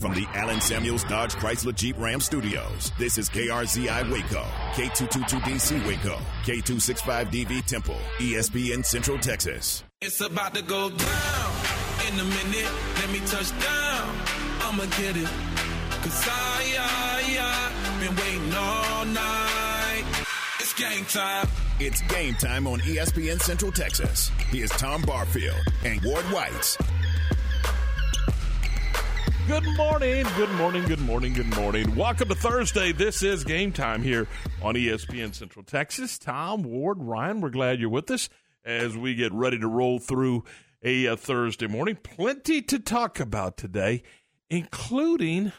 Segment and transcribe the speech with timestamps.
[0.00, 4.42] From the Allen Samuels Dodge Chrysler Jeep Ram Studios, this is KRZI Waco,
[4.72, 9.84] K222DC Waco, K265DV Temple, ESPN Central Texas.
[10.00, 11.52] It's about to go down
[12.08, 12.72] in a minute.
[12.96, 14.16] Let me touch down.
[14.62, 15.28] I'ma get it.
[16.00, 20.04] Cause I, I, I been waiting all night.
[20.60, 21.46] It's game time.
[21.78, 24.30] It's game time on ESPN Central Texas.
[24.48, 26.78] Here's Tom Barfield and Ward Whites.
[29.50, 31.96] Good morning, good morning, good morning, good morning.
[31.96, 32.92] Welcome to Thursday.
[32.92, 34.28] This is game time here
[34.62, 36.20] on ESPN Central Texas.
[36.20, 38.28] Tom, Ward, Ryan, we're glad you're with us
[38.64, 40.44] as we get ready to roll through
[40.84, 41.96] a, a Thursday morning.
[41.96, 44.04] Plenty to talk about today,
[44.48, 45.50] including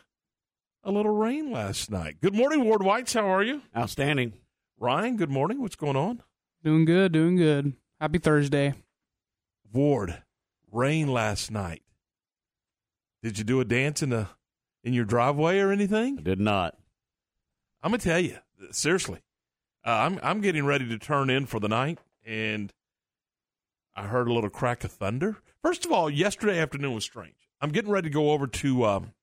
[0.85, 2.21] a little rain last night.
[2.21, 3.11] Good morning, Ward Whites.
[3.11, 3.61] How are you?
[3.75, 4.31] Outstanding.
[4.79, 5.61] Ryan, good morning.
[5.61, 6.23] What's going on?
[6.63, 7.73] Doing good, doing good.
[7.99, 8.73] Happy Thursday.
[9.73, 10.23] Ward,
[10.71, 11.83] rain last night.
[13.23, 14.27] Did you do a dance in the
[14.83, 16.17] in your driveway or anything?
[16.19, 16.77] I did not.
[17.83, 18.37] I'm gonna tell you
[18.71, 19.21] seriously.
[19.85, 22.71] Uh, I'm I'm getting ready to turn in for the night, and
[23.95, 25.37] I heard a little crack of thunder.
[25.61, 27.35] First of all, yesterday afternoon was strange.
[27.59, 29.13] I'm getting ready to go over to um,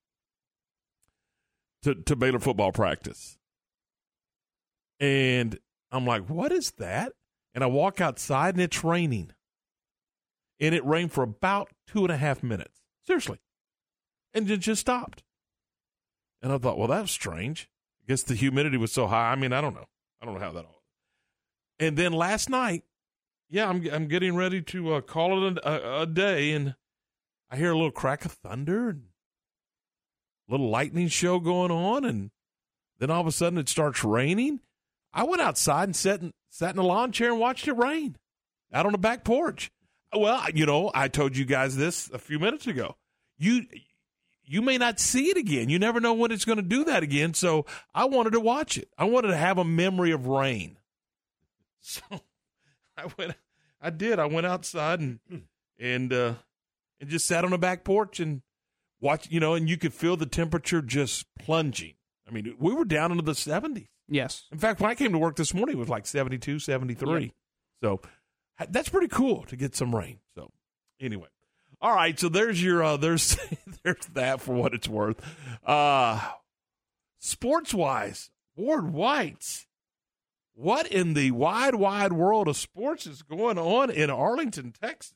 [1.82, 3.38] to to Baylor football practice,
[5.00, 5.58] and
[5.90, 7.12] I'm like, "What is that?"
[7.54, 9.32] And I walk outside, and it's raining,
[10.60, 12.80] and it rained for about two and a half minutes.
[13.04, 13.40] Seriously,
[14.34, 15.22] and it just stopped.
[16.42, 17.68] And I thought, well, that's strange.
[18.02, 19.32] I guess the humidity was so high.
[19.32, 19.86] I mean, I don't know.
[20.20, 20.82] I don't know how that all.
[21.78, 22.84] And then last night,
[23.50, 26.74] yeah, I'm I'm getting ready to uh, call it a, a, a, day, and
[27.50, 29.02] I hear a little crack of thunder and
[30.48, 32.30] a little lightning show going on, and
[32.98, 34.60] then all of a sudden it starts raining.
[35.14, 38.16] I went outside and sat in, sat in a lawn chair and watched it rain
[38.72, 39.70] out on the back porch.
[40.14, 42.96] Well, you know, I told you guys this a few minutes ago.
[43.38, 43.66] You
[44.48, 45.68] you may not see it again.
[45.68, 47.34] You never know when it's going to do that again.
[47.34, 48.88] So I wanted to watch it.
[48.96, 50.76] I wanted to have a memory of rain.
[51.80, 52.02] So
[52.98, 53.34] I went.
[53.80, 54.18] I did.
[54.18, 55.20] I went outside and
[55.78, 56.34] and uh,
[57.00, 58.42] and just sat on the back porch and
[59.00, 59.30] watched.
[59.30, 61.94] You know, and you could feel the temperature just plunging.
[62.28, 63.86] I mean, we were down into the seventies.
[64.08, 64.44] Yes.
[64.52, 67.22] In fact, when I came to work this morning, it was like 72, 73.
[67.22, 67.30] Yep.
[67.82, 68.00] So
[68.68, 70.18] that's pretty cool to get some rain.
[70.34, 70.50] So
[71.00, 71.28] anyway.
[71.80, 73.36] All right, so there's your uh, there's
[73.84, 75.20] there's that for what it's worth.
[75.64, 76.20] Uh
[77.18, 79.66] sports wise, Ward Whites.
[80.54, 85.14] What in the wide, wide world of sports is going on in Arlington, Texas?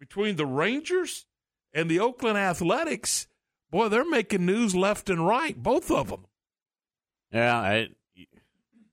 [0.00, 1.26] Between the Rangers
[1.74, 3.26] and the Oakland Athletics,
[3.70, 6.24] boy, they're making news left and right, both of them.
[7.30, 7.88] Yeah, I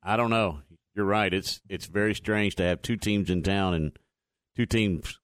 [0.03, 0.59] I don't know.
[0.95, 1.33] You're right.
[1.33, 3.97] It's it's very strange to have two teams in town and
[4.57, 5.19] two teams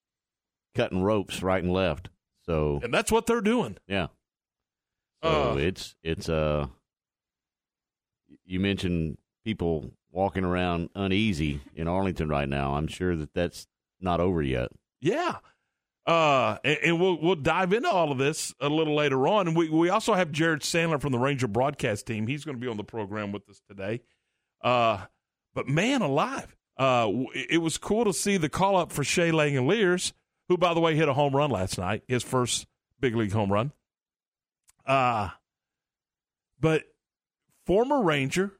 [0.74, 2.08] cutting ropes right and left.
[2.46, 3.76] So and that's what they're doing.
[3.86, 4.08] Yeah.
[5.22, 6.66] So uh, it's it's uh
[8.44, 12.74] you mentioned people walking around uneasy in Arlington right now.
[12.74, 13.66] I'm sure that that's
[14.00, 14.68] not over yet.
[15.00, 15.36] Yeah.
[16.06, 19.46] Uh, and, and, we'll we'll dive into all of this a little later on.
[19.46, 22.26] And we, we also have Jared Sandler from the Ranger broadcast team.
[22.26, 24.00] He's going to be on the program with us today.
[24.62, 25.04] Uh,
[25.54, 30.12] but man alive, uh, it was cool to see the call up for Shea Langeliers
[30.50, 32.66] who, by the way, hit a home run last night, his first
[32.98, 33.70] big league home run.
[34.84, 35.28] Uh,
[36.58, 36.82] but
[37.66, 38.54] former Ranger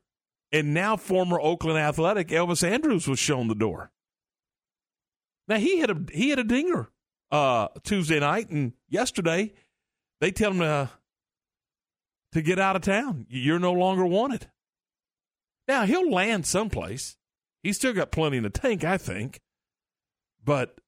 [0.52, 3.90] and now former Oakland Athletic Elvis Andrus was shown the door.
[5.48, 6.90] Now he hit a he hit a dinger
[7.32, 9.52] uh, Tuesday night, and yesterday
[10.20, 10.90] they tell him to,
[12.34, 13.26] to get out of town.
[13.28, 14.48] You're no longer wanted.
[15.66, 17.16] Now he'll land someplace.
[17.64, 19.40] He's still got plenty in the tank, I think.
[20.44, 20.80] But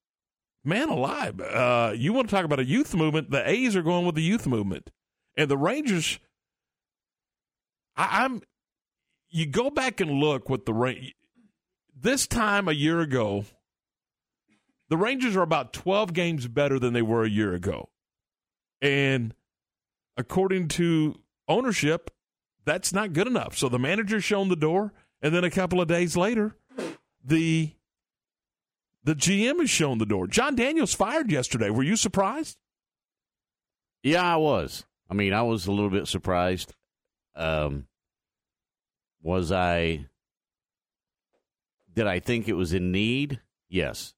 [0.65, 3.31] man alive, uh, you want to talk about a youth movement?
[3.31, 4.91] The A's are going with the youth movement,
[5.37, 6.19] and the Rangers.
[7.97, 8.43] I, am
[9.31, 11.13] You go back and look with the Rangers.
[11.95, 13.45] This time a year ago,
[14.89, 17.91] the Rangers are about 12 games better than they were a year ago,
[18.81, 19.35] and
[20.17, 21.17] according to
[21.49, 22.11] ownership,
[22.65, 23.57] that's not good enough.
[23.57, 26.57] So the manager's shown the door, and then a couple of days later,
[27.25, 27.73] the
[29.05, 30.27] the GM has shown the door.
[30.27, 31.71] Jon Daniels fired yesterday.
[31.71, 32.57] Were you surprised?
[34.03, 34.85] Yeah, I was.
[35.11, 36.75] I mean, I was a little bit surprised.
[37.35, 37.87] Um,
[39.23, 40.07] was I?
[41.93, 43.41] Did I think it was in need?
[43.69, 44.15] Yes,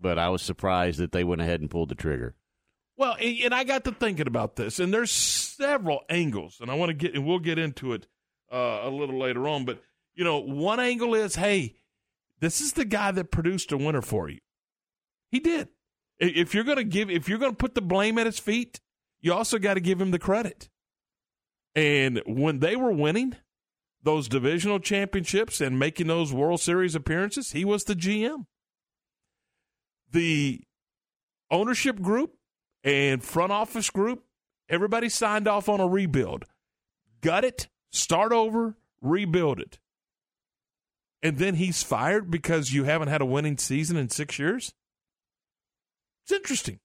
[0.00, 2.34] but I was surprised that they went ahead and pulled the trigger.
[2.96, 6.90] Well, and I got to thinking about this, and there's several angles, and I want
[6.90, 8.06] to get, and we'll get into it
[8.52, 9.64] uh, a little later on.
[9.64, 9.82] But
[10.14, 11.74] you know, one angle is, hey,
[12.42, 14.40] this is the guy that produced a winner for you.
[15.30, 15.68] He did.
[16.18, 18.80] If you're going to give, if you're going to put the blame at his feet,
[19.20, 20.68] you also got to give him the credit.
[21.76, 23.36] And when they were winning
[24.02, 28.46] those divisional championships and making those World Series appearances, he was the GM.
[30.10, 30.62] The
[31.48, 32.34] ownership group
[32.82, 34.24] and front office group,
[34.68, 36.44] everybody signed off on a rebuild.
[37.20, 39.78] Gut it, start over, rebuild it.
[41.22, 44.72] And then he's fired because you haven't had a winning season in six years?
[46.24, 46.80] It's interesting.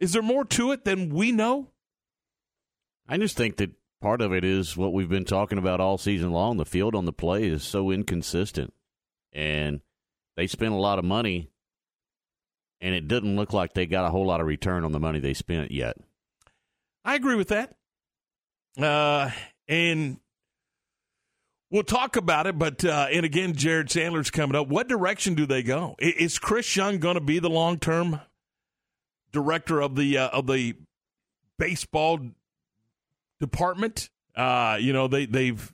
[0.00, 1.70] Is there more to it than we know?
[3.08, 6.32] I just think that part of it is what we've been talking about all season
[6.32, 6.56] long.
[6.56, 8.72] The field on the play is so inconsistent,
[9.32, 9.80] and
[10.36, 11.50] they spent a lot of money,
[12.80, 15.20] and it doesn't look like they got a whole lot of return on the money
[15.20, 15.96] they spent yet.
[17.04, 17.76] I agree with that.
[18.78, 19.30] Uh,
[19.68, 20.18] and
[21.74, 24.68] we'll talk about it, but uh, and again, Jared Sandler's coming up.
[24.68, 25.96] What direction do they go?
[25.98, 28.20] Is Chris Young going to be the long term
[29.32, 30.76] director of the uh, of the
[31.58, 32.20] baseball
[33.40, 34.08] department.
[34.34, 35.72] Uh, you know, they they've.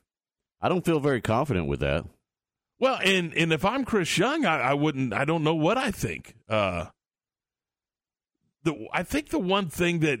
[0.59, 2.05] I don't feel very confident with that.
[2.79, 5.13] Well, and and if I'm Chris Young, I, I wouldn't.
[5.13, 6.35] I don't know what I think.
[6.49, 6.87] Uh,
[8.63, 10.19] the I think the one thing that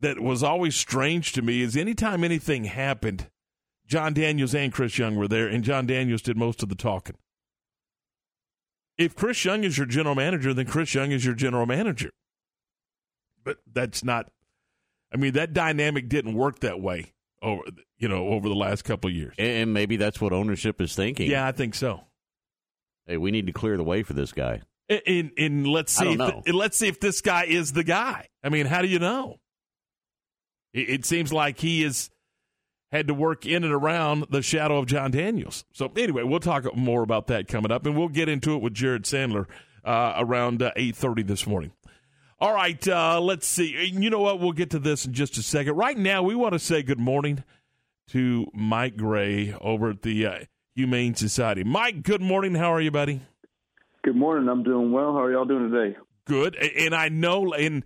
[0.00, 3.28] that was always strange to me is anytime anything happened,
[3.90, 7.16] Jon Daniels and Chris Young were there, and Jon Daniels did most of the talking.
[8.96, 12.10] If Chris Young is your general manager, then Chris Young is your general manager.
[13.42, 14.30] But that's not
[15.12, 17.62] I mean, that dynamic didn't work that way over
[17.98, 19.34] you know over the last couple of years.
[19.38, 21.28] And maybe that's what ownership is thinking.
[21.28, 22.02] Yeah, I think so.
[23.06, 24.62] Hey, we need to clear the way for this guy.
[24.88, 28.26] And, and let's see, if the, let's see if this guy is the guy.
[28.42, 29.36] I mean, how do you know?
[30.72, 32.10] It, it seems like he has
[32.92, 35.64] had to work in and around the shadow of Jon Daniels.
[35.72, 38.74] So anyway, we'll talk more about that coming up, and we'll get into it with
[38.74, 39.46] Jared Sandler
[39.84, 41.72] uh, around uh, eight thirty this morning.
[42.40, 43.86] All right, uh, let's see.
[43.86, 44.40] You know what?
[44.40, 45.76] We'll get to this in just a second.
[45.76, 47.44] Right now, we want to say good morning
[48.08, 50.38] to Mike Gray over at the uh,
[50.74, 51.64] Humane Society.
[51.64, 52.54] Mike, good morning.
[52.54, 53.20] How are you, buddy?
[54.02, 54.48] Good morning.
[54.48, 55.12] I'm doing well.
[55.12, 55.98] How are y'all doing today?
[56.24, 56.56] Good.
[56.56, 57.84] And I know, and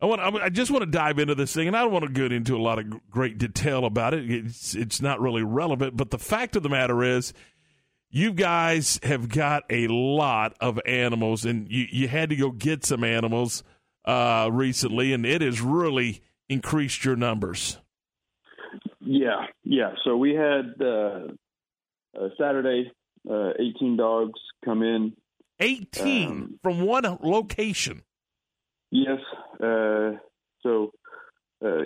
[0.00, 2.10] I want, I just want to dive into this thing, and I don't want to
[2.10, 4.30] get into a lot of great detail about it.
[4.30, 5.96] It's, it's not really relevant.
[5.96, 7.32] But the fact of the matter is,
[8.10, 12.84] you guys have got a lot of animals, and you, you had to go get
[12.84, 13.64] some animals
[14.04, 17.78] uh, recently, and it has really increased your numbers.
[19.00, 19.94] Yeah, yeah.
[20.04, 21.28] So we had uh,
[22.16, 22.92] uh, Saturday,
[23.28, 25.14] uh, 18 dogs come in.
[25.60, 28.02] 18 um, from one location.
[28.90, 29.20] Yes.
[29.62, 30.12] Uh,
[30.62, 30.92] so
[31.64, 31.82] uh,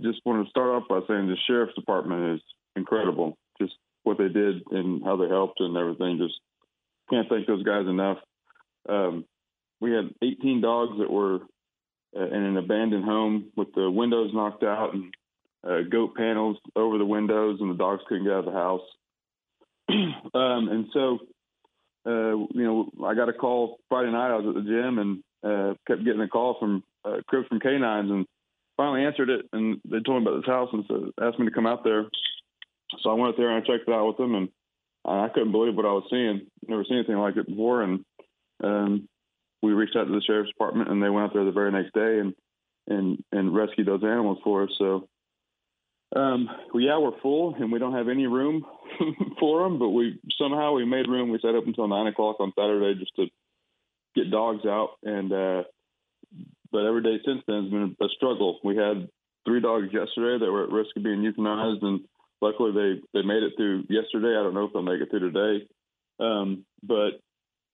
[0.00, 2.40] just want to start off by saying the sheriff's department is
[2.76, 3.36] incredible.
[3.60, 6.18] Just what they did and how they helped and everything.
[6.18, 6.38] Just
[7.10, 8.18] can't thank those guys enough.
[8.88, 9.24] Um,
[9.80, 11.40] we had 18 dogs that were
[12.16, 15.14] uh, in an abandoned home with the windows knocked out and
[15.64, 18.80] uh, goat panels over the windows, and the dogs couldn't get out of the house.
[20.34, 21.18] um, and so,
[22.06, 24.32] uh, you know, I got a call Friday night.
[24.32, 27.60] I was at the gym and uh, kept getting a call from uh, Cribs from
[27.60, 28.26] Canines, and
[28.76, 29.46] finally answered it.
[29.52, 32.06] And they told me about this house and said, asked me to come out there.
[33.02, 34.48] So I went out there and I checked it out with them, and
[35.04, 36.46] I couldn't believe what I was seeing.
[36.66, 38.04] Never seen anything like it before, and
[38.62, 39.08] um,
[39.62, 41.94] we reached out to the sheriff's department, and they went out there the very next
[41.94, 42.34] day and
[42.88, 44.70] and and rescued those animals for us.
[44.78, 45.08] So,
[46.14, 48.66] um, well, yeah, we're full, and we don't have any room
[49.40, 51.30] for them, but we somehow we made room.
[51.30, 53.26] We sat up until nine o'clock on Saturday just to
[54.14, 55.62] get dogs out, and uh,
[56.70, 58.58] but every day since then has been a struggle.
[58.64, 59.08] We had
[59.44, 62.00] three dogs yesterday that were at risk of being euthanized, and
[62.40, 64.36] luckily they they made it through yesterday.
[64.38, 65.66] I don't know if they'll make it through today,
[66.20, 67.20] um, but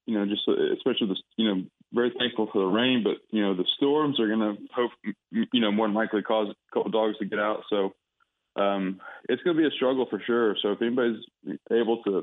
[0.06, 3.54] you know, just especially the you know very thankful for the rain, but you know
[3.54, 4.90] the storms are going to hope
[5.30, 7.62] you know more than likely cause a couple dogs to get out.
[7.70, 7.94] So
[8.56, 10.56] um, it's going to be a struggle for sure.
[10.62, 11.22] So if anybody's
[11.70, 12.22] able to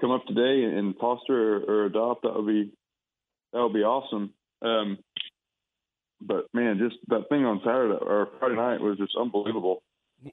[0.00, 2.72] come up today and foster or, or adopt, that would be
[3.56, 4.34] that would be awesome.
[4.60, 4.98] Um,
[6.20, 9.82] but man, just that thing on Saturday or Friday night was just unbelievable.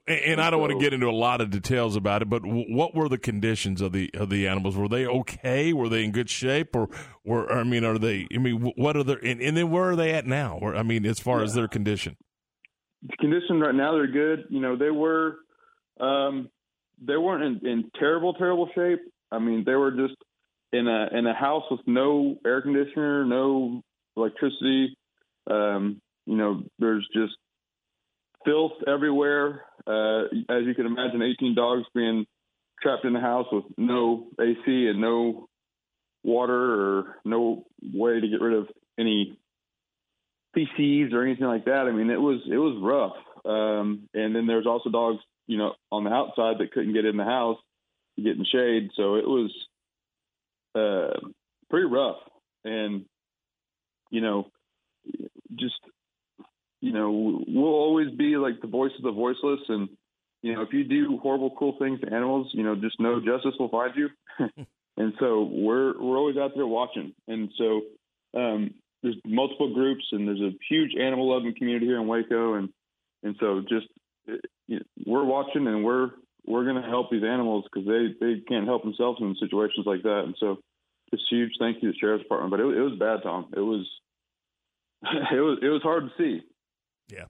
[0.07, 2.95] And, I don't want to get into a lot of details about it, but what
[2.95, 4.77] were the conditions of the of the animals?
[4.77, 5.73] Were they okay?
[5.73, 6.87] Were they in good shape, or
[7.25, 8.27] were I mean, are they?
[8.33, 10.57] I mean, what are their and, and then where are they at now?
[10.61, 11.43] Or, I mean, as far yeah.
[11.43, 12.15] as their condition,
[13.19, 14.45] condition right now they're good.
[14.49, 15.35] You know, they were
[15.99, 16.49] um,
[17.05, 19.01] they weren't in, in terrible terrible shape.
[19.33, 20.15] I mean, they were just
[20.73, 23.81] in a in a house with no air conditioner, no
[24.17, 24.97] electricity.
[25.49, 27.33] Um, you know, there's just
[28.43, 29.61] filth everywhere.
[29.85, 32.25] Uh, as you can imagine, 18 dogs being
[32.81, 35.47] trapped in the house with no AC and no
[36.23, 39.37] water or no way to get rid of any
[40.53, 41.87] feces or anything like that.
[41.87, 43.15] I mean, it was it was rough.
[43.45, 47.17] Um, and then there's also dogs, you know, on the outside that couldn't get in
[47.17, 47.57] the house
[48.15, 48.91] to get in the shade.
[48.95, 49.51] So it was
[50.75, 51.19] uh,
[51.69, 52.17] pretty rough.
[52.63, 53.05] And
[54.09, 54.47] you know,
[55.55, 55.75] just
[56.81, 59.61] you know, we'll always be like the voice of the voiceless.
[59.69, 59.89] And
[60.41, 63.55] you know, if you do horrible, cool things to animals, you know, just know justice
[63.59, 64.09] will find you.
[64.97, 67.13] and so we're we're always out there watching.
[67.27, 67.81] And so
[68.35, 72.69] um, there's multiple groups, and there's a huge animal loving community here in Waco, and
[73.23, 73.87] and so just
[74.67, 76.11] you know, we're watching, and we're
[76.45, 80.03] we're going to help these animals because they they can't help themselves in situations like
[80.03, 80.23] that.
[80.25, 80.57] And so
[81.11, 82.51] it's huge thank you to the sheriff's department.
[82.51, 83.47] But it, it was bad, Tom.
[83.55, 83.87] It was
[85.03, 86.41] it was it was hard to see.
[87.09, 87.25] Yeah.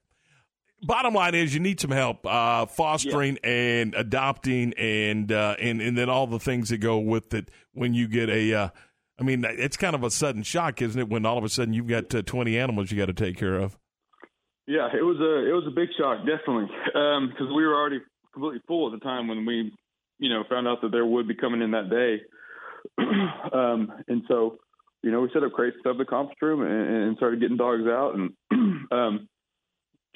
[0.82, 3.50] Bottom line is, you need some help uh, fostering yeah.
[3.50, 7.94] and adopting, and uh, and and then all the things that go with it when
[7.94, 8.52] you get a.
[8.52, 8.68] Uh,
[9.18, 11.08] I mean, it's kind of a sudden shock, isn't it?
[11.08, 13.54] When all of a sudden you've got uh, twenty animals you got to take care
[13.54, 13.78] of.
[14.66, 18.00] Yeah, it was a it was a big shock, definitely, because um, we were already
[18.34, 19.72] completely full at the time when we,
[20.18, 22.20] you know, found out that there would be coming in that day,
[23.52, 24.58] um, and so
[25.04, 27.82] you know, we set up crates of the conference room and, and started getting dogs
[27.86, 28.32] out and
[28.90, 29.28] um,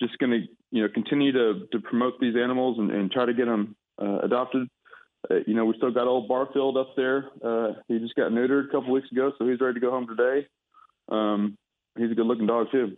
[0.01, 3.35] just going to, you know, continue to, to promote these animals and, and try to
[3.35, 4.67] get them uh, adopted.
[5.31, 7.29] Uh, you know, we still got old Barfield up there.
[7.45, 10.07] Uh, he just got neutered a couple weeks ago, so he's ready to go home
[10.07, 10.47] today.
[11.11, 11.59] Um,
[11.99, 12.97] he's a good looking dog too.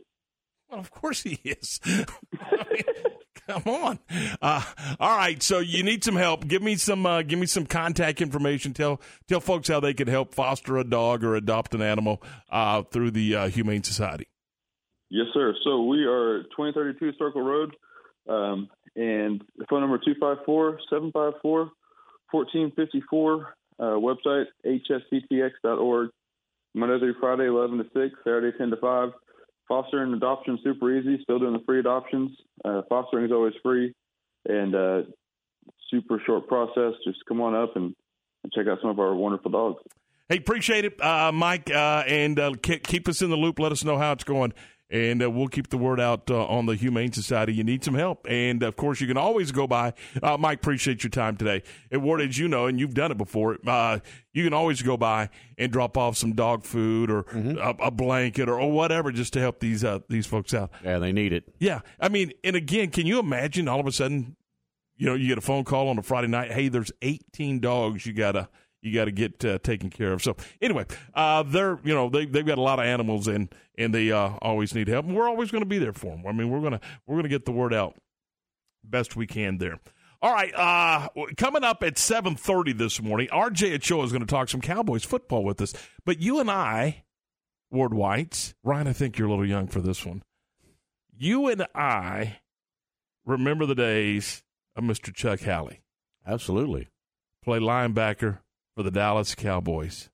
[0.70, 1.80] Well, of course he is.
[3.50, 3.98] Come on.
[4.40, 4.62] Uh,
[5.00, 5.42] all right.
[5.42, 6.46] So you need some help.
[6.46, 7.04] Give me some.
[7.04, 8.72] Uh, give me some contact information.
[8.72, 12.82] Tell tell folks how they can help foster a dog or adopt an animal uh,
[12.82, 14.28] through the uh, Humane Society.
[15.10, 15.54] Yes, sir.
[15.64, 17.74] So we are 2032 Circle Road,
[18.28, 19.98] um, and phone number
[20.52, 23.46] 254-754-1454.
[23.78, 26.10] Uh, website hsctx.org.
[26.72, 28.14] Monday through Friday, 11 to 6.
[28.22, 29.08] Saturday, 10 to 5.
[29.70, 31.22] Foster and adoption super easy.
[31.22, 32.32] Still doing the free adoptions.
[32.64, 33.94] Uh, fostering is always free,
[34.44, 35.02] and uh,
[35.88, 36.94] super short process.
[37.04, 37.94] Just come on up and,
[38.42, 39.80] and, check out some of our wonderful dogs.
[40.28, 43.60] Hey, appreciate it, uh, Mike, uh, and uh, keep us in the loop.
[43.60, 44.52] Let us know how it's going
[44.90, 47.54] and uh, we'll keep the word out uh, on the Humane Society.
[47.54, 49.94] You need some help, and of course, you can always go by.
[50.22, 51.62] Uh, Mike, appreciate your time today.
[51.90, 54.00] And Ward, as you know, and you've done it before, uh,
[54.32, 57.58] you can always go by and drop off some dog food or mm-hmm.
[57.58, 60.70] a, a, blanket or, or, whatever just to help these uh, these folks out.
[60.84, 61.44] Yeah, they need it.
[61.58, 64.36] Yeah, I mean, and again, can you imagine all of a sudden,
[64.96, 66.52] you know, you get a phone call on a Friday night.
[66.52, 68.48] Hey, there's 18 dogs you gotta
[68.82, 70.22] you got to get uh, taken care of.
[70.22, 73.94] So anyway, uh, they're you know they they've got a lot of animals and and
[73.94, 75.06] they uh, always need help.
[75.06, 76.26] And we're always going to be there for them.
[76.26, 77.94] I mean, we're gonna we're gonna get the word out
[78.84, 79.78] best we can there.
[80.22, 84.26] All right, uh, coming up at seven thirty this morning, RJ Ochoa is going to
[84.26, 85.72] talk some Cowboys football with us.
[86.04, 87.04] But you and I,
[87.70, 90.22] Ward Whites, Ryan, I think you're a little young for this one.
[91.16, 92.38] You and I
[93.24, 94.42] remember the days
[94.76, 95.14] of Mr.
[95.14, 95.80] Chuck Howley.
[96.26, 96.88] Absolutely.
[97.42, 98.38] Play linebacker
[98.80, 100.08] for the Dallas Cowboys.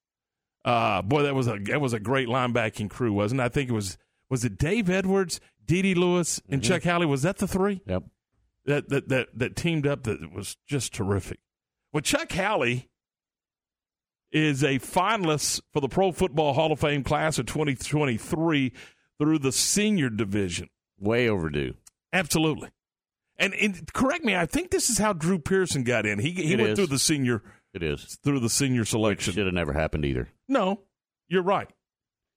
[0.64, 3.44] Uh, boy, that was a that was a great linebacking crew, wasn't it?
[3.44, 3.96] I think it was
[4.28, 5.94] was it Dave Edwards, D.D.
[5.94, 6.72] Lewis, and mm-hmm.
[6.72, 7.06] Chuck Howley.
[7.06, 7.80] Was that the three?
[7.86, 8.02] Yep.
[8.64, 10.02] That that that that teamed up.
[10.02, 11.38] That was just terrific.
[11.92, 12.88] Well, Chuck Howley
[14.32, 18.72] is a finalist for the Pro Football Hall of Fame class of 2023
[19.20, 20.68] through the senior division.
[20.98, 21.74] Way overdue.
[22.12, 22.70] Absolutely.
[23.38, 26.18] And, and correct me, I think this is how Drew Pearson got in.
[26.18, 26.78] He he it went is.
[26.78, 27.42] through the senior
[27.76, 29.34] it is through the senior selection.
[29.34, 30.28] Should have never happened either.
[30.48, 30.80] No,
[31.28, 31.68] you're right.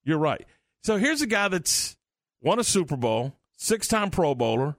[0.03, 0.45] You're right.
[0.83, 1.97] So here's a guy that's
[2.41, 4.75] won a Super Bowl, six time Pro Bowler,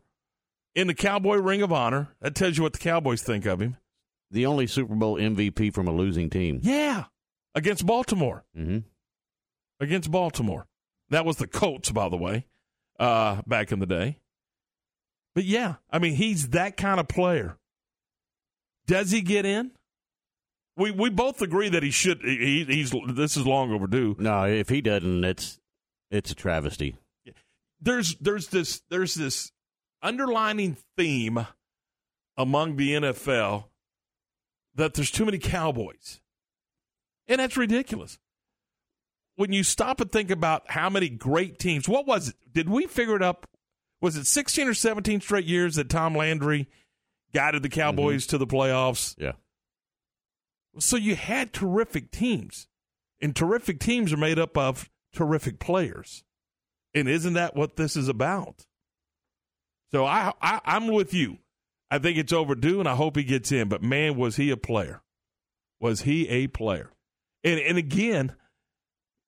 [0.75, 2.09] in the Cowboy Ring of Honor.
[2.21, 3.77] That tells you what the Cowboys think of him.
[4.31, 6.61] The only Super Bowl MVP from a losing team.
[6.63, 7.05] Yeah,
[7.55, 8.45] against Baltimore.
[8.57, 8.79] Mm-hmm.
[9.81, 10.67] Against Baltimore.
[11.09, 12.47] That was the Colts, by the way,
[13.01, 14.19] uh, back in the day.
[15.35, 17.57] But yeah, I mean, he's that kind of player.
[18.87, 19.73] Does he get in?
[20.81, 22.23] We we both agree that he should.
[22.23, 24.17] He, he's this is long overdue.
[24.19, 25.61] No, if he doesn't, it's
[26.11, 26.97] it's a travesty.
[27.81, 29.53] There's there's this there's this
[30.03, 31.47] underlining theme
[32.37, 33.65] among the NFL
[34.75, 36.21] that there's too many Cowboys,
[37.29, 38.19] and that's ridiculous.
[39.37, 42.37] When you stop and think about how many great teams, what was it?
[42.53, 43.47] Did we figure it up?
[44.01, 46.69] Was it 16 or 17 straight years that Tom Landry
[47.35, 48.31] guided the Cowboys mm-hmm.
[48.31, 49.15] to the playoffs?
[49.19, 49.33] Yeah.
[50.79, 52.69] So you had terrific teams,
[53.21, 56.23] and terrific teams are made up of terrific players.
[56.95, 58.67] And isn't that what this is about?
[59.91, 61.39] So I, I I'm with you.
[61.91, 63.69] I think it's overdue, and I hope he gets in.
[63.69, 65.03] But man, was he a player?
[65.81, 66.91] Was he a player?
[67.43, 68.35] And and again,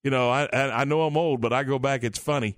[0.05, 2.05] you know, I I know I'm old, but I go back.
[2.05, 2.57] It's funny.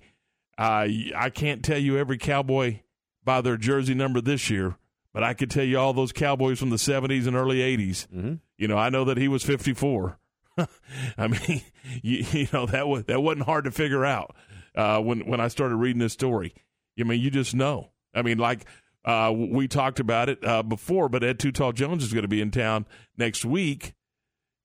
[0.57, 2.79] Uh, I can't tell you every Cowboy
[3.23, 4.77] by their jersey number this year,
[5.13, 8.07] but I could tell you all those Cowboys from the 70s and early 80s.
[8.07, 8.33] Mm-hmm.
[8.57, 10.17] You know, I know that he was 54.
[11.17, 11.61] I mean,
[12.01, 14.35] you, you, know that was that wasn't hard to figure out
[14.75, 16.53] uh, when when I started reading this story.
[16.99, 17.91] I mean, you just know.
[18.13, 18.65] I mean, like
[19.03, 22.29] uh, we talked about it uh, before, but Ed Too Tall Jones is going to
[22.29, 22.85] be in town
[23.17, 23.93] next week,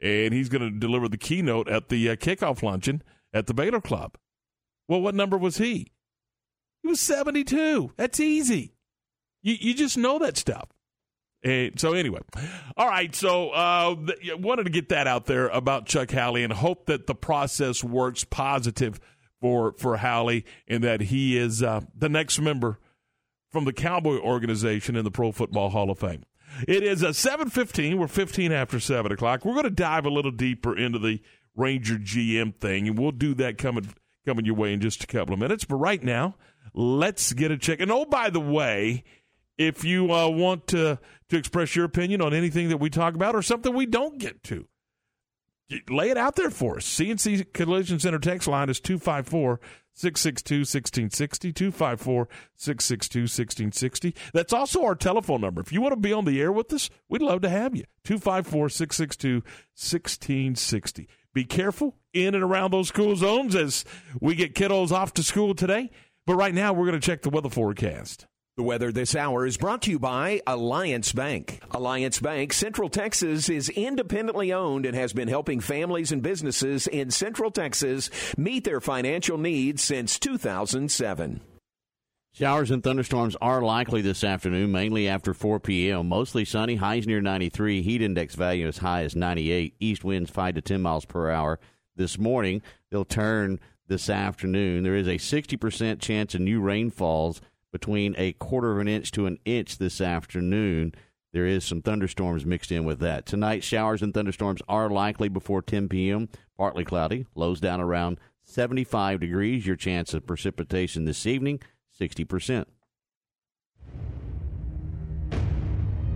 [0.01, 3.03] and he's going to deliver the keynote at the uh, kickoff luncheon
[3.35, 4.17] at the Baylor Club.
[4.87, 5.89] Well, what number was he?
[6.83, 7.93] He was seventy-two.
[7.97, 8.75] That's easy.
[9.43, 10.69] You you just know that stuff.
[11.43, 12.21] And so anyway,
[12.77, 13.15] all right.
[13.15, 17.07] So uh, th- wanted to get that out there about Chuck Howley and hope that
[17.07, 19.01] the process works positive
[19.41, 22.79] for for Howley and that he is uh, the next member
[23.49, 26.25] from the Cowboy organization in the Pro Football Hall of Fame.
[26.69, 27.99] It is a seven fifteen.
[27.99, 29.45] We're fifteen after seven o'clock.
[29.45, 31.21] We're going to dive a little deeper into the
[31.57, 33.89] Ranger GM thing, and we'll do that coming
[34.27, 35.65] coming your way in just a couple of minutes.
[35.65, 36.35] But right now,
[36.75, 37.81] let's get a check.
[37.81, 39.05] And oh, by the way
[39.61, 40.99] if you uh, want to
[41.29, 44.43] to express your opinion on anything that we talk about or something we don't get
[44.43, 44.67] to.
[45.89, 46.85] Lay it out there for us.
[46.85, 49.61] CNC Collision Center text line is 254
[49.95, 51.53] 662 1660.
[51.53, 54.15] 254 662 1660.
[54.33, 55.61] That's also our telephone number.
[55.61, 57.85] If you want to be on the air with us, we'd love to have you.
[58.05, 61.07] 254 662 1660.
[61.33, 63.85] Be careful in and around those school zones as
[64.21, 65.91] we get kiddos off to school today.
[66.27, 68.27] But right now, we're going to check the weather forecast.
[68.57, 71.63] The weather this hour is brought to you by Alliance Bank.
[71.71, 77.13] Alliance Bank, Central Texas, is independently owned and has been helping families and businesses in
[77.13, 81.41] Central Texas meet their financial needs since 2007.
[82.33, 86.09] Showers and thunderstorms are likely this afternoon, mainly after 4 p.m.
[86.09, 90.57] Mostly sunny, highs near 93, heat index value as high as 98, east winds 5
[90.57, 91.61] to 10 miles per hour.
[91.95, 94.83] This morning, they'll turn this afternoon.
[94.83, 97.41] There is a 60% chance of new rainfalls
[97.73, 100.95] between a quarter of an inch to an inch this afternoon.
[101.33, 103.27] There is some thunderstorms mixed in with that.
[103.27, 106.29] Tonight, showers and thunderstorms are likely before 10 p.m.
[106.59, 109.67] Partly cloudy, lows down around 75 degrees.
[109.67, 111.61] Your chance of precipitation this evening,
[112.01, 112.65] 60%.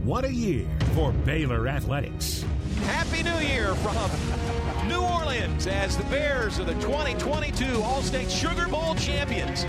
[0.03, 2.45] What a year for Baylor Athletics.
[2.83, 8.95] Happy New Year from New Orleans as the Bears are the 2022 Allstate Sugar Bowl
[8.97, 9.65] champions.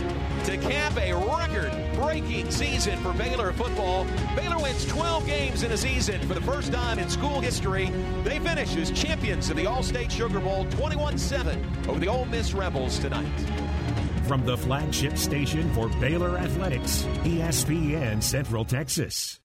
[0.46, 6.20] To cap a record-breaking season for Baylor football, Baylor wins 12 games in a season
[6.28, 7.92] for the first time in school history.
[8.24, 13.00] They finish as champions of the Allstate Sugar Bowl 21-7 over the Ole Miss Rebels
[13.00, 13.26] tonight.
[14.28, 19.40] From the flagship station for Baylor Athletics, ESPN Central Texas.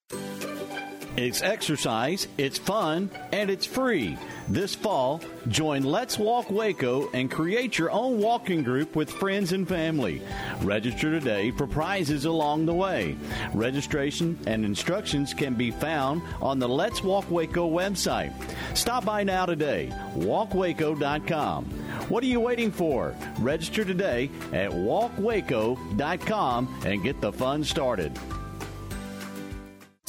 [1.17, 4.17] It's exercise, it's fun, and it's free.
[4.47, 5.19] This fall,
[5.49, 10.21] join Let's Walk Waco and create your own walking group with friends and family.
[10.61, 13.17] Register today for prizes along the way.
[13.53, 18.33] Registration and instructions can be found on the Let's Walk Waco website.
[18.75, 21.65] Stop by now today, walkwaco.com.
[22.07, 23.13] What are you waiting for?
[23.39, 28.17] Register today at walkwaco.com and get the fun started.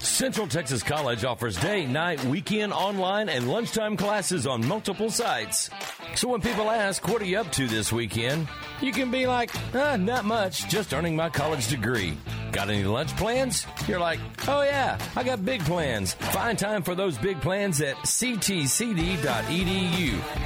[0.00, 5.70] Central Texas College offers day, night, weekend, online, and lunchtime classes on multiple sites.
[6.16, 8.48] So when people ask, what are you up to this weekend?
[8.80, 12.16] You can be like, ah, not much, just earning my college degree.
[12.50, 13.64] Got any lunch plans?
[13.86, 14.18] You're like,
[14.48, 16.14] oh yeah, I got big plans.
[16.14, 19.28] Find time for those big plans at ctcd.edu.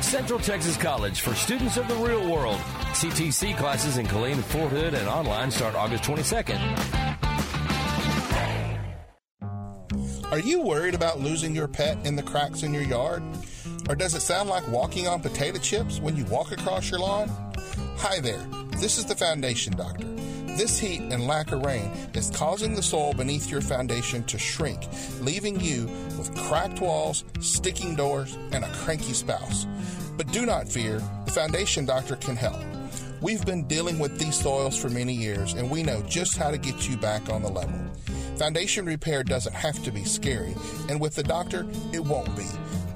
[0.03, 2.59] Central Texas College for students of the real world.
[2.93, 7.02] CTC classes in Killeen, Fort Hood, and online start August 22nd.
[10.33, 13.23] Are you worried about losing your pet in the cracks in your yard?
[13.91, 17.29] Or does it sound like walking on potato chips when you walk across your lawn?
[17.99, 18.41] Hi there,
[18.81, 20.07] this is the Foundation Doctor.
[20.57, 24.81] This heat and lack of rain is causing the soil beneath your foundation to shrink,
[25.21, 25.85] leaving you
[26.17, 29.67] with cracked walls, sticking doors, and a cranky spouse.
[30.17, 32.63] But do not fear, the Foundation Doctor can help.
[33.21, 36.57] We've been dealing with these soils for many years, and we know just how to
[36.57, 37.79] get you back on the level.
[38.37, 40.55] Foundation repair doesn't have to be scary,
[40.89, 42.47] and with the doctor, it won't be.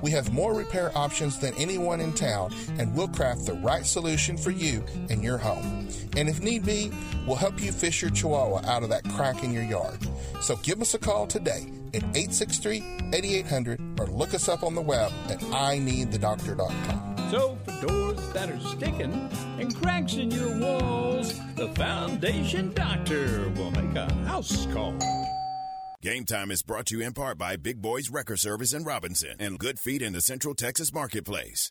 [0.02, 4.36] We have more repair options than anyone in town, and we'll craft the right solution
[4.36, 5.88] for you and your home.
[6.16, 6.90] And if need be,
[7.26, 9.98] we'll help you fish your chihuahua out of that crack in your yard.
[10.40, 14.82] So give us a call today at 863 8800 or look us up on the
[14.82, 17.15] web at ineedthedoctor.com.
[17.30, 23.72] So for doors that are sticking and cracks in your walls, the Foundation Doctor will
[23.72, 24.94] make a house call.
[26.02, 29.34] Game Time is brought to you in part by Big Boys Wrecker Service in Robinson
[29.40, 31.70] and Good Feet in the Central Texas Marketplace.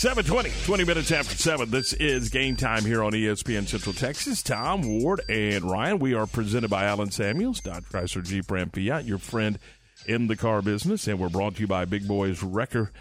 [0.00, 1.70] Seven twenty, twenty minutes after seven.
[1.70, 4.42] This is game time here on ESPN Central Texas.
[4.42, 5.98] Tom Ward and Ryan.
[5.98, 9.58] We are presented by Allen Samuels, Dodge Chrysler Jeep Ram Fiat, your friend
[10.06, 12.92] in the car business, and we're brought to you by Big Boys Wrecker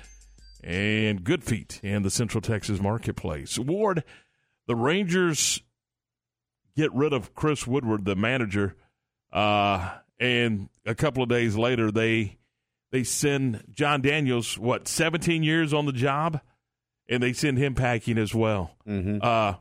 [0.62, 3.58] and Good Feet in the Central Texas Marketplace.
[3.58, 4.04] Ward,
[4.68, 5.62] the Rangers
[6.76, 8.76] get rid of Chris Woodward, the manager,
[9.32, 12.40] uh, and a couple of days later they
[12.92, 16.42] they send Jon Daniels what seventeen years on the job
[17.10, 18.72] and they send him packing as well.
[18.88, 19.18] Mm-hmm.
[19.22, 19.56] Uh,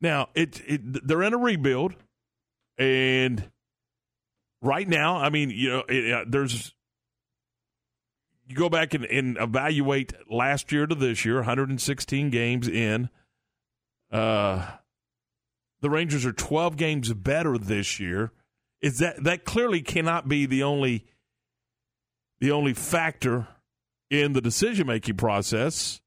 [0.00, 1.94] now it, it they're in a rebuild,
[2.76, 3.50] and
[4.62, 6.74] right now, I mean, you know, it, uh, there's
[8.46, 13.10] you go back and, and, evaluate last year to this year, 116 games in.
[14.10, 14.66] Uh,
[15.82, 18.32] the Rangers are 12 games better this year.
[18.80, 21.04] Is that that clearly cannot be the only
[22.40, 23.48] the only factor
[24.08, 26.00] in the decision making process?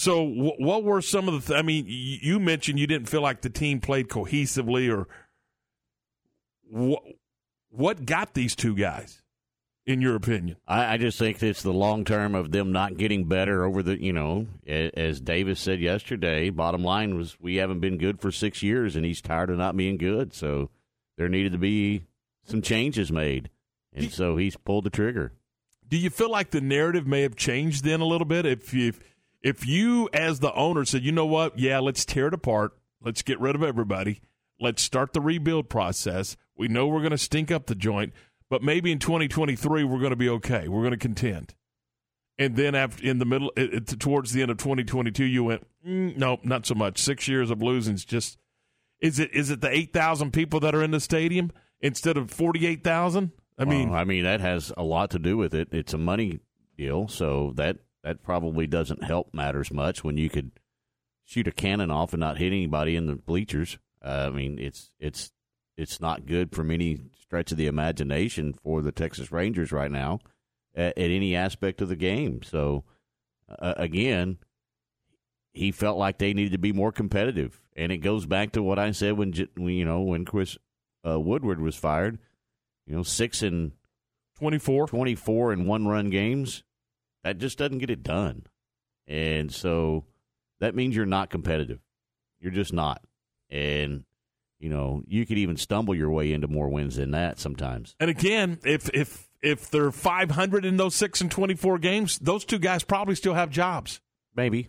[0.00, 1.48] So, what were some of the?
[1.48, 5.06] Th- I mean, you mentioned you didn't feel like the team played cohesively, or
[6.62, 7.02] what?
[7.68, 9.20] What got these two guys,
[9.84, 10.56] in your opinion?
[10.66, 14.02] I, I just think it's the long term of them not getting better over the.
[14.02, 18.62] You know, as Davis said yesterday, bottom line was we haven't been good for six
[18.62, 20.32] years, and he's tired of not being good.
[20.32, 20.70] So
[21.18, 22.04] there needed to be
[22.46, 23.50] some changes made,
[23.92, 25.34] and so he's pulled the trigger.
[25.86, 28.46] Do you feel like the narrative may have changed then a little bit?
[28.46, 29.00] If you if
[29.66, 32.72] you as the owner said, you know what, yeah, let's tear it apart,
[33.02, 34.20] let's get rid of everybody,
[34.60, 36.36] let's start the rebuild process.
[36.56, 38.12] We know we're going to stink up the joint,
[38.48, 40.68] but maybe in 2023 we're going to be okay.
[40.68, 41.54] We're going to contend.
[42.38, 45.66] And then after in the middle, it, it, towards the end of 2022, you went,
[45.86, 46.98] mm, no, not so much.
[46.98, 48.38] Six years of losing is just.
[48.98, 53.32] Is it is it the 8,000 people that are in the stadium instead of 48,000?
[53.58, 55.68] I mean, well, I mean that has a lot to do with it.
[55.72, 56.40] It's a money
[56.76, 60.52] deal, so that that probably doesn't help matters much when you could
[61.24, 63.78] shoot a cannon off and not hit anybody in the bleachers.
[64.04, 65.32] Uh, I mean, it's it's
[65.76, 70.20] it's not good from any stretch of the imagination for the Texas Rangers right now
[70.74, 72.42] at, at any aspect of the game.
[72.42, 72.84] So
[73.48, 74.38] uh, again,
[75.52, 78.78] he felt like they needed to be more competitive, and it goes back to what
[78.78, 80.56] I said when you know when Chris
[81.06, 82.18] uh, Woodward was fired.
[82.86, 83.72] You know, six and
[84.38, 84.88] 24.
[84.88, 86.64] 24 and one run games
[87.24, 88.46] that just doesn't get it done.
[89.06, 90.04] And so
[90.60, 91.80] that means you're not competitive.
[92.40, 93.02] You're just not.
[93.50, 94.04] And
[94.58, 97.96] you know, you could even stumble your way into more wins than that sometimes.
[97.98, 102.58] And again, if if if they're 500 in those 6 and 24 games, those two
[102.58, 104.00] guys probably still have jobs.
[104.36, 104.68] Maybe.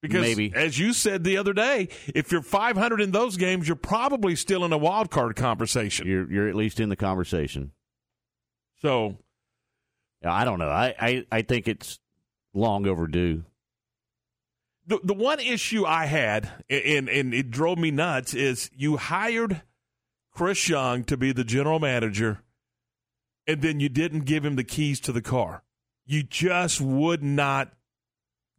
[0.00, 0.52] Because Maybe.
[0.54, 4.64] as you said the other day, if you're 500 in those games, you're probably still
[4.64, 6.08] in a wild card conversation.
[6.08, 7.70] You're you're at least in the conversation.
[8.80, 9.18] So,
[10.24, 10.68] I don't know.
[10.68, 11.98] I, I, I think it's
[12.54, 13.44] long overdue.
[14.86, 19.62] The the one issue I had, and and it drove me nuts, is you hired
[20.32, 22.42] Chris Young to be the general manager,
[23.46, 25.62] and then you didn't give him the keys to the car.
[26.04, 27.72] You just would not.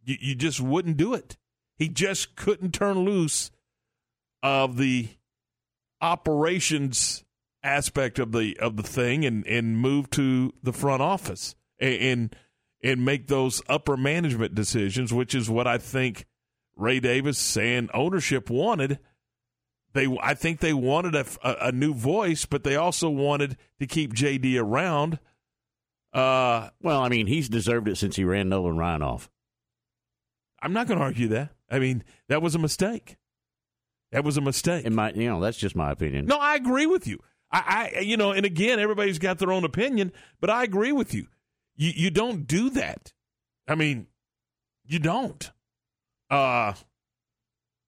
[0.06, 1.36] You, you just wouldn't do it.
[1.78, 3.52] He just couldn't turn loose
[4.42, 5.10] of the
[6.00, 7.23] operations
[7.64, 12.36] aspect of the of the thing and and move to the front office and
[12.84, 16.26] and make those upper management decisions, which is what I think
[16.76, 19.00] Ray Davis and ownership wanted.
[19.94, 23.86] They, I think they wanted a, a, a new voice, but they also wanted to
[23.86, 25.20] keep JD around.
[26.12, 29.30] Uh, well, I mean, he's deserved it since he ran Nolan Ryan off.
[30.62, 31.52] I'm not going to argue that.
[31.70, 33.18] I mean, that was a mistake.
[34.12, 34.86] That was a mistake.
[34.86, 36.26] In my, you know, that's just my opinion.
[36.26, 37.20] No, I agree with you.
[37.54, 40.12] I, I, you know, and again, everybody's got their own opinion,
[40.42, 41.28] but I agree with you.
[41.76, 43.14] You you don't do that.
[43.68, 44.08] I mean,
[44.86, 45.52] you don't.
[46.30, 46.74] Uh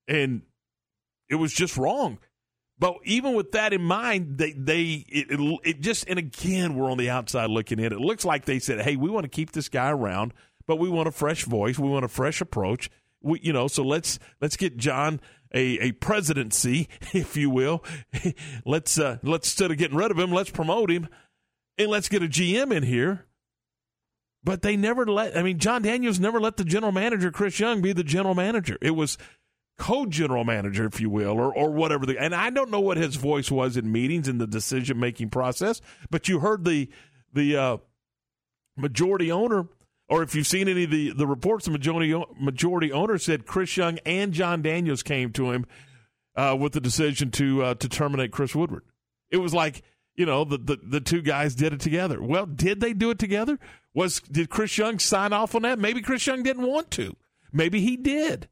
[0.08, 0.43] and
[1.30, 2.19] it was just wrong.
[2.78, 6.91] But even with that in mind, they they it, it, it just and again we're
[6.91, 7.91] on the outside looking in.
[7.91, 10.34] It looks like they said, "Hey, we want to keep this guy around,
[10.67, 12.89] but we want a fresh voice, we want a fresh approach.
[13.21, 15.21] We, you know, so let's let's get Jon
[15.56, 17.84] a, a presidency, if you will.
[18.65, 21.08] let's uh, let's instead of getting rid of him, let's promote him,
[21.78, 23.26] and let's get a GM in here.
[24.44, 25.36] But they never let.
[25.36, 28.78] I mean, Jon Daniels never let the general manager Chris Young be the general manager.
[28.80, 29.18] It was
[29.78, 32.06] co-general manager, if you will, or or whatever.
[32.06, 35.32] The, and I don't know what his voice was in meetings in the decision making
[35.32, 36.89] process, but you heard the
[37.34, 37.78] the uh,
[38.78, 39.68] majority owner,
[40.08, 43.76] or if you've seen any of the the reports, the majority majority owner said Chris
[43.76, 45.65] Young and Jon Daniels came to him
[46.36, 48.84] uh, with the decision to uh, to terminate Chris Woodward.
[49.32, 49.84] It was like
[50.15, 52.22] you know the, the the two guys did it together.
[52.22, 53.60] Well, did they do it together?
[53.94, 55.80] Was did Chris Young sign off on that?
[55.80, 57.15] Maybe Chris Young didn't want to.
[57.52, 58.50] Maybe he did.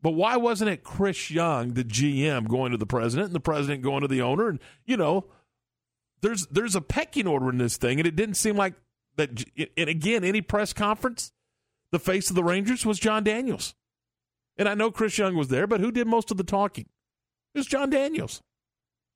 [0.00, 3.82] But why wasn't it Chris Young, the GM, going to the president and the president
[3.82, 4.48] going to the owner?
[4.48, 5.26] And you know,
[6.20, 8.74] there's there's a pecking order in this thing, and it didn't seem like
[9.16, 9.44] that.
[9.76, 11.32] And again, any press conference,
[11.90, 13.74] the face of the Rangers was Jon Daniels,
[14.56, 16.86] and I know Chris Young was there, but who did most of the talking?
[17.54, 18.42] It was Jon Daniels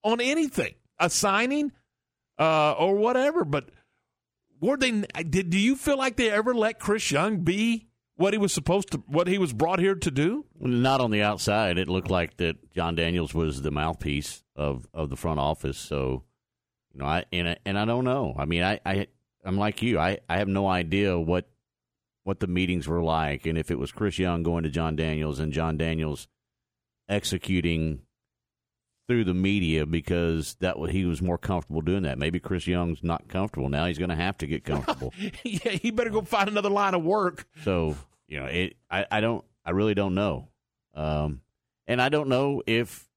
[0.04, 1.72] on anything, a signing,
[2.38, 3.44] uh, or whatever.
[3.44, 3.70] But
[4.60, 4.90] were they?
[5.28, 8.90] Did do you feel like they ever let Chris Young be what he was supposed
[8.90, 10.44] to, what he was brought here to do?
[10.58, 11.78] Not on the outside.
[11.78, 15.78] It looked like that Jon Daniels was the mouthpiece of, of the front office.
[15.78, 16.24] So,
[16.92, 18.34] you know, I and and I don't know.
[18.38, 19.06] I mean, I, I
[19.48, 19.98] I'm like you.
[19.98, 21.48] I, I have no idea what
[22.24, 25.40] what the meetings were like, and if it was Chris Young going to Jon Daniels
[25.40, 26.28] and Jon Daniels
[27.08, 28.02] executing
[29.08, 32.18] through the media because that he was more comfortable doing that.
[32.18, 33.86] Maybe Chris Young's not comfortable now.
[33.86, 35.14] He's going to have to get comfortable.
[35.44, 37.46] yeah, he better go find another line of work.
[37.64, 37.96] So
[38.28, 38.76] you know, it.
[38.90, 39.42] I, I don't.
[39.64, 40.48] I really don't know.
[40.92, 41.40] Um,
[41.86, 43.08] and I don't know if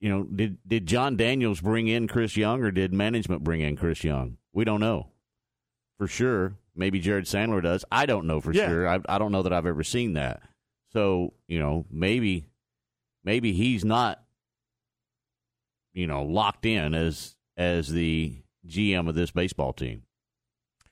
[0.00, 3.76] you know did did Jon Daniels bring in Chris Young or did management bring in
[3.76, 4.38] Chris Young?
[4.52, 5.08] We don't know
[5.98, 6.54] for sure.
[6.74, 7.84] Maybe Jared Sandler does.
[7.92, 8.68] I don't know for Yeah.
[8.68, 8.88] sure.
[8.88, 10.42] I, I don't know that I've ever seen that.
[10.92, 12.46] So you know, maybe
[13.24, 14.22] maybe he's not
[15.92, 18.36] you know locked in as as the
[18.66, 20.02] GM of this baseball team.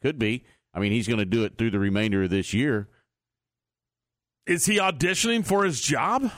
[0.02, 0.44] Could be.
[0.72, 2.88] I mean, he's going to do it through the remainder of this year.
[4.46, 6.30] Is he auditioning for his job?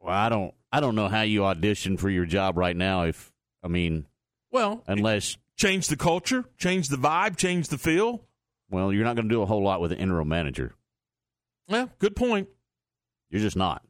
[0.00, 0.54] Well, I don't.
[0.70, 3.02] I don't know how you audition for your job right now.
[3.04, 4.06] If I mean,
[4.50, 8.24] Well, unless change the culture, change the vibe, change the feel.
[8.70, 10.74] well, you're not going to do a whole lot with an interim manager.
[11.66, 12.48] Yeah, good point.
[13.30, 13.82] You're just not.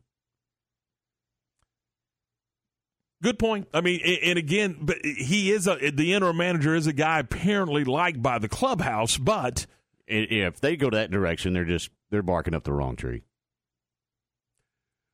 [3.22, 3.68] Good point.
[3.74, 7.84] I mean, and again, but he is a the interim manager is a guy apparently
[7.84, 9.66] liked by the clubhouse, but
[10.06, 13.22] If they go that direction, they're just they're barking up the wrong tree.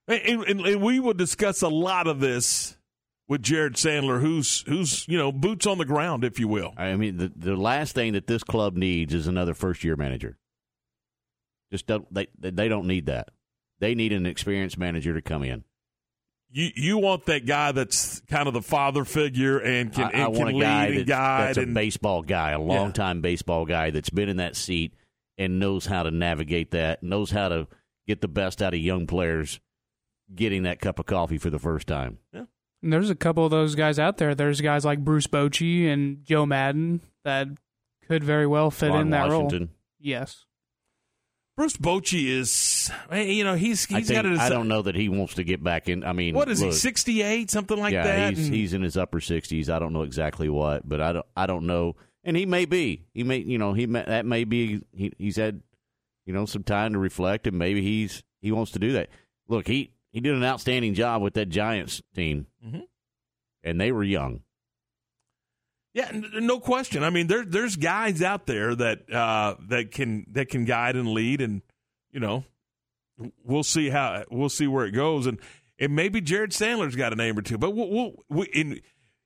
[0.07, 2.77] and, and, and we will discuss a lot of this
[3.29, 6.75] with Jared Sandler, who's who's you know boots on the ground, if you will.
[6.77, 10.39] I mean, the the last thing that this club needs is another first year manager.
[11.73, 13.31] Just don't they they don't need that.
[13.81, 15.65] They need an experienced manager to come in.
[16.51, 20.23] You you want that guy that's kind of the father figure and can, I, and
[20.23, 22.93] I can want a lead guy and that's, guide that's a baseball guy, a long
[22.93, 24.95] time baseball guy that's been in that seat
[25.37, 27.67] and knows how to navigate that, knows how to
[28.07, 29.59] get the best out of young players
[30.33, 32.19] getting that cup of coffee for the first time.
[32.85, 34.35] And there's a couple of those guys out there.
[34.35, 37.49] There's guys like Bruce Bochy and Joe Maddon that
[38.07, 39.59] could very well fit Ron in that Washington.
[39.61, 39.69] role.
[39.99, 40.45] Yes.
[41.57, 44.39] Bruce Bochy is eh, you know he's I, he's think, got it.
[44.39, 46.05] I don't know that he wants to get back in.
[46.05, 46.73] I mean, What is he?
[46.73, 48.35] Sixty eight, something like yeah, that.
[48.35, 49.71] he's and- he's in his upper sixties.
[49.71, 51.97] I don't know exactly what, but I don't I don't know.
[52.23, 53.07] And he may be.
[53.15, 54.83] He may you know he may, that may be.
[54.93, 55.63] He, he's had
[56.27, 59.09] you know some time to reflect, and maybe he's he wants to do that.
[59.49, 62.83] Look, he he did an outstanding job with that Giants team, Mhm.
[63.63, 64.43] and they were young.
[65.93, 67.05] Yeah, no question.
[67.05, 71.09] I mean, there there's guys out there that uh, that can that can guide and
[71.09, 71.63] lead, and
[72.11, 72.45] you know,
[73.45, 75.39] we'll see how we'll see where it goes, and
[75.79, 78.81] and maybe Jared Sandler's got a name or two, but we'll, we'll we, in,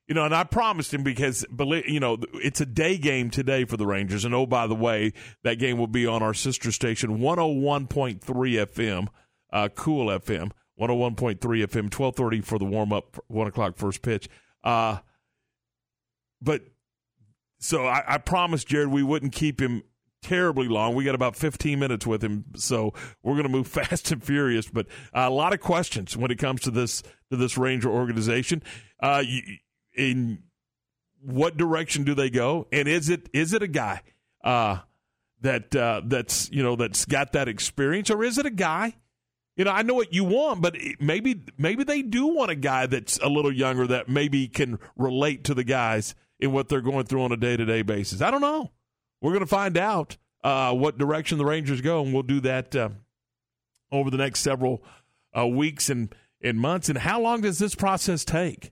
[0.08, 1.46] you know, and I promised him because
[1.86, 5.14] you know it's a day game today for the Rangers, and oh by the way,
[5.44, 9.08] that game will be on our sister station, one hundred one point three FM,
[9.54, 13.22] uh, Cool FM, one hundred one point three FM, twelve thirty for the warm up,
[13.26, 14.28] one o'clock first pitch.
[14.62, 14.98] Uh,
[16.40, 16.62] but
[17.58, 19.82] so I, I promised Jared we wouldn't keep him
[20.22, 20.94] terribly long.
[20.94, 24.68] We got about 15 minutes with him, so we're going to move fast and furious.
[24.68, 28.62] But uh, a lot of questions when it comes to this to this Ranger organization.
[29.00, 29.24] Uh,
[29.96, 30.44] in
[31.20, 32.68] what direction do they go?
[32.70, 34.02] And is it is it a guy
[34.44, 34.78] uh,
[35.40, 38.94] that uh, that's you know that's got that experience, or is it a guy?
[39.58, 42.86] You know, I know what you want, but maybe maybe they do want a guy
[42.86, 47.06] that's a little younger that maybe can relate to the guys in what they're going
[47.06, 48.22] through on a day to day basis.
[48.22, 48.70] I don't know.
[49.20, 52.76] We're going to find out uh, what direction the Rangers go, and we'll do that
[52.76, 52.90] uh,
[53.90, 54.84] over the next several
[55.36, 56.88] uh, weeks and, and months.
[56.88, 58.70] And how long does this process take?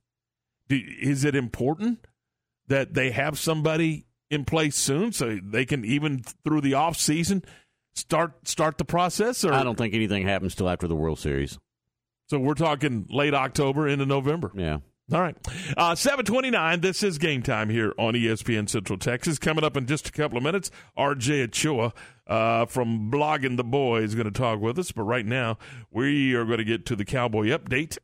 [0.69, 2.07] Do, is it important
[2.69, 7.45] that they have somebody in place soon so they can even through the off season
[7.97, 9.45] start start the process?
[9.45, 11.59] Or I don't think anything happens till after the World Series.
[12.29, 14.53] So we're talking late October into November.
[14.55, 14.79] Yeah.
[15.13, 15.37] All right.
[15.77, 19.39] Uh, 729, this is game time here on ESPN Central Texas.
[19.39, 21.93] Coming up in just a couple of minutes, RJ Ochoa
[22.27, 24.91] uh, from Blogging the Boy is going to talk with us.
[24.91, 25.59] But right now,
[25.93, 27.99] we are going to get to the Cowboy update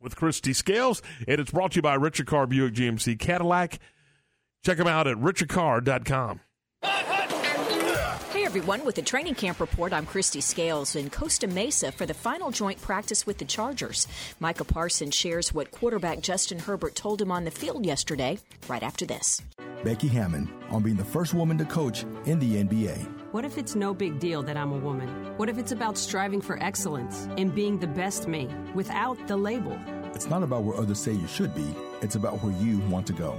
[0.00, 1.00] with Christy Scales.
[1.28, 3.78] And it's brought to you by Richard Carr Buick GMC Cadillac.
[4.64, 6.40] Check them out at richardcarr.com.
[8.56, 12.14] Hey everyone, with the training camp report, I'm Christy Scales in Costa Mesa for the
[12.14, 14.08] final joint practice with the Chargers.
[14.40, 19.04] Micah Parsons shares what quarterback Justin Herbert told him on the field yesterday, right after
[19.04, 19.42] this.
[19.84, 23.06] Becky Hammon on being the first woman to coach in the NBA.
[23.30, 25.06] What if it's no big deal that I'm a woman?
[25.36, 29.78] What if it's about striving for excellence and being the best me without the label?
[30.14, 33.12] It's not about where others say you should be, it's about where you want to
[33.12, 33.38] go.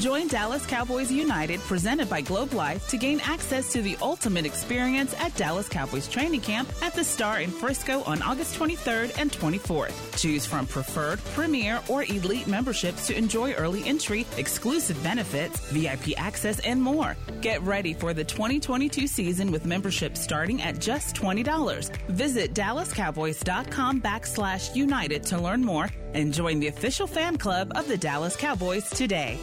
[0.00, 5.14] Join Dallas Cowboys United, presented by Globe Life, to gain access to the ultimate experience
[5.18, 9.92] at Dallas Cowboys training camp at the Star in Frisco on August 23rd and 24th.
[10.18, 16.60] Choose from preferred, premier, or elite memberships to enjoy early entry, exclusive benefits, VIP access,
[16.60, 17.14] and more.
[17.42, 21.94] Get ready for the 2022 season with memberships starting at just $20.
[22.08, 27.98] Visit DallasCowboys.com backslash United to learn more and join the official fan club of the
[27.98, 29.38] Dallas Cowboys today.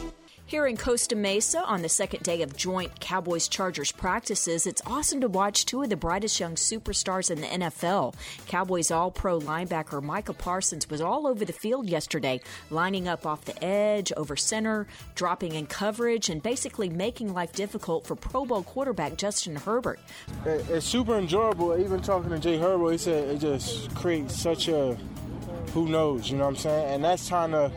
[0.48, 5.20] Here in Costa Mesa on the second day of joint Cowboys Chargers practices, it's awesome
[5.20, 8.14] to watch two of the brightest young superstars in the NFL.
[8.46, 13.44] Cowboys All Pro linebacker Micah Parsons was all over the field yesterday, lining up off
[13.44, 18.62] the edge, over center, dropping in coverage, and basically making life difficult for Pro Bowl
[18.62, 20.00] quarterback Justin Herbert.
[20.46, 21.78] It's super enjoyable.
[21.78, 24.96] Even talking to Jay Herbert, he said it just creates such a
[25.74, 26.94] who knows, you know what I'm saying?
[26.94, 27.70] And that's kind of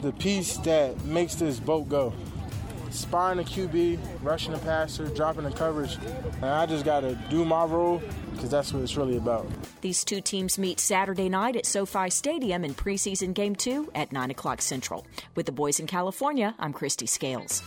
[0.00, 2.13] the piece that makes this boat go.
[2.94, 5.98] Spying the QB, rushing the passer, dropping the coverage,
[6.36, 8.00] and I just got to do my role
[8.32, 9.48] because that's what it's really about.
[9.80, 14.30] These two teams meet Saturday night at SoFi Stadium in preseason game two at 9
[14.30, 15.04] o'clock Central.
[15.34, 17.64] With the boys in California, I'm Christy Scales.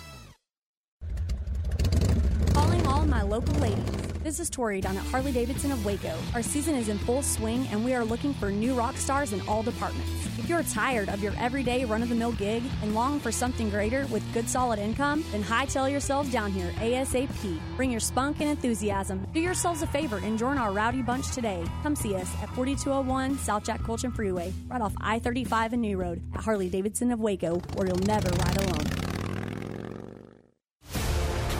[2.53, 4.16] Calling all my local ladies.
[4.27, 6.13] This is Tori down at Harley Davidson of Waco.
[6.33, 9.39] Our season is in full swing and we are looking for new rock stars in
[9.47, 10.11] all departments.
[10.37, 13.69] If you're tired of your everyday run of the mill gig and long for something
[13.69, 17.57] greater with good solid income, then hightail yourselves down here ASAP.
[17.77, 19.25] Bring your spunk and enthusiasm.
[19.33, 21.63] Do yourselves a favor and join our rowdy bunch today.
[21.81, 25.95] Come see us at 4201 South Jack Kultgen Freeway, right off I 35 and New
[25.95, 29.06] Road at Harley Davidson of Waco, where you'll never ride alone.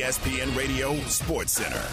[0.00, 1.84] ESPN Radio Sports Center.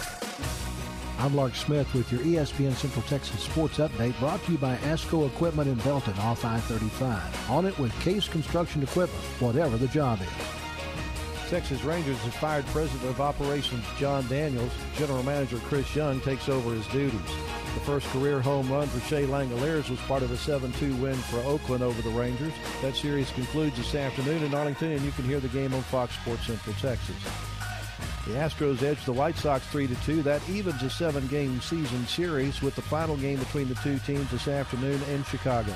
[1.18, 5.26] I'm Lark Smith with your ESPN Central Texas Sports Update brought to you by ASCO
[5.26, 7.50] Equipment in Belton off I-35.
[7.50, 11.50] On it with Case Construction Equipment, whatever the job is.
[11.50, 14.72] Texas Rangers has fired President of Operations Jon Daniels.
[14.96, 17.20] General Manager Chris Young takes over his duties.
[17.74, 21.40] The first career home run for Shea Langeliers was part of a 7-2 win for
[21.40, 22.54] Oakland over the Rangers.
[22.80, 26.14] That series concludes this afternoon in Arlington, and you can hear the game on Fox
[26.14, 27.57] Sports Central Texas.
[28.28, 30.22] The Astros edged the White Sox 3-2.
[30.22, 34.46] That evens a seven-game season series with the final game between the two teams this
[34.46, 35.72] afternoon in Chicago.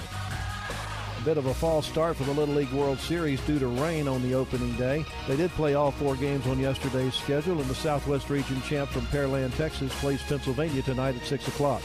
[1.18, 4.06] A bit of a false start for the Little League World Series due to rain
[4.06, 5.02] on the opening day.
[5.26, 9.06] They did play all four games on yesterday's schedule, and the Southwest Region champ from
[9.06, 11.80] Pearland, Texas, plays Pennsylvania tonight at 6 o'clock.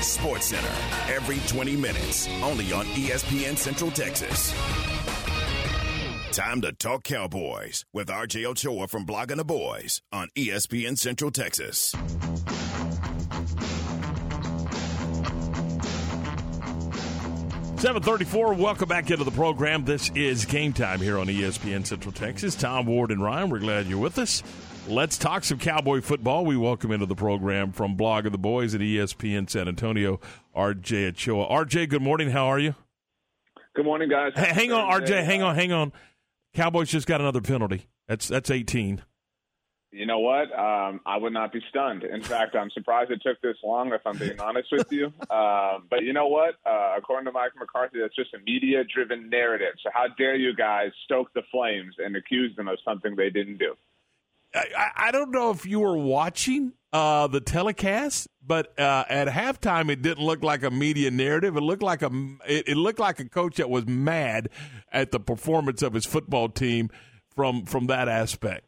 [0.00, 4.52] Sports Center, every 20 minutes, only on ESPN Central Texas.
[6.32, 11.92] Time to talk Cowboys with RJ Ochoa from Blogging the Boys on ESPN Central Texas.
[17.80, 19.84] 734, welcome back into the program.
[19.84, 22.54] This is game time here on ESPN Central Texas.
[22.54, 24.44] Tom Ward and Ryan, we're glad you're with us.
[24.86, 26.44] Let's talk some Cowboy football.
[26.46, 30.20] We welcome into the program from Blogging the Boys at ESPN San Antonio,
[30.54, 31.48] RJ Ochoa.
[31.48, 32.30] RJ, good morning.
[32.30, 32.76] How are you?
[33.74, 34.32] Good morning, guys.
[34.36, 35.24] Hey, hang on, RJ.
[35.24, 35.92] Hang on, hang on.
[36.54, 37.86] Cowboys just got another penalty.
[38.08, 39.02] That's that's 18.
[39.92, 40.56] You know what?
[40.56, 42.04] Um, I would not be stunned.
[42.04, 45.12] In fact, I'm surprised it took this long, if I'm being honest with you.
[45.30, 46.56] Um, but you know what?
[46.64, 49.74] Uh, according to Mike McCarthy, that's just a media driven narrative.
[49.82, 53.58] So, how dare you guys stoke the flames and accuse them of something they didn't
[53.58, 53.74] do?
[54.54, 59.90] I, I don't know if you were watching uh, the telecast, but uh, at halftime
[59.90, 61.56] it didn't look like a media narrative.
[61.56, 62.10] It looked like a
[62.46, 64.48] it, it looked like a coach that was mad
[64.92, 66.90] at the performance of his football team
[67.34, 68.66] from from that aspect.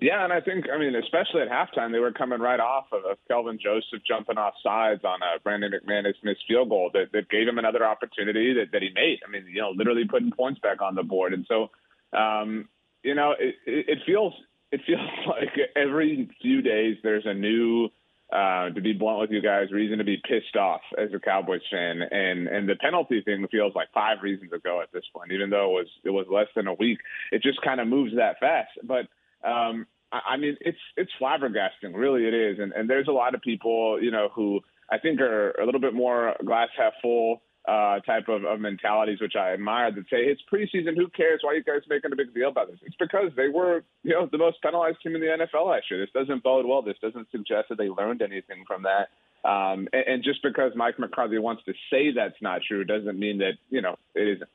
[0.00, 3.16] Yeah, and I think, I mean, especially at halftime, they were coming right off of,
[3.28, 7.48] Kelvin Joseph jumping off sides on a Brandon McManus missed field goal that, that gave
[7.48, 9.20] him another opportunity that, that he made.
[9.26, 11.32] I mean, you know, literally putting points back on the board.
[11.32, 11.70] And so,
[12.14, 12.68] um,
[13.02, 14.34] you know, it, it, it feels
[14.70, 17.88] it feels like every few days there's a new,
[18.32, 21.60] uh, to be blunt with you guys, reason to be pissed off as a Cowboys
[21.70, 22.02] fan.
[22.02, 25.78] And and the penalty thing feels like five reasons ago at this point, even though
[25.78, 26.98] it was it was less than a week.
[27.30, 29.06] It just kind of moves that fast, but
[29.46, 32.58] um, I, I mean, it's it's flabbergasting, really it is.
[32.58, 34.60] And and there's a lot of people, you know, who
[34.90, 39.20] I think are a little bit more glass half full uh, type of, of mentalities,
[39.20, 39.90] which I admire.
[39.90, 41.40] That say it's preseason, who cares?
[41.42, 42.78] Why are you guys making a big deal about this?
[42.82, 46.00] It's because they were, you know, the most penalized team in the NFL last year.
[46.00, 46.82] This doesn't bode well.
[46.82, 49.08] This doesn't suggest that they learned anything from that.
[49.48, 53.38] Um, and, and just because Mike McCarthy wants to say that's not true doesn't mean
[53.38, 54.50] that you know it isn't.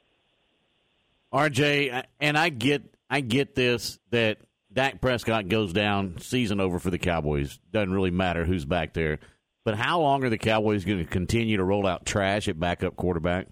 [1.33, 4.39] RJ, and I get I get this that
[4.73, 7.59] Dak Prescott goes down, season over for the Cowboys.
[7.71, 9.19] Doesn't really matter who's back there.
[9.63, 12.95] But how long are the Cowboys going to continue to roll out trash at backup
[12.95, 13.47] quarterback?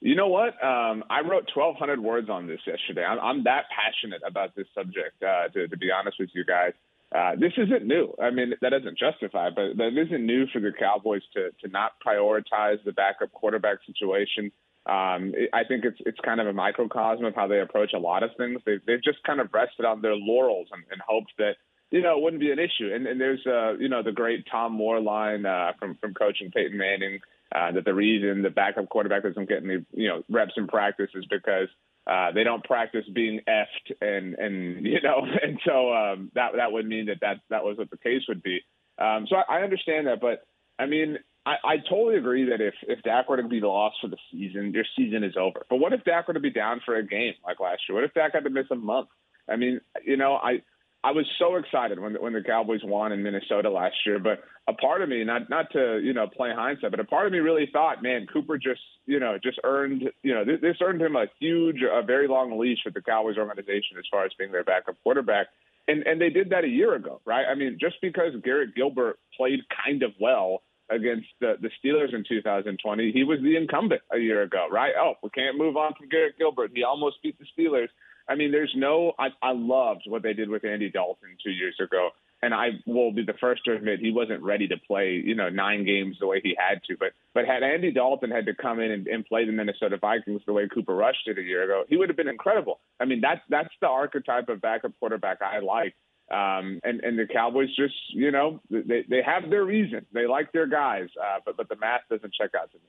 [0.00, 0.62] You know what?
[0.62, 3.02] Um, I wrote 1,200 words on this yesterday.
[3.02, 6.72] I'm, I'm that passionate about this subject, uh, to, to be honest with you guys.
[7.14, 8.12] Uh, this isn't new.
[8.20, 11.92] I mean, that doesn't justify, but that isn't new for the Cowboys to to not
[12.04, 14.50] prioritize the backup quarterback situation.
[14.86, 18.24] Um, I think it's it's kind of a microcosm of how they approach a lot
[18.24, 18.60] of things.
[18.66, 21.56] They've they've just kind of rested on their laurels and, and hoped that
[21.90, 22.92] you know it wouldn't be an issue.
[22.92, 26.50] And, and there's uh, you know the great Tom Moore line uh, from from coaching
[26.50, 27.20] Peyton Manning
[27.54, 31.10] uh, that the reason the backup quarterback doesn't get any you know reps in practice
[31.14, 31.68] is because
[32.06, 36.72] uh, they don't practice being effed and and you know and so um, that that
[36.72, 38.60] would mean that that that was what the case would be.
[38.98, 40.46] Um, so I, I understand that, but
[40.78, 44.08] I mean I, I totally agree that if if Dak were to be lost for
[44.08, 45.64] the season, your season is over.
[45.70, 47.94] But what if Dak were to be down for a game like last year?
[47.94, 49.08] What if Dak had to miss a month?
[49.48, 50.62] I mean, you know, I
[51.06, 54.72] I was so excited when when the Cowboys won in Minnesota last year, but a
[54.72, 57.38] part of me, not not to you know play hindsight, but a part of me
[57.38, 61.14] really thought, man, Cooper just you know just earned you know this, this earned him
[61.14, 64.64] a huge, a very long leash with the Cowboys organization as far as being their
[64.64, 65.46] backup quarterback.
[65.86, 67.44] And and they did that a year ago, right?
[67.48, 72.24] I mean, just because Garrett Gilbert played kind of well against the, the Steelers in
[72.28, 73.12] 2020.
[73.12, 74.92] He was the incumbent a year ago, right?
[74.98, 76.70] Oh, we can't move on from Garrett Gilbert.
[76.74, 77.88] He almost beat the Steelers.
[78.28, 79.12] I mean, there's no.
[79.18, 82.10] I, I loved what they did with Andy Dalton two years ago,
[82.42, 85.48] and I will be the first to admit he wasn't ready to play, you know,
[85.48, 86.96] nine games the way he had to.
[86.98, 90.42] But but had Andy Dalton had to come in and, and play the Minnesota Vikings
[90.46, 92.80] the way Cooper Rush did a year ago, he would have been incredible.
[93.00, 95.94] I mean, that's that's the archetype of backup quarterback I like.
[96.28, 100.04] Um, and, and the Cowboys just, you know, they, they have their reason.
[100.12, 102.84] They like their guys, uh, but, but the math doesn't check out to me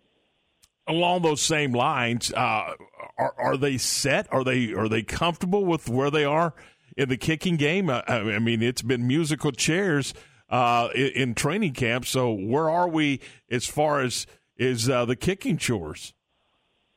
[0.88, 2.74] along those same lines, uh,
[3.18, 4.28] are are they set?
[4.32, 6.54] Are they are they comfortable with where they are
[6.96, 7.90] in the kicking game?
[7.90, 10.14] Uh, I mean, it's been musical chairs
[10.50, 12.06] uh, in, in, training camp.
[12.06, 13.20] So where are we
[13.52, 14.26] as far as
[14.56, 16.14] is uh, the kicking chores?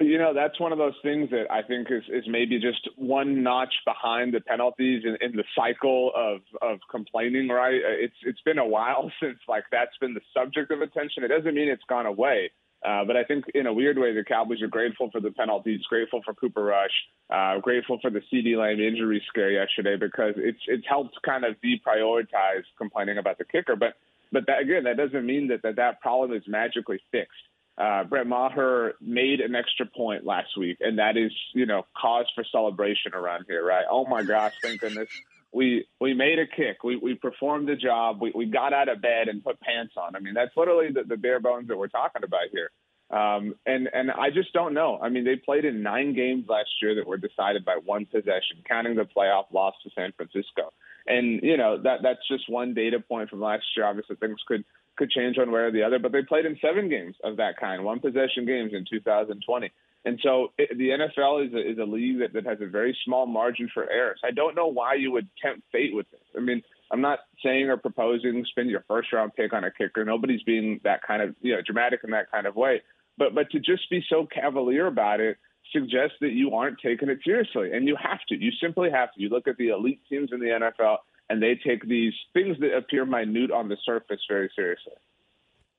[0.01, 3.43] You know, that's one of those things that I think is, is maybe just one
[3.43, 7.75] notch behind the penalties in, in the cycle of, of complaining, right?
[7.75, 11.23] It's it's been a while since like that's been the subject of attention.
[11.23, 12.51] It doesn't mean it's gone away.
[12.87, 15.83] Uh, but I think in a weird way, the Cowboys are grateful for the penalties,
[15.89, 16.91] grateful for Cooper Rush,
[17.29, 21.57] uh, grateful for the CeeDee Lamb injury scare yesterday because it's it's helped kind of
[21.63, 23.77] deprioritize complaining about the kicker.
[23.77, 23.95] But
[24.33, 27.37] but that, again, that doesn't mean that that, that problem is magically fixed.
[27.77, 32.27] Uh, Brett Maher made an extra point last week, and that is, you know, cause
[32.35, 33.85] for celebration around here, right?
[33.91, 35.09] Oh my gosh, thank goodness
[35.53, 36.85] we we made a kick.
[36.85, 38.21] We we performed the job.
[38.21, 40.15] We we got out of bed and put pants on.
[40.15, 42.71] I mean, that's literally the, the bare bones that we're talking about here.
[43.11, 44.99] Um, and and I just don't know.
[45.03, 48.63] I mean, they played in nine games last year that were decided by one possession,
[48.69, 50.73] counting the playoff loss to San Francisco.
[51.07, 53.87] And you know that that's just one data point from last year.
[53.87, 54.65] Obviously, things could
[54.97, 57.57] could change one way or the other, but they played in seven games of that
[57.57, 59.73] kind, one possession games in 2020.
[60.05, 62.97] And so it, the NFL is a, is a league that, that has a very
[63.05, 64.21] small margin for errors.
[64.25, 66.21] I don't know why you would tempt fate with this.
[66.37, 70.05] I mean, I'm not saying or proposing spend your first round pick on a kicker.
[70.05, 72.83] Nobody's being that kind of you know dramatic in that kind of way.
[73.19, 75.37] But but to just be so cavalier about it
[75.73, 78.35] suggests that you aren't taking it seriously, and you have to.
[78.35, 79.21] You simply have to.
[79.21, 80.97] You look at the elite teams in the NFL,
[81.29, 84.95] and they take these things that appear minute on the surface very seriously.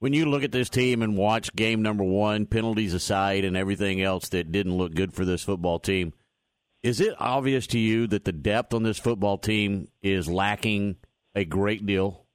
[0.02, 4.02] When you look at this team and watch game number one, penalties aside and everything
[4.02, 6.14] else that didn't look good for this football team,
[6.82, 10.96] is it obvious to you that the depth on this football team is lacking
[11.36, 12.26] a great deal?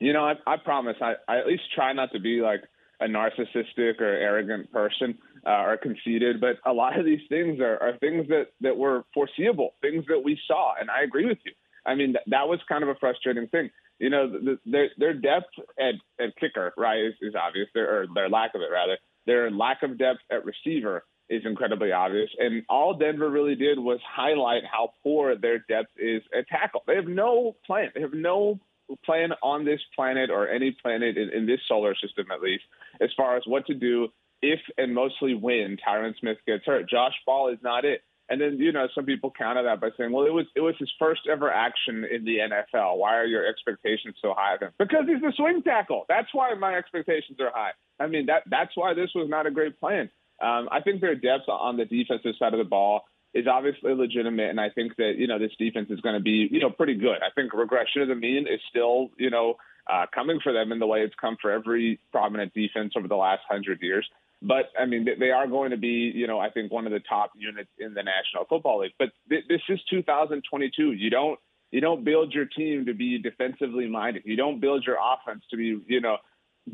[0.00, 0.96] You know, I, I promise.
[1.00, 2.64] I, I at least try not to be like
[3.00, 7.80] a narcissistic or arrogant person uh, or conceited, but a lot of these things are,
[7.80, 10.72] are things that, that were foreseeable, things that we saw.
[10.80, 11.52] And I agree with you.
[11.86, 13.70] I mean, th- that was kind of a frustrating thing.
[14.02, 18.06] You know, the, their, their depth at, at kicker, right, is, is obvious, their, or
[18.12, 18.98] their lack of it, rather.
[19.26, 22.28] Their lack of depth at receiver is incredibly obvious.
[22.36, 26.82] And all Denver really did was highlight how poor their depth is at tackle.
[26.84, 27.90] They have no plan.
[27.94, 28.58] They have no
[29.04, 32.64] plan on this planet or any planet in, in this solar system, at least,
[33.00, 34.08] as far as what to do
[34.42, 36.90] if and mostly when Tyron Smith gets hurt.
[36.90, 38.02] Josh Ball is not it.
[38.32, 40.74] And then you know some people counter that by saying, "Well, it was it was
[40.78, 42.96] his first ever action in the NFL.
[42.96, 46.06] Why are your expectations so high of him?" Because he's the swing tackle.
[46.08, 47.72] That's why my expectations are high.
[48.00, 50.08] I mean that that's why this was not a great plan.
[50.40, 53.02] Um, I think their depth on the defensive side of the ball
[53.34, 56.48] is obviously legitimate, and I think that you know this defense is going to be
[56.50, 57.18] you know pretty good.
[57.20, 59.56] I think regression of the mean is still you know
[59.92, 63.14] uh, coming for them in the way it's come for every prominent defense over the
[63.16, 64.08] last hundred years.
[64.42, 67.00] But I mean, they are going to be, you know, I think one of the
[67.08, 68.92] top units in the National Football League.
[68.98, 70.92] But th- this is 2022.
[70.92, 71.38] You don't
[71.70, 74.22] you don't build your team to be defensively minded.
[74.26, 76.16] You don't build your offense to be, you know,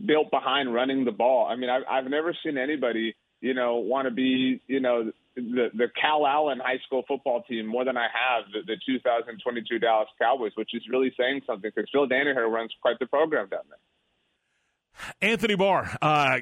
[0.06, 1.46] built behind running the ball.
[1.46, 5.68] I mean, I've, I've never seen anybody, you know, want to be, you know, the
[5.72, 10.52] the Calallen high school football team more than I have the, the 2022 Dallas Cowboys,
[10.56, 15.30] which is really saying something because Phil Danaher runs quite the program down there.
[15.30, 16.38] Anthony Barr, uh,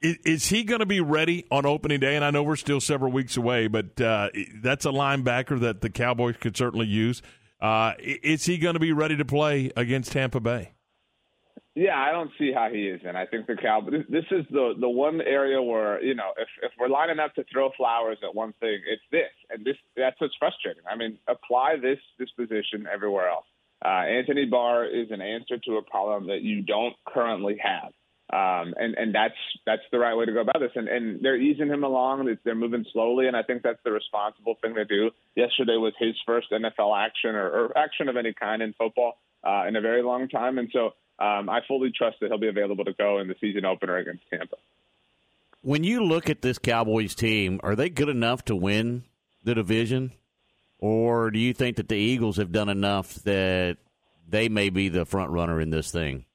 [0.00, 2.16] is, he going to be ready on opening day?
[2.16, 4.30] And I know we're still several weeks away, but uh,
[4.62, 7.22] that's a linebacker that the Cowboys could certainly use.
[7.60, 10.72] Uh, is he going to be ready to play against Tampa Bay?
[11.74, 14.04] Yeah, I don't see how he is, and I think the Cowboys.
[14.08, 17.44] This is the the one area where you know if if we're lining up to
[17.52, 20.82] throw flowers at one thing, it's this, and this that's what's frustrating.
[20.90, 23.46] I mean, apply this this position everywhere else.
[23.84, 27.92] Uh, Anthony Barr is an answer to a problem that you don't currently have.
[28.30, 30.72] Um, and and that's that's the right way to go about this.
[30.74, 32.36] And and they're easing him along.
[32.44, 35.10] They're moving slowly, and I think that's the responsible thing to do.
[35.34, 39.14] Yesterday was his first NFL action or, or action of any kind in football
[39.44, 42.48] uh, in a very long time, and so um, I fully trust that he'll be
[42.48, 44.56] available to go in the season opener against Tampa.
[45.62, 49.04] When you look at this Cowboys team, are they good enough to win
[49.42, 50.12] the division,
[50.78, 53.78] or do you think that the Eagles have done enough that
[54.28, 56.26] they may be the front runner in this thing?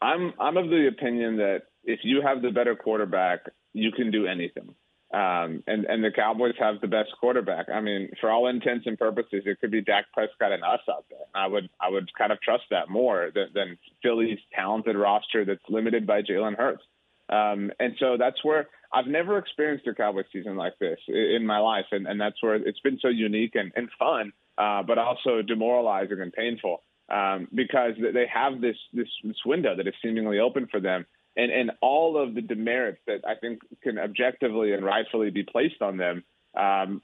[0.00, 3.40] I'm I'm of the opinion that if you have the better quarterback,
[3.72, 4.74] you can do anything.
[5.12, 7.66] Um, and and the Cowboys have the best quarterback.
[7.70, 11.06] I mean, for all intents and purposes, it could be Dak Prescott and us out
[11.08, 11.18] there.
[11.34, 15.64] I would I would kind of trust that more than, than Philly's talented roster that's
[15.68, 16.82] limited by Jalen Hurts.
[17.30, 21.58] Um, and so that's where I've never experienced a Cowboys season like this in my
[21.58, 25.42] life, and, and that's where it's been so unique and, and fun, uh, but also
[25.42, 30.66] demoralizing and painful um, because they have this, this this window that is seemingly open
[30.70, 31.06] for them,
[31.36, 35.80] and and all of the demerits that I think can objectively and rightfully be placed
[35.80, 36.24] on them.
[36.56, 37.02] Um,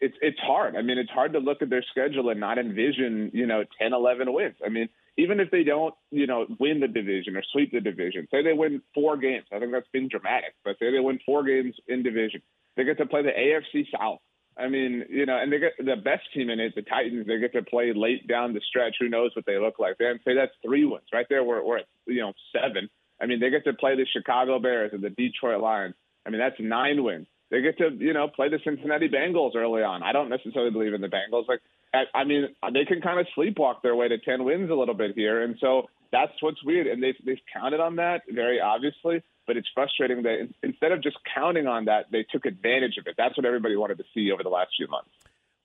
[0.00, 0.76] it's it's hard.
[0.76, 3.92] I mean, it's hard to look at their schedule and not envision you know 10,
[3.92, 4.56] 11 wins.
[4.64, 8.28] I mean, even if they don't you know win the division or sweep the division,
[8.30, 9.46] say they win four games.
[9.52, 12.42] I think that's being dramatic, but say they win four games in division,
[12.76, 14.20] they get to play the AFC South
[14.58, 17.26] I mean, you know, and they get the best team in it, the Titans.
[17.26, 18.96] They get to play late down the stretch.
[18.98, 19.96] Who knows what they look like?
[19.98, 21.44] Then say that's three wins right there.
[21.44, 22.88] We're, we're at you know seven.
[23.20, 25.94] I mean, they get to play the Chicago Bears and the Detroit Lions.
[26.26, 27.26] I mean, that's nine wins.
[27.50, 30.02] They get to you know play the Cincinnati Bengals early on.
[30.02, 31.48] I don't necessarily believe in the Bengals.
[31.48, 31.60] Like,
[31.94, 34.94] I, I mean, they can kind of sleepwalk their way to ten wins a little
[34.94, 36.88] bit here, and so that's what's weird.
[36.88, 41.16] And they've they've counted on that very obviously but it's frustrating that instead of just
[41.34, 43.14] counting on that, they took advantage of it.
[43.16, 45.08] That's what everybody wanted to see over the last few months.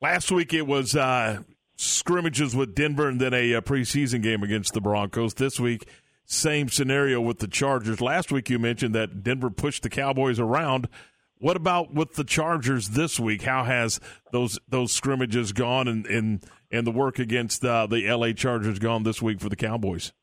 [0.02, 1.44] Last week it was uh,
[1.76, 5.34] scrimmages with Denver and then a, a, preseason game against the Broncos.
[5.36, 5.88] This week,
[6.26, 8.02] same scenario with the Chargers.
[8.02, 10.88] Last week you mentioned that Denver pushed the Cowboys around.
[11.38, 13.42] What about with the Chargers this week?
[13.42, 14.00] How has
[14.32, 18.34] those those scrimmages gone, and and, and the work against uh, the L.A.
[18.34, 20.14] Chargers gone this week for the Cowboys?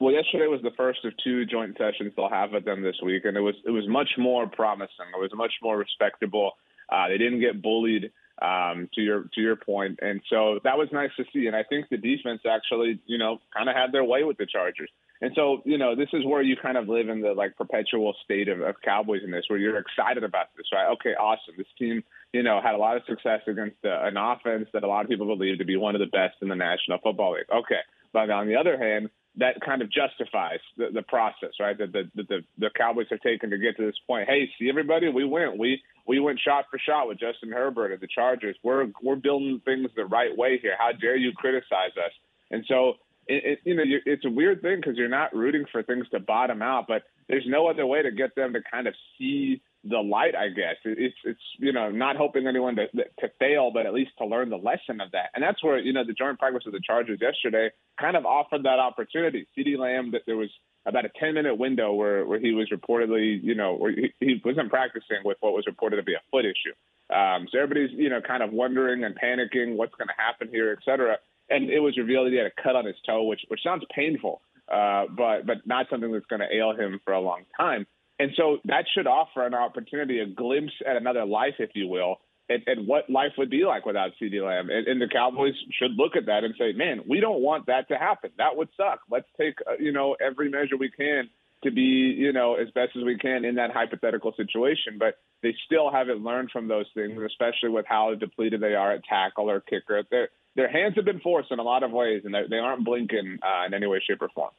[0.00, 3.24] Well, yesterday was the first of two joint sessions they'll have with them this week,
[3.24, 5.10] and it was it was much more promising.
[5.12, 6.52] It was much more respectable.
[6.88, 10.88] Uh, they didn't get bullied um, to your to your point, and so that was
[10.92, 11.48] nice to see.
[11.48, 14.46] And I think the defense actually, you know, kind of had their way with the
[14.46, 14.90] Chargers.
[15.20, 18.14] And so, you know, this is where you kind of live in the like perpetual
[18.24, 20.92] state of, of Cowboys in this, where you're excited about this, right?
[20.92, 21.54] Okay, awesome.
[21.56, 24.86] This team, you know, had a lot of success against uh, an offense that a
[24.86, 27.50] lot of people believe to be one of the best in the National Football League.
[27.52, 27.82] Okay,
[28.12, 31.76] but on the other hand, that kind of justifies the, the process, right?
[31.78, 34.28] That the, the, the Cowboys have taken to get to this point.
[34.28, 38.00] Hey, see everybody, we went, we we went shot for shot with Justin Herbert and
[38.00, 38.56] the Chargers.
[38.62, 40.74] We're we're building things the right way here.
[40.78, 42.12] How dare you criticize us?
[42.50, 42.94] And so,
[43.26, 46.20] it, it, you know, it's a weird thing because you're not rooting for things to
[46.20, 49.98] bottom out, but there's no other way to get them to kind of see the
[49.98, 50.76] light, I guess.
[50.84, 54.50] It's it's you know not hoping anyone to to fail, but at least to learn
[54.50, 55.30] the lesson of that.
[55.34, 57.70] And that's where you know the joint practice of the Chargers yesterday
[58.00, 59.46] kind of offered that opportunity.
[59.56, 60.50] CeeDee Lamb, that there was
[60.86, 64.40] about a 10 minute window where where he was reportedly you know where he, he
[64.44, 66.74] wasn't practicing with what was reported to be a foot issue.
[67.14, 70.76] Um, so everybody's you know kind of wondering and panicking what's going to happen here,
[70.76, 71.18] et cetera.
[71.50, 73.84] And it was revealed that he had a cut on his toe, which which sounds
[73.94, 77.86] painful, uh, but but not something that's going to ail him for a long time.
[78.18, 82.16] And so that should offer an opportunity, a glimpse at another life, if you will,
[82.48, 84.70] and, and what life would be like without CeeDee Lamb.
[84.70, 87.88] And, and the Cowboys should look at that and say, man, we don't want that
[87.88, 88.30] to happen.
[88.38, 89.00] That would suck.
[89.10, 91.28] Let's take, uh, you know, every measure we can
[91.64, 94.96] to be, you know, as best as we can in that hypothetical situation.
[94.98, 99.04] But they still haven't learned from those things, especially with how depleted they are at
[99.04, 100.02] tackle or kicker.
[100.10, 103.38] Their, their hands have been forced in a lot of ways, and they aren't blinking
[103.42, 104.50] uh, in any way, shape, or form.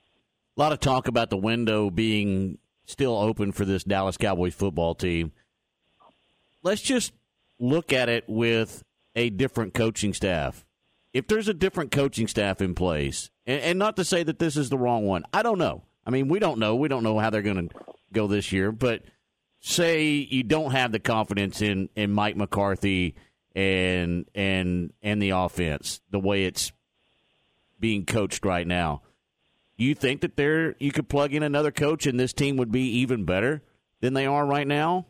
[0.56, 2.58] A lot of talk about the window being
[2.90, 5.32] still open for this Dallas Cowboys football team.
[6.64, 7.14] Let's just
[7.60, 8.84] look at it with
[9.16, 10.66] a different coaching staff.
[11.14, 14.58] If there's a different coaching staff in place, and, and not to say that this
[14.58, 15.84] is the wrong one, I don't know.
[16.06, 16.76] I mean, we don't know.
[16.76, 17.76] We don't know how they're going to
[18.12, 19.04] go this year, but
[19.60, 23.16] say you don't have the confidence in, in Mike McCarthy
[23.56, 26.72] and and and the offense the way it's
[27.80, 29.02] being coached right now
[29.84, 32.84] you think that there you could plug in another coach and this team would be
[33.00, 33.62] even better
[34.02, 35.06] than they are right now?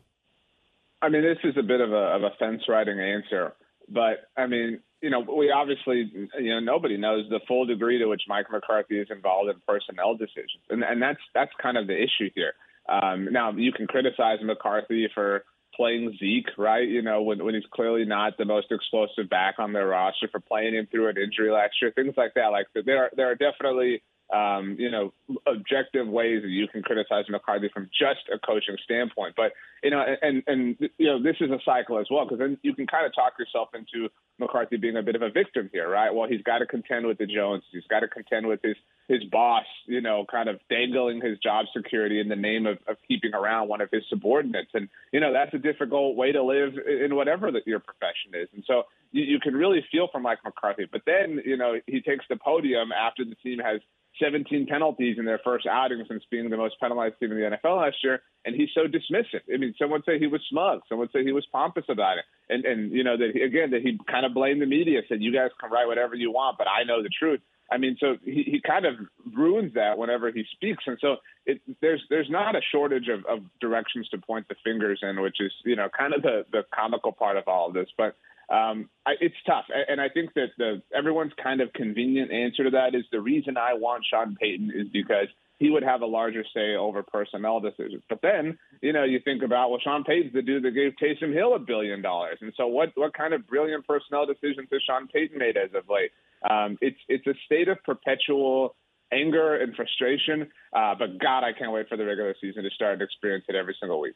[1.02, 3.54] I mean, this is a bit of a, of a fence riding answer,
[3.88, 8.06] but I mean, you know, we obviously, you know, nobody knows the full degree to
[8.06, 11.96] which Mike McCarthy is involved in personnel decisions, and and that's that's kind of the
[11.96, 12.52] issue here.
[12.88, 15.44] Um, now, you can criticize McCarthy for
[15.74, 16.86] playing Zeke, right?
[16.86, 20.40] You know, when when he's clearly not the most explosive back on their roster, for
[20.40, 22.48] playing him through an injury last year, things like that.
[22.48, 24.02] Like there are there are definitely
[24.32, 25.12] um, you know,
[25.46, 29.34] objective ways that you can criticize McCarthy from just a coaching standpoint.
[29.36, 29.52] But
[29.82, 32.74] you know, and and you know, this is a cycle as well because then you
[32.74, 34.08] can kind of talk yourself into
[34.38, 36.14] McCarthy being a bit of a victim here, right?
[36.14, 38.76] Well, he's got to contend with the Jones, he's got to contend with his
[39.08, 42.96] his boss, you know, kind of dangling his job security in the name of, of
[43.08, 46.74] keeping around one of his subordinates, and you know, that's a difficult way to live
[46.86, 50.38] in whatever that your profession is, and so you, you can really feel for Mike
[50.44, 50.86] McCarthy.
[50.90, 53.80] But then, you know, he takes the podium after the team has
[54.20, 57.80] 17 penalties in their first outing since being the most penalized team in the NFL
[57.80, 59.42] last year, and he's so dismissive.
[59.52, 62.18] I mean, some would say he was smug, some would say he was pompous about
[62.18, 65.00] it, and and you know that he, again that he kind of blamed the media,
[65.08, 67.40] said you guys can write whatever you want, but I know the truth.
[67.72, 68.94] I mean, so he, he kind of
[69.32, 71.16] ruins that whenever he speaks, and so
[71.46, 75.36] it, there's there's not a shortage of, of directions to point the fingers in, which
[75.40, 78.16] is you know kind of the the comical part of all of this, but
[78.50, 82.70] um, I, it's tough, and I think that the everyone's kind of convenient answer to
[82.70, 85.28] that is the reason I want Sean Payton is because
[85.58, 88.02] he would have a larger say over personnel decisions.
[88.08, 91.32] But then, you know, you think about well, Sean Payton's the dude that gave Taysom
[91.32, 92.90] Hill a billion dollars, and so what?
[92.96, 96.10] What kind of brilliant personnel decisions has Sean Payton made as of late?
[96.48, 98.74] Um, it's it's a state of perpetual
[99.12, 100.48] anger and frustration.
[100.72, 103.54] Uh, but God, I can't wait for the regular season to start and experience it
[103.54, 104.14] every single week.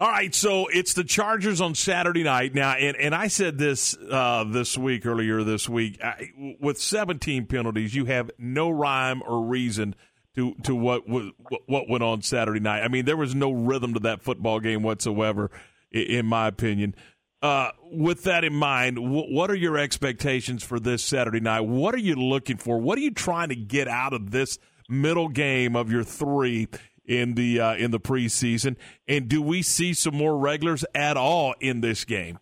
[0.00, 3.96] All right, so it's the Chargers on Saturday night now, and, and I said this
[3.96, 5.98] uh, this week earlier this week.
[6.00, 6.30] I,
[6.60, 9.96] with 17 penalties, you have no rhyme or reason
[10.36, 12.84] to to what what went on Saturday night.
[12.84, 15.50] I mean, there was no rhythm to that football game whatsoever,
[15.90, 16.94] in my opinion.
[17.42, 21.62] Uh, with that in mind, what are your expectations for this Saturday night?
[21.62, 22.78] What are you looking for?
[22.78, 26.68] What are you trying to get out of this middle game of your three
[27.08, 28.76] in the uh, in the preseason?
[29.08, 32.38] And do we see some more regulars at all in this game?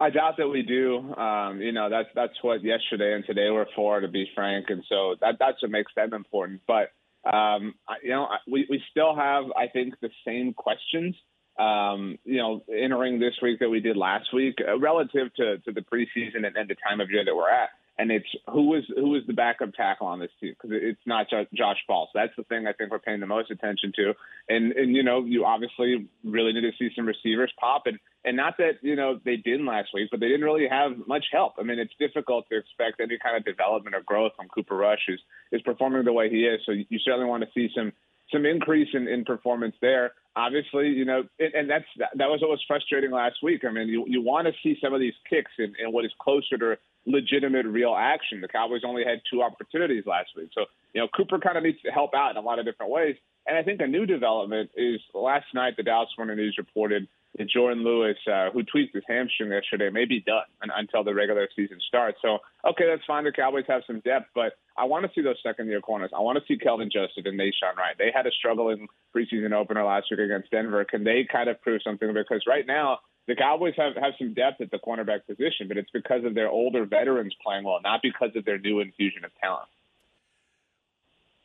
[0.00, 1.12] I doubt that we do.
[1.14, 4.82] Um, you know, that's that's what yesterday and today were for, to be frank, and
[4.88, 6.62] so that that's what makes them important.
[6.66, 6.92] But
[7.28, 11.14] um, I, you know, we we still have, I think, the same questions
[11.58, 15.72] um, you know, entering this week that we did last week, uh, relative to, to
[15.72, 17.70] the preseason and, and the time of year that we're at.
[17.98, 21.28] And it's who is who is the backup tackle on this team because it's not
[21.28, 22.08] just Josh Ball.
[22.12, 24.14] So that's the thing I think we're paying the most attention to.
[24.48, 28.36] And and you know you obviously really need to see some receivers pop and and
[28.36, 31.54] not that you know they didn't last week, but they didn't really have much help.
[31.58, 35.00] I mean, it's difficult to expect any kind of development or growth from Cooper Rush,
[35.06, 36.60] who's is performing the way he is.
[36.66, 37.92] So you certainly want to see some
[38.32, 40.12] some increase in, in performance there.
[40.36, 43.64] Obviously, you know, and, and that's that, that was what was frustrating last week.
[43.64, 46.12] I mean, you you want to see some of these kicks in, in what is
[46.20, 48.40] closer to legitimate, real action.
[48.40, 51.80] The Cowboys only had two opportunities last week, so you know Cooper kind of needs
[51.84, 53.16] to help out in a lot of different ways.
[53.46, 57.08] And I think a new development is last night the Dallas Morning News reported
[57.38, 61.48] that Jourdan Lewis, uh, who tweaked his hamstring yesterday, may be done until the regular
[61.56, 62.18] season starts.
[62.20, 63.24] So, okay, that's fine.
[63.24, 66.10] The Cowboys have some depth, but I want to see those second year corners.
[66.16, 67.96] I want to see Kelvin Joseph and Nahshon Wright.
[67.98, 70.84] They had a struggling preseason opener last week against Denver.
[70.84, 72.12] Can they kind of prove something?
[72.12, 75.90] Because right now, the Cowboys have, have some depth at the cornerback position, but it's
[75.90, 79.68] because of their older veterans playing well, not because of their new infusion of talent.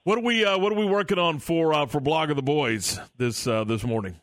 [0.04, 3.00] What are we uh, What are we working on for uh, for Blogging the Boys
[3.18, 4.20] this uh, this morning?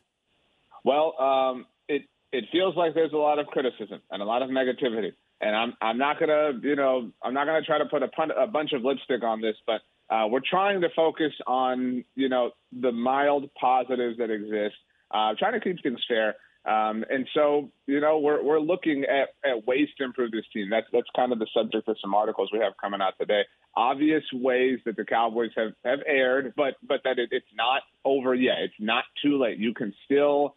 [0.83, 4.49] Well, um, it it feels like there's a lot of criticism and a lot of
[4.49, 8.07] negativity, and I'm I'm not gonna you know I'm not gonna try to put a,
[8.07, 9.81] pun- a bunch of lipstick on this, but
[10.13, 14.75] uh, we're trying to focus on you know the mild positives that exist,
[15.11, 16.35] uh, trying to keep things fair.
[16.63, 20.69] Um, and so, you know, we're we're looking at, at ways to improve this team.
[20.69, 23.41] That's that's kind of the subject of some articles we have coming out today.
[23.75, 28.35] Obvious ways that the Cowboys have have aired, but but that it, it's not over
[28.35, 28.57] yet.
[28.59, 29.57] It's not too late.
[29.57, 30.55] You can still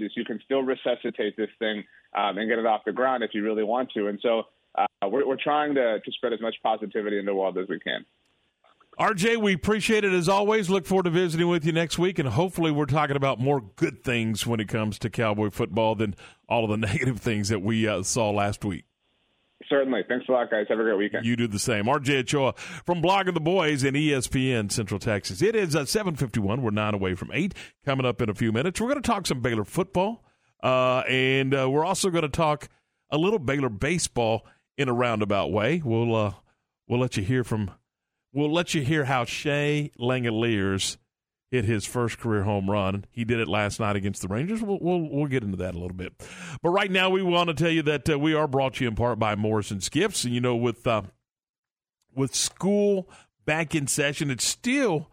[0.00, 0.12] this.
[0.16, 1.84] You can still resuscitate this thing
[2.16, 4.08] um, and get it off the ground if you really want to.
[4.08, 4.44] And so,
[4.76, 7.78] uh, we're we're trying to to spread as much positivity in the world as we
[7.78, 8.04] can.
[8.98, 10.70] RJ, we appreciate it as always.
[10.70, 14.04] Look forward to visiting with you next week, and hopefully, we're talking about more good
[14.04, 16.14] things when it comes to Cowboy football than
[16.48, 18.84] all of the negative things that we uh, saw last week.
[19.68, 20.02] Certainly.
[20.08, 20.66] Thanks a lot, guys.
[20.68, 21.24] Have a great weekend.
[21.24, 21.84] You do the same.
[21.84, 25.40] RJ Ochoa from Blogging the Boys in ESPN Central Texas.
[25.40, 26.60] It is uh, 751.
[26.60, 27.54] We're nine away from eight.
[27.84, 30.24] Coming up in a few minutes, we're going to talk some Baylor football,
[30.62, 32.68] uh, and uh, we're also going to talk
[33.10, 34.46] a little Baylor baseball
[34.76, 35.80] in a roundabout way.
[35.84, 36.34] We'll uh,
[36.86, 37.70] we'll let you hear from
[38.34, 40.96] We'll let you hear how Shea Langeliers
[41.54, 43.04] hit his first career home run.
[43.12, 44.60] He did it last night against the Rangers.
[44.60, 46.12] We'll, we'll, we'll get into that a little bit.
[46.62, 48.88] But right now, we want to tell you that uh, we are brought to you
[48.88, 50.24] in part by Morrison's Gifts.
[50.24, 51.02] And, you know, with, uh,
[52.12, 53.08] with school
[53.46, 55.10] back in session, it's still.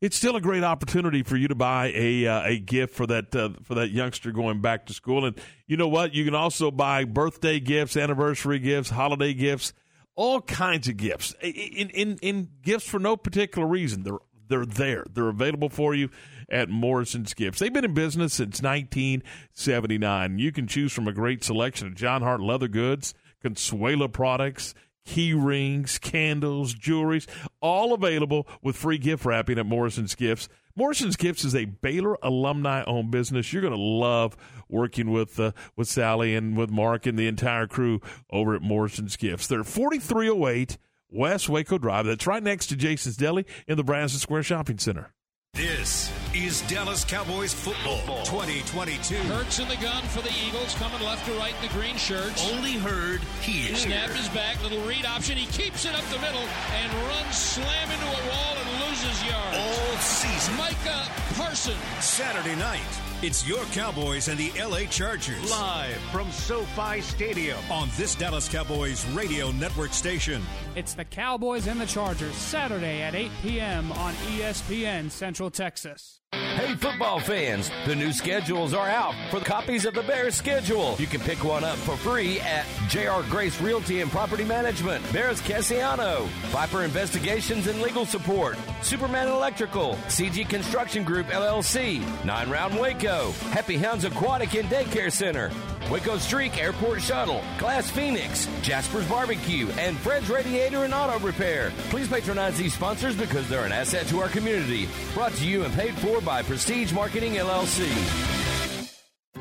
[0.00, 3.36] It's still a great opportunity for you to buy a uh, a gift for that
[3.36, 6.14] uh, for that youngster going back to school, and you know what?
[6.14, 9.74] You can also buy birthday gifts, anniversary gifts, holiday gifts
[10.16, 14.02] all kinds of gifts in, in, in gifts for no particular reason.
[14.02, 14.18] They're
[14.50, 15.04] they're there.
[15.10, 16.10] They're available for you
[16.50, 17.60] at Morrison's Gifts.
[17.60, 20.38] They've been in business since 1979.
[20.38, 24.74] You can choose from a great selection of Jon Hart leather goods, Consuela products,
[25.06, 27.26] key rings, candles, jewelries,
[27.60, 30.48] all available with free gift wrapping at Morrison's Gifts.
[30.76, 33.52] Morrison's Gifts is a Baylor alumni owned business.
[33.52, 34.36] You're going to love
[34.68, 39.16] working with uh, with Sally and with Mark and the entire crew over at Morrison's
[39.16, 39.46] Gifts.
[39.46, 40.78] They're 4308
[41.10, 42.06] West Waco Drive.
[42.06, 45.12] That's right next to Jason's Deli in the Branson Square Shopping Center.
[45.54, 49.16] This is Dallas Cowboys football 2022.
[49.16, 52.48] Hurts in the gun for the Eagles, coming left to right in the green shirts.
[52.52, 53.74] Only heard here.
[53.74, 55.36] Snap is back, little read option.
[55.36, 59.58] He keeps it up the middle and runs slam into a wall and loses yards.
[59.58, 60.56] All season.
[60.56, 61.76] Micah Parsons.
[61.98, 63.09] Saturday night.
[63.22, 65.50] It's your Cowboys and the LA Chargers.
[65.50, 67.58] Live from SoFi Stadium.
[67.70, 70.40] On this Dallas Cowboys radio network station.
[70.74, 73.92] It's the Cowboys and the Chargers, Saturday at 8 p.m.
[73.92, 76.19] on ESPN Central Texas.
[76.32, 80.94] Hey, football fans, the new schedules are out for copies of the Bears schedule.
[80.98, 85.40] You can pick one up for free at JR Grace Realty and Property Management, Bears
[85.40, 93.32] Cassiano, Viper Investigations and Legal Support, Superman Electrical, CG Construction Group LLC, Nine Round Waco,
[93.50, 95.50] Happy Hounds Aquatic and Daycare Center,
[95.90, 101.72] Waco Streak Airport Shuttle, Glass Phoenix, Jasper's Barbecue, and Fred's Radiator and Auto Repair.
[101.88, 104.88] Please patronize these sponsors because they're an asset to our community.
[105.14, 107.88] Brought to you and paid for by Prestige Marketing LLC.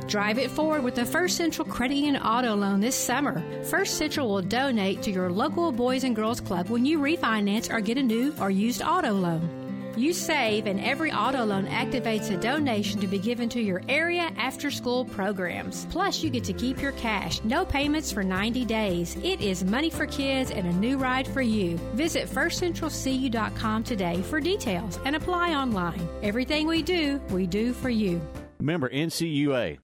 [0.07, 3.43] Drive it forward with the First Central Credit Union Auto Loan this summer.
[3.63, 7.79] First Central will donate to your local Boys and Girls Club when you refinance or
[7.79, 9.58] get a new or used auto loan.
[9.95, 14.31] You save, and every auto loan activates a donation to be given to your area
[14.37, 15.85] after school programs.
[15.89, 17.43] Plus, you get to keep your cash.
[17.43, 19.17] No payments for 90 days.
[19.23, 21.77] It is money for kids and a new ride for you.
[21.93, 26.07] Visit firstcentralcu.com today for details and apply online.
[26.23, 28.21] Everything we do, we do for you.
[28.59, 29.79] Remember, NCUA.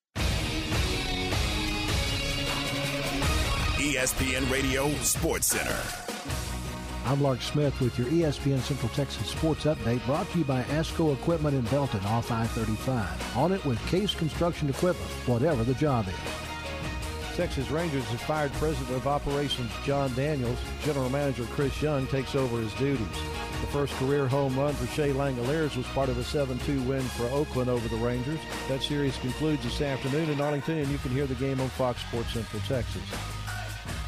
[3.85, 6.04] ESPN Radio Sports Center.
[7.05, 11.13] I'm Lark Smith with your ESPN Central Texas Sports Update brought to you by ASCO
[11.13, 13.37] Equipment in Belton off I-35.
[13.37, 17.37] On it with Case Construction Equipment, whatever the job is.
[17.37, 20.57] Texas Rangers have fired President of Operations Jon Daniels.
[20.83, 23.05] General Manager Chris Young takes over his duties.
[23.61, 27.25] The first career home run for Shea Langeliers was part of a 7-2 win for
[27.25, 28.39] Oakland over the Rangers.
[28.67, 32.01] That series concludes this afternoon in Arlington, and you can hear the game on Fox
[32.01, 33.03] Sports Central Texas.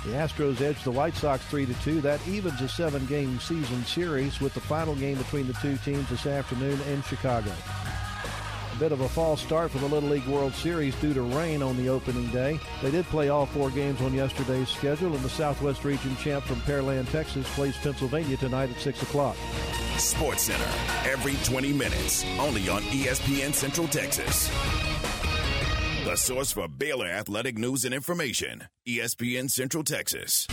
[0.06, 2.02] The Astros edge the White Sox 3-2.
[2.02, 6.26] That evens a seven-game season series with the final game between the two teams this
[6.26, 7.52] afternoon in Chicago.
[8.74, 11.64] A bit of a false start for the Little League World Series due to rain
[11.64, 12.60] on the opening day.
[12.84, 16.58] They did play all four games on yesterday's schedule, and the Southwest Region champ from
[16.58, 19.36] Pearland, Texas, plays Pennsylvania tonight at 6 o'clock.
[19.98, 24.48] Sports Center, every 20 minutes, only on ESPN Central Texas.
[26.08, 30.48] The source for Baylor athletic news and information, ESPN Central Texas.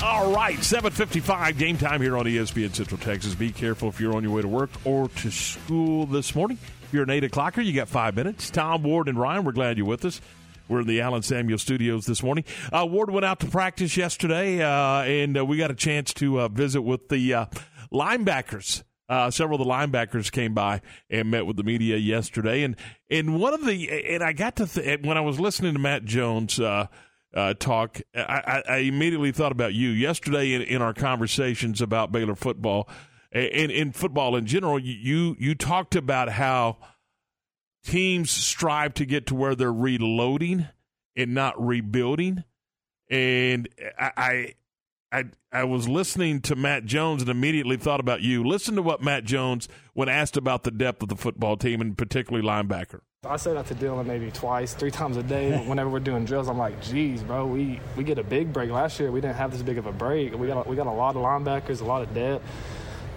[0.00, 3.34] All right, 7:55 game time here on ESPN Central Texas.
[3.34, 6.56] Be careful if you're on your way to work or to school this morning.
[6.84, 8.48] If you're an eight o'clocker, you got five minutes.
[8.48, 10.20] Tom Ward and Ryan, we're glad you're with us.
[10.68, 12.44] We're in the Allen Samuel Studios this morning.
[12.72, 16.42] Uh, Ward went out to practice yesterday, uh, and uh, we got a chance to
[16.42, 17.46] uh, visit with the uh,
[17.92, 18.84] linebackers.
[19.10, 20.80] Uh, several of the linebackers came by
[21.10, 22.76] and met with the media yesterday, and
[23.10, 26.04] and one of the and I got to th- when I was listening to Matt
[26.04, 26.86] Jones uh,
[27.34, 32.36] uh, talk, I, I, immediately thought about you yesterday in, in our conversations about Baylor
[32.36, 32.88] football
[33.32, 34.78] and in football in general.
[34.78, 36.78] You you talked about how
[37.84, 40.68] teams strive to get to where they're reloading
[41.16, 42.44] and not rebuilding,
[43.08, 44.54] and I I
[45.12, 48.44] I I was listening to Matt Jones and immediately thought about you.
[48.44, 51.98] Listen to what Matt Jones when asked about the depth of the football team and
[51.98, 53.00] particularly linebacker.
[53.26, 55.58] I say that to Dylan maybe twice, three times a day.
[55.66, 58.70] Whenever we're doing drills, I'm like, "Geez, bro, we, we get a big break.
[58.70, 60.34] Last year, we didn't have this big of a break.
[60.38, 62.44] We got we got a lot of linebackers, a lot of depth.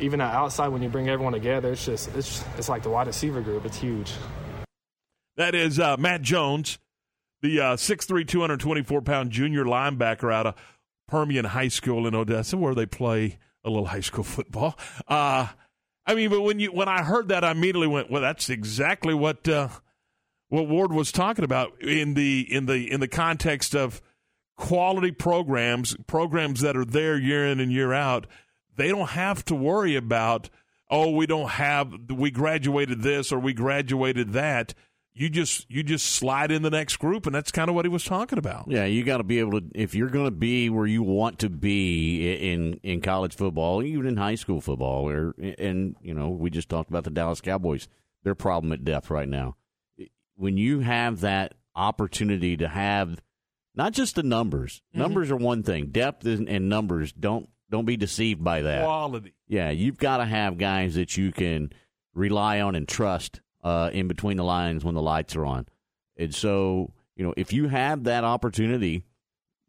[0.01, 3.39] Even outside, when you bring everyone together, it's just it's it's like the wide receiver
[3.41, 3.65] group.
[3.65, 4.11] It's huge."
[5.37, 6.77] That is uh, Matt Jones,
[7.41, 10.55] the uh, 6'3", 224 pound junior linebacker out of
[11.13, 14.75] Permian High School in Odessa, where they play a little high school football.
[15.07, 15.45] Uh,
[16.07, 19.13] I mean, but when you when I heard that, I immediately went, "Well, that's exactly
[19.13, 19.67] what uh,
[20.49, 24.01] what Ward was talking about in the in the in the context of
[24.57, 28.25] quality programs, programs that are there year in and year out.
[28.75, 30.49] They don't have to worry about,
[30.89, 34.73] oh, we don't have, we graduated this or we graduated that."
[35.15, 37.89] You just you just slide in the next group and that's kind of what he
[37.89, 38.65] was talking about.
[38.67, 41.39] Yeah you got to be able to if you're going to be where you want
[41.39, 46.29] to be in in college football even in high school football or and you know
[46.29, 47.87] we just talked about the Dallas Cowboys
[48.23, 49.55] their problem at depth right now.
[50.35, 53.21] When you have that opportunity to have
[53.75, 55.01] not just the numbers mm-hmm.
[55.01, 58.83] numbers are one thing depth and numbers don't don't be deceived by that.
[58.83, 59.33] Quality.
[59.47, 61.71] Yeah you've got to have guys that you can
[62.15, 65.67] rely on and trust uh, in between the lines when the lights are on.
[66.17, 69.05] And so, you know, if you have that opportunity,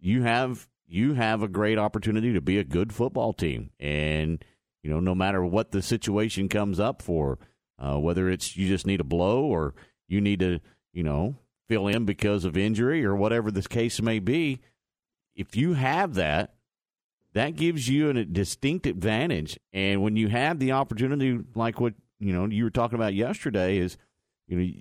[0.00, 3.70] you have you have a great opportunity to be a good football team.
[3.80, 4.44] And
[4.82, 7.38] you know, no matter what the situation comes up for,
[7.78, 9.74] uh, whether it's you just need a blow or
[10.08, 10.60] you need to,
[10.92, 11.36] you know,
[11.68, 14.60] fill in because of injury or whatever the case may be,
[15.34, 16.54] if you have that,
[17.32, 19.58] that gives you a distinct advantage.
[19.72, 23.78] And when you have the opportunity, like what you know you were talking about yesterday
[23.78, 23.96] is
[24.46, 24.72] you know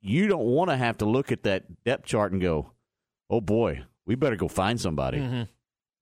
[0.00, 2.72] you don't want to have to look at that depth chart and go,
[3.30, 5.42] "Oh boy, we better go find somebody." Mm-hmm.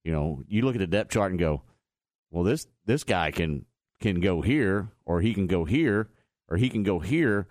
[0.05, 1.63] You know, you look at the depth chart and go,
[2.31, 3.65] "Well, this this guy can
[4.01, 6.09] can go here or he can go here
[6.49, 7.47] or he can go here."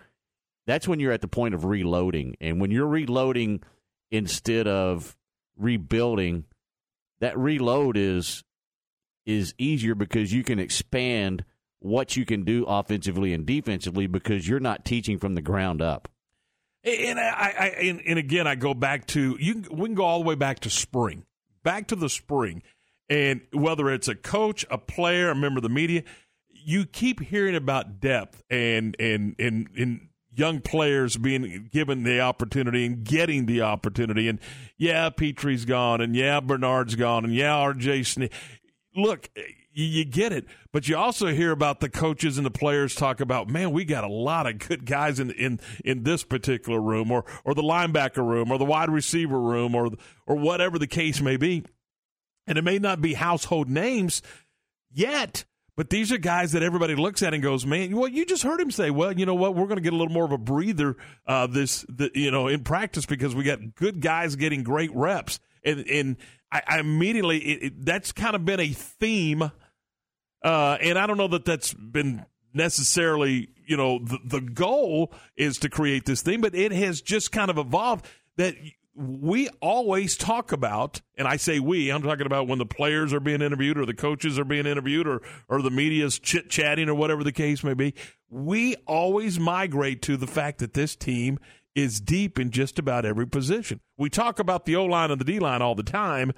[0.66, 2.36] That's when you're at the point of reloading.
[2.40, 3.62] And when you're reloading
[4.10, 5.16] instead of
[5.56, 6.44] rebuilding,
[7.20, 8.44] that reload is
[9.24, 11.44] is easier because you can expand
[11.84, 16.08] what you can do offensively and defensively because you're not teaching from the ground up.
[16.84, 19.62] And I, I and, and, again, I go back to you.
[19.70, 21.24] We can go all the way back to spring,
[21.62, 22.62] back to the spring,
[23.08, 26.02] and whether it's a coach, a player, a member of the media,
[26.48, 32.86] you keep hearing about depth and and and and young players being given the opportunity
[32.86, 34.28] and getting the opportunity.
[34.28, 34.40] And
[34.76, 38.02] yeah, Pitre's gone, and yeah, Bernard's gone, and yeah, R.J.
[38.04, 38.32] Smith.
[38.96, 39.28] Look,
[39.74, 43.48] you, get it, but you also hear about the coaches and the players talk about,
[43.48, 47.24] man, we got a lot of good guys in in in this particular room, or
[47.44, 49.90] or the linebacker room, or the wide receiver room, or
[50.26, 51.64] or whatever the case may be,
[52.46, 54.22] and it may not be household names
[54.90, 55.44] yet,
[55.74, 58.60] But these are guys that everybody looks at and goes, man, well, you just heard
[58.60, 60.38] him say, well, you know what, we're going to get a little more of a
[60.38, 60.96] breather
[61.26, 65.40] uh, this, the, you know, in practice because we got good guys getting great reps,
[65.64, 66.16] and and
[66.50, 69.50] I, I immediately it, it, that's kind of been a theme,
[70.44, 72.24] uh, and I don't know that that's been
[72.54, 77.32] necessarily, you know, the, the goal is to create this thing, but it has just
[77.32, 78.54] kind of evolved that
[78.94, 83.20] we always talk about, and I say we, I'm talking about when the players are
[83.20, 86.94] being interviewed or the coaches are being interviewed or, or the media's chit chatting or
[86.94, 87.94] whatever the case may be.
[88.28, 91.38] We always migrate to the fact that this team
[91.74, 93.80] is deep in just about every position.
[93.96, 96.32] We talk about the O line and the D line all the time,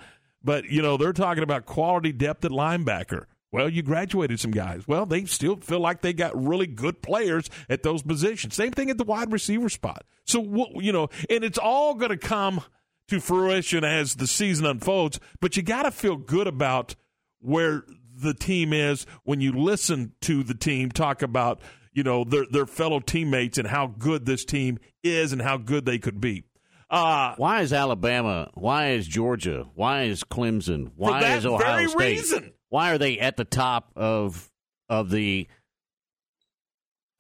[0.44, 3.24] but, you know, they're talking about quality depth at linebacker.
[3.54, 4.88] Well, you graduated some guys.
[4.88, 8.56] Well, they still feel like they got really good players at those positions.
[8.56, 10.02] Same thing at the wide receiver spot.
[10.24, 12.64] So, you know, and it's all going to come
[13.10, 16.96] to fruition as the season unfolds, but you got to feel good about
[17.38, 17.84] where
[18.16, 21.60] the team is when you listen to the team talk about,
[21.92, 25.84] you know, their, their fellow teammates and how good this team is and how good
[25.86, 26.42] they could be.
[26.90, 28.50] Uh, why is Alabama?
[28.54, 29.66] Why is Georgia?
[29.76, 30.90] Why is Clemson?
[30.96, 32.18] Why is Ohio State?
[32.18, 32.53] Reason.
[32.74, 34.50] Why are they at the top of
[34.88, 35.46] of the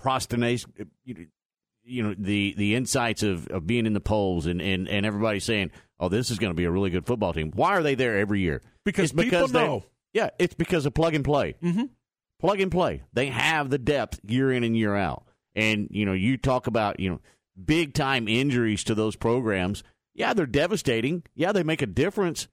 [0.00, 0.68] prostration?
[1.84, 5.38] You know, the the insights of, of being in the polls and, and, and everybody
[5.38, 7.94] saying, "Oh, this is going to be a really good football team." Why are they
[7.94, 8.62] there every year?
[8.84, 9.84] Because, it's because people know.
[10.12, 11.54] Yeah, it's because of plug and play.
[11.62, 11.84] Mm-hmm.
[12.40, 13.04] Plug and play.
[13.12, 15.22] They have the depth year in and year out.
[15.54, 17.20] And you know, you talk about you know
[17.64, 19.84] big time injuries to those programs.
[20.14, 21.22] Yeah, they're devastating.
[21.36, 22.48] Yeah, they make a difference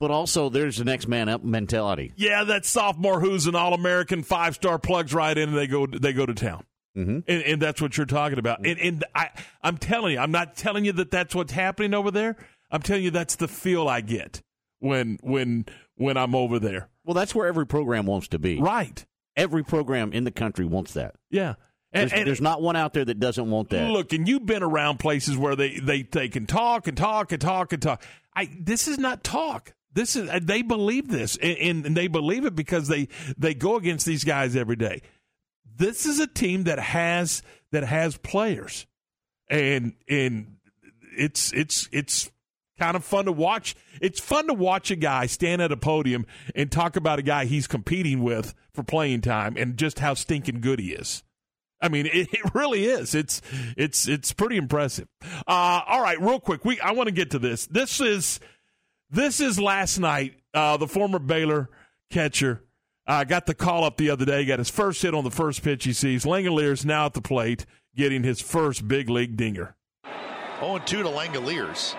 [0.00, 2.12] but also there's the next man up mentality.
[2.16, 5.86] Yeah, that sophomore who's an All American five star plugs right in and they go
[5.86, 6.64] they go to town.
[6.96, 7.20] Mm-hmm.
[7.26, 8.66] And, and, that's what you're talking about.
[8.66, 9.30] And, and I,
[9.62, 12.36] I'm telling you, I'm not telling you that that's what's happening over there.
[12.70, 14.42] I'm telling you that's the feel I get
[14.78, 15.64] when when
[15.96, 16.88] when I'm over there.
[17.04, 18.60] Well, that's where every program wants to be.
[18.60, 19.04] Right.
[19.36, 21.14] Every program in the country wants that.
[21.30, 21.54] Yeah.
[21.94, 23.90] And, there's, and, there's, not one out there that doesn't want that.
[23.90, 27.40] Look, and you've been around places where they, they, they can talk and talk and
[27.40, 28.02] talk and talk.
[28.34, 32.54] I, this is not talk this is they believe this and, and, they believe it
[32.54, 35.02] because they they go against these guys every day
[35.76, 38.86] this is a team that has that has players
[39.48, 40.56] and and
[41.16, 42.30] it's it's it's
[42.78, 46.26] kind of fun to watch it's fun to watch a guy stand at a podium
[46.54, 50.60] and talk about a guy he's competing with for playing time and just how stinking
[50.60, 51.22] good he is
[51.82, 53.14] I mean, it, it, really is.
[53.14, 53.42] It's
[53.76, 55.08] it's it's pretty impressive.
[55.46, 57.66] Uh, all right, real quick, we I want to get to this.
[57.66, 58.38] This is
[59.12, 60.34] this is last night.
[60.54, 61.70] Uh, the former Baylor
[62.10, 62.62] catcher
[63.06, 64.44] uh, got the call up the other day.
[64.44, 66.24] Got his first hit on the first pitch he sees.
[66.24, 69.76] Langeliers now at the plate, getting his first big league dinger.
[70.60, 71.94] 0 2 to Langeliers.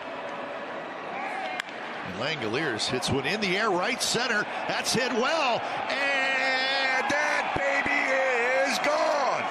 [2.05, 4.45] And Langeliers hits one in the air, right center.
[4.68, 5.59] That's hit well.
[5.89, 9.43] And that baby is gone.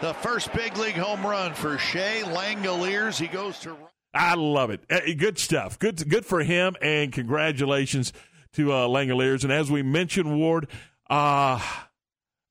[0.00, 3.18] The first big league home run for Shea Langeliers.
[3.18, 3.76] He goes to.
[4.12, 4.80] I love it.
[4.90, 5.78] Uh, good stuff.
[5.78, 8.12] Good, good for him, and congratulations
[8.54, 9.44] to uh, Langeliers.
[9.44, 10.66] And as we mentioned, Ward,
[11.08, 11.60] uh,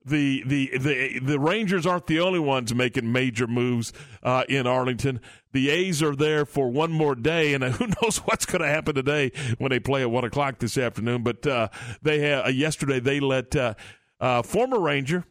[0.05, 3.91] the the the the Rangers aren't the only ones making major moves
[4.23, 5.19] uh, in Arlington.
[5.51, 8.95] The A's are there for one more day, and who knows what's going to happen
[8.95, 11.23] today when they play at one o'clock this afternoon.
[11.23, 11.69] But uh,
[12.01, 13.73] they had uh, yesterday they let uh,
[14.19, 15.25] uh, former Ranger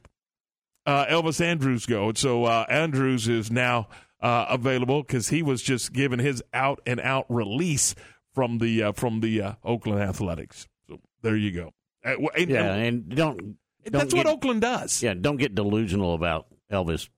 [0.86, 3.88] uh, Elvis Andrus go, and so Andrus is now
[4.20, 7.94] uh, available because he was just given his out and out release
[8.34, 10.66] from the uh, from the uh, Oakland Athletics.
[10.88, 11.72] So there you go.
[12.04, 13.38] Uh, and, yeah, and don't.
[13.38, 15.02] don't that's get, what Oakland does.
[15.02, 17.08] Yeah, don't get delusional about Elvis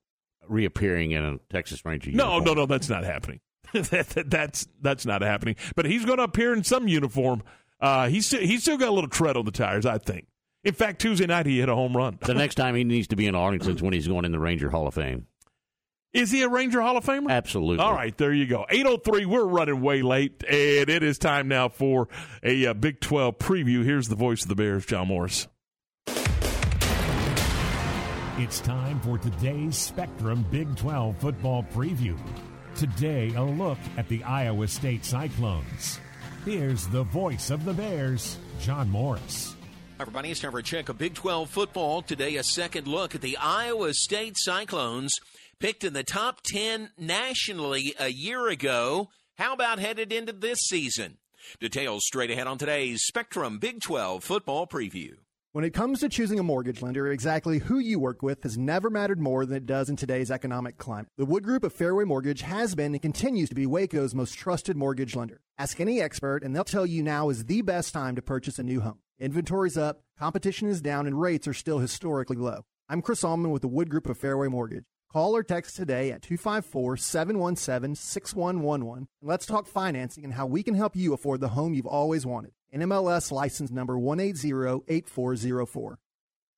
[0.48, 2.11] reappearing in a Texas Ranger.
[2.11, 2.44] No, uniform.
[2.44, 3.40] no, no, no, that's not happening.
[3.72, 5.57] that's that's not happening.
[5.76, 7.42] But he's going to appear in some uniform.
[7.80, 10.26] Uh, he's still, he's still got a little tread on the tires, I think.
[10.64, 12.18] In fact, Tuesday night he hit a home run.
[12.20, 14.38] the next time he needs to be in Arlington is when he's going in the
[14.38, 15.26] Ranger Hall of Fame.
[16.13, 17.31] Is he a Ranger Hall of Famer?
[17.31, 17.85] Absolutely.
[17.85, 18.67] All right, there you go.
[18.69, 22.09] 803, we're running way late, and it is time now for
[22.43, 23.85] a uh, Big 12 preview.
[23.85, 25.47] Here's the voice of the Bears, John Morris.
[28.39, 32.19] It's time for today's Spectrum Big 12 football preview.
[32.75, 36.01] Today, a look at the Iowa State Cyclones.
[36.45, 39.55] Here's the voice of the Bears, John Morris.
[39.99, 40.31] Hi, everybody.
[40.31, 42.03] It's time for a check of Big 12 football.
[42.03, 45.21] Today, a second look at the Iowa State Cyclones
[45.61, 49.11] picked in the top 10 nationally a year ago.
[49.37, 51.19] How about headed into this season?
[51.61, 55.13] Details straight ahead on today's Spectrum Big 12 football preview.
[55.53, 58.89] When it comes to choosing a mortgage lender, exactly who you work with has never
[58.89, 61.09] mattered more than it does in today's economic climate.
[61.19, 64.77] The Wood Group of Fairway Mortgage has been and continues to be Waco's most trusted
[64.77, 65.41] mortgage lender.
[65.59, 68.63] Ask any expert, and they'll tell you now is the best time to purchase a
[68.63, 69.01] new home.
[69.19, 72.65] Inventory's up, competition is down, and rates are still historically low.
[72.89, 74.85] I'm Chris Allman with the Wood Group of Fairway Mortgage.
[75.13, 80.63] Call or text today at 254 717 6111 and let's talk financing and how we
[80.63, 82.53] can help you afford the home you've always wanted.
[82.73, 85.97] NMLS license number 1808404.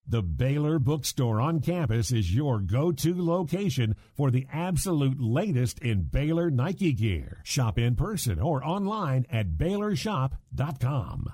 [0.06, 6.02] The Baylor Bookstore on campus is your go to location for the absolute latest in
[6.02, 7.40] Baylor Nike gear.
[7.44, 11.32] Shop in person or online at BaylorShop.com.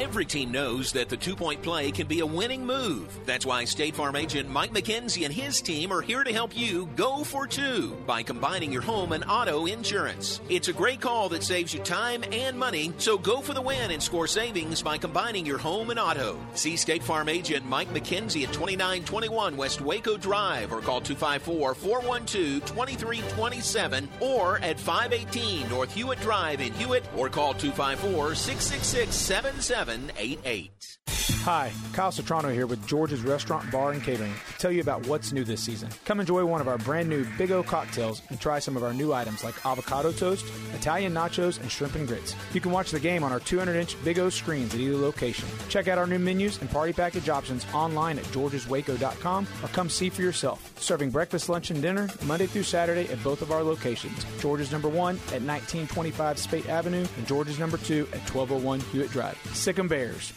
[0.00, 3.18] Every team knows that the two point play can be a winning move.
[3.26, 6.88] That's why State Farm agent Mike McKenzie and his team are here to help you
[6.94, 10.40] go for two by combining your home and auto insurance.
[10.48, 13.90] It's a great call that saves you time and money, so go for the win
[13.90, 16.38] and score savings by combining your home and auto.
[16.54, 22.64] See State Farm agent Mike McKenzie at 2921 West Waco Drive or call 254 412
[22.66, 29.48] 2327 or at 518 North Hewitt Drive in Hewitt or call 254 666 77
[29.88, 31.17] 788.
[31.30, 35.32] Hi, Kyle Sotrano here with George's Restaurant Bar and Catering to tell you about what's
[35.32, 35.90] new this season.
[36.06, 38.94] Come enjoy one of our brand new Big O cocktails and try some of our
[38.94, 42.34] new items like avocado toast, Italian nachos, and shrimp and grits.
[42.54, 45.48] You can watch the game on our 200 inch Big O screens at either location.
[45.68, 50.08] Check out our new menus and party package options online at georgeswaco.com or come see
[50.08, 50.72] for yourself.
[50.80, 54.88] Serving breakfast, lunch, and dinner Monday through Saturday at both of our locations George's number
[54.88, 59.38] one at 1925 Speight Avenue and George's number two at 1201 Hewitt Drive.
[59.52, 60.32] Sick 'em Bears.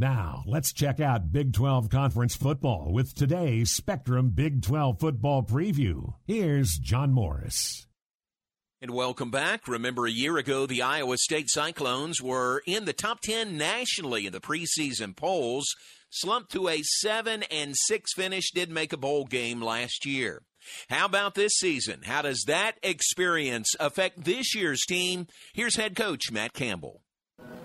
[0.00, 6.14] Now, let's check out Big 12 Conference football with today's Spectrum Big 12 football preview.
[6.26, 7.86] Here's John Morris.
[8.80, 9.68] And welcome back.
[9.68, 14.32] Remember, a year ago, the Iowa State Cyclones were in the top 10 nationally in
[14.32, 15.68] the preseason polls,
[16.08, 20.40] slumped to a 7 and 6 finish, did make a bowl game last year.
[20.88, 22.04] How about this season?
[22.04, 25.26] How does that experience affect this year's team?
[25.52, 27.02] Here's head coach Matt Campbell.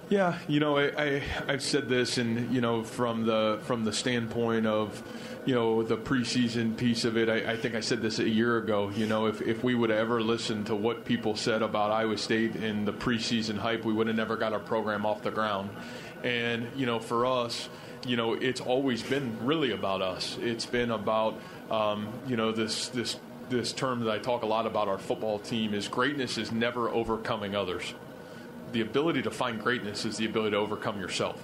[0.07, 3.93] Yeah, you know, I, I have said this, and you know, from the from the
[3.93, 5.01] standpoint of,
[5.45, 8.57] you know, the preseason piece of it, I, I think I said this a year
[8.57, 8.91] ago.
[8.95, 12.19] You know, if if we would have ever listened to what people said about Iowa
[12.19, 15.71] State in the preseason hype, we would have never got our program off the ground.
[16.23, 17.67] And you know, for us,
[18.05, 20.37] you know, it's always been really about us.
[20.39, 21.39] It's been about,
[21.71, 23.17] um, you know, this this
[23.49, 26.89] this term that I talk a lot about our football team is greatness is never
[26.89, 27.95] overcoming others
[28.71, 31.41] the ability to find greatness is the ability to overcome yourself.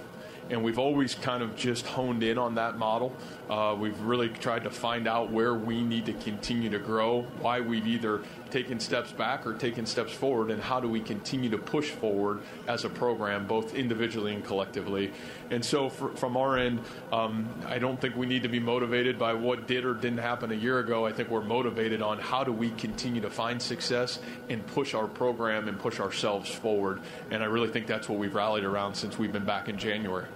[0.50, 3.14] And we've always kind of just honed in on that model.
[3.48, 7.60] Uh, we've really tried to find out where we need to continue to grow, why
[7.60, 8.22] we've either
[8.52, 12.40] taken steps back or taken steps forward, and how do we continue to push forward
[12.68, 15.10] as a program, both individually and collectively.
[15.50, 16.80] And so, for, from our end,
[17.12, 20.52] um, I don't think we need to be motivated by what did or didn't happen
[20.52, 21.06] a year ago.
[21.06, 25.06] I think we're motivated on how do we continue to find success and push our
[25.06, 27.00] program and push ourselves forward.
[27.30, 30.26] And I really think that's what we've rallied around since we've been back in January.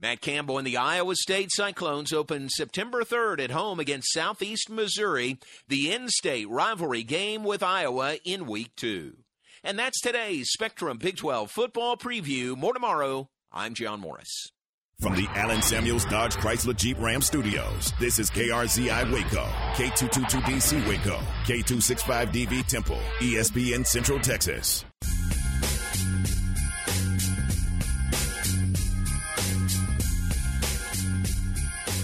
[0.00, 5.38] Matt Campbell and the Iowa State Cyclones open September 3rd at home against Southeast Missouri,
[5.68, 9.18] the in state rivalry game with Iowa in week two.
[9.62, 12.56] And that's today's Spectrum Big 12 football preview.
[12.56, 13.28] More tomorrow.
[13.52, 14.50] I'm John Morris.
[15.00, 19.44] From the Allen Samuels Dodge Chrysler Jeep Ram Studios, this is KRZI Waco,
[19.74, 24.84] K222DC Waco, K265DV Temple, ESPN Central Texas.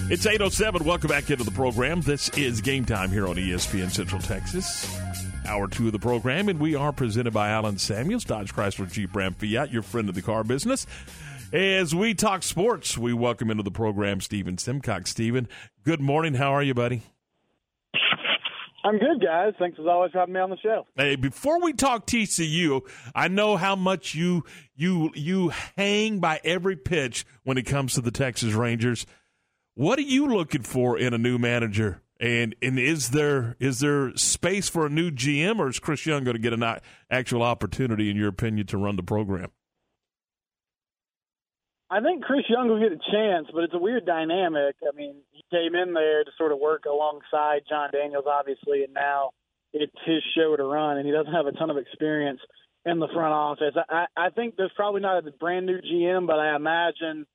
[0.08, 0.84] It's 807.
[0.84, 2.00] Welcome back into the program.
[2.00, 4.88] This is game time here on ESPN Central Texas.
[5.48, 9.16] Hour two of the program, and we are presented by Allen Samuels, Dodge Chrysler Jeep
[9.16, 10.86] Ram Fiat, your friend of the car business.
[11.52, 15.10] As we talk sports, we welcome into the program Stephen Simcox.
[15.10, 15.48] Stephen,
[15.82, 16.34] good morning.
[16.34, 17.02] How are you, buddy?
[18.84, 19.54] I'm good, guys.
[19.58, 20.86] Thanks as always for having me on the show.
[20.94, 22.82] Hey, before we talk TCU,
[23.12, 24.44] I know how much you
[24.76, 29.04] you you hang by every pitch when it comes to the Texas Rangers.
[29.76, 32.00] What are you looking for in a new manager?
[32.18, 36.24] And and is there is there space for a new GM, or is Chris Young
[36.24, 36.64] going to get an
[37.10, 39.50] actual opportunity, in your opinion, to run the program?
[41.90, 44.76] I think Chris Young will get a chance, but it's a weird dynamic.
[44.82, 48.94] I mean, he came in there to sort of work alongside Jon Daniels, obviously, and
[48.94, 49.32] now
[49.74, 52.40] it's his show to run, and he doesn't have a ton of experience
[52.86, 53.74] in the front office.
[53.90, 57.26] I, I think there's probably not a brand new GM, but I imagine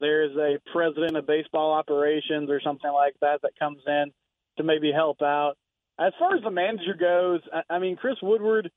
[0.00, 4.12] there's a president of baseball operations or something like that that comes in
[4.56, 5.54] to maybe help out.
[5.98, 8.70] As far as the manager goes, I, I mean Chris Woodward.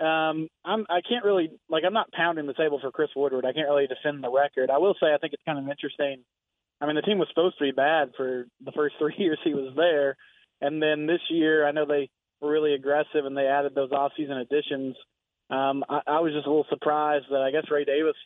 [0.00, 3.44] Um, I'm I can't really like I'm not pounding the table for Chris Woodward.
[3.44, 4.70] I can't really defend the record.
[4.70, 6.24] I will say I think it's kind of interesting.
[6.80, 9.54] I mean the team was supposed to be bad for the first three years he
[9.54, 10.16] was there,
[10.60, 12.10] and then this year I know they
[12.40, 14.96] were really aggressive and they added those off-season additions.
[15.50, 18.16] Um, I, I was just a little surprised that I guess Ray Davis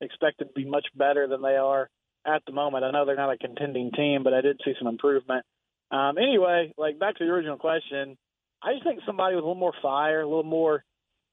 [0.00, 1.90] expected to be much better than they are
[2.28, 2.84] at the moment.
[2.84, 5.44] I know they're not a contending team, but I did see some improvement.
[5.90, 8.16] Um, anyway, like back to the original question,
[8.62, 10.84] I just think somebody with a little more fire, a little more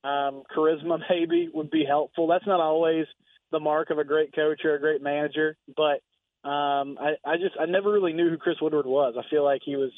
[0.03, 2.27] um, charisma, maybe would be helpful.
[2.27, 3.05] That's not always
[3.51, 6.01] the mark of a great coach or a great manager, but
[6.47, 9.15] um, I, I just I never really knew who Chris Woodward was.
[9.17, 9.91] I feel like he was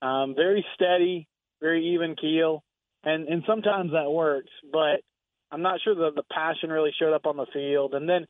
[0.00, 1.28] um, very steady,
[1.60, 2.62] very even keel,
[3.04, 5.02] and and sometimes that works, but
[5.52, 7.92] I'm not sure that the passion really showed up on the field.
[7.94, 8.26] And then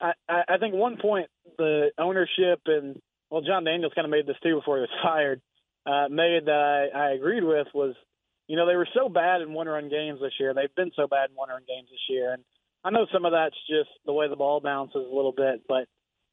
[0.00, 1.28] I, I think one point
[1.58, 3.00] the ownership and
[3.30, 5.40] well, Jon Daniels kind of made this too before he was fired.
[5.86, 7.94] Uh, made that I, I agreed with was,
[8.48, 10.52] you know, they were so bad in one-run games this year.
[10.52, 12.42] They've been so bad in one-run games this year, and
[12.84, 15.62] I know some of that's just the way the ball bounces a little bit.
[15.68, 15.86] But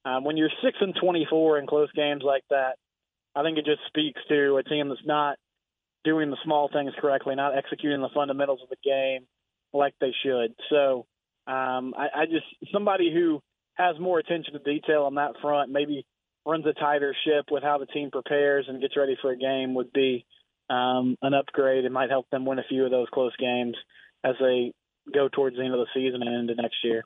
[0.09, 2.77] um, when you're six and 24 in close games like that,
[3.35, 5.37] I think it just speaks to a team that's not
[6.03, 9.25] doing the small things correctly, not executing the fundamentals of the game
[9.71, 10.53] like they should.
[10.69, 11.05] So
[11.47, 13.41] um, I, I just somebody who
[13.75, 16.05] has more attention to detail on that front, maybe
[16.45, 19.73] runs a tighter ship with how the team prepares and gets ready for a game
[19.73, 20.25] would be
[20.69, 21.85] um, an upgrade.
[21.85, 23.75] It might help them win a few of those close games
[24.23, 24.73] as they
[25.13, 27.03] go towards the end of the season and into next year.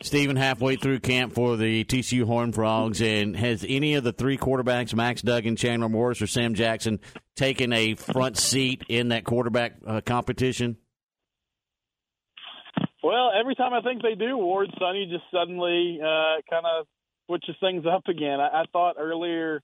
[0.00, 4.38] Stephen, halfway through camp for the TCU Horn Frogs, and has any of the three
[4.38, 7.00] quarterbacks, Max Duggan, Chandler Morris, or Sam Jackson,
[7.34, 10.76] taken a front seat in that quarterback uh, competition?
[13.02, 16.86] Well, every time I think they do, Ward Sonny just suddenly uh, kind of
[17.26, 18.40] switches things up again.
[18.40, 19.62] I, I thought earlier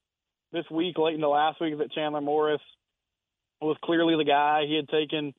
[0.52, 2.60] this week, late into last week, that Chandler Morris
[3.60, 4.64] was clearly the guy.
[4.68, 5.34] He had taken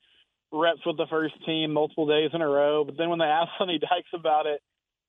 [0.52, 2.84] reps with the first team multiple days in a row.
[2.84, 4.62] But then when they asked Sonny Dykes about it,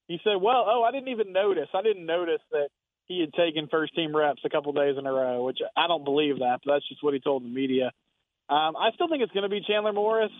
[0.06, 1.68] he said, "Well, oh, I didn't even notice.
[1.74, 2.68] I didn't notice that
[3.06, 6.04] he had taken first team reps a couple days in a row." Which I don't
[6.04, 7.90] believe that, but that's just what he told the media.
[8.48, 10.30] Um, I still think it's going to be Chandler Morris,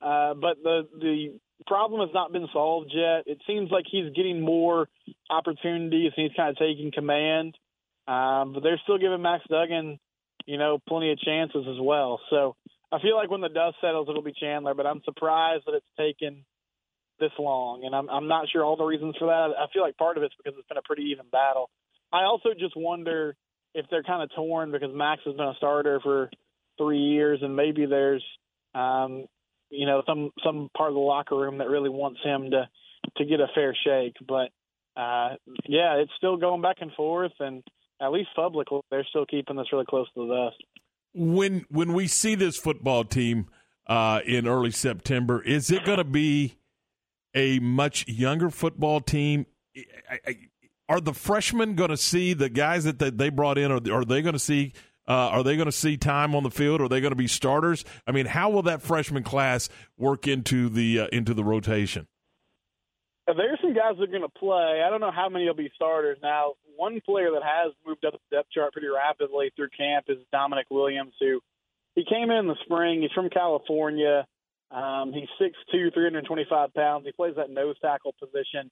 [0.00, 3.24] uh, but the the problem has not been solved yet.
[3.26, 4.88] It seems like he's getting more
[5.30, 7.56] opportunities and he's kind of taking command.
[8.06, 9.98] Um, but they're still giving Max Duggan,
[10.44, 12.20] you know, plenty of chances as well.
[12.30, 12.54] So
[12.92, 14.74] I feel like when the dust settles, it'll be Chandler.
[14.74, 16.44] But I'm surprised that it's taken
[17.18, 19.56] this long, and I'm I'm not sure all the reasons for that.
[19.58, 21.70] I feel like part of it's because it's been a pretty even battle.
[22.12, 23.34] I also just wonder
[23.74, 26.30] if they're kind of torn because Max has been a starter for
[26.78, 28.24] three years, and maybe there's
[28.74, 29.26] um,
[29.70, 32.68] you know some some part of the locker room that really wants him to
[33.16, 34.16] to get a fair shake.
[34.26, 34.50] But
[35.00, 35.36] uh,
[35.66, 37.62] yeah, it's still going back and forth, and
[38.00, 40.62] at least publicly, they're still keeping this really close to the vest.
[41.14, 43.46] When when we see this football team
[43.86, 46.56] uh, in early September, is it going to be
[47.34, 49.46] a much younger football team?
[50.88, 53.72] Are the freshmen going to see the guys that they brought in?
[53.72, 54.72] Or are they going to see
[55.08, 56.80] uh, are they going to see time on the field?
[56.80, 57.84] Are they going to be starters?
[58.06, 62.08] I mean, how will that freshman class work into the uh, into the rotation?
[63.26, 64.82] There's some guys that are going to play.
[64.86, 66.18] I don't know how many will be starters.
[66.22, 70.18] Now, one player that has moved up the depth chart pretty rapidly through camp is
[70.30, 71.40] Dominic Williams, who
[71.96, 73.02] he came in, in the spring.
[73.02, 74.26] He's from California.
[74.70, 77.04] Um, he's 6'2", 325 pounds.
[77.06, 78.70] He plays that nose tackle position,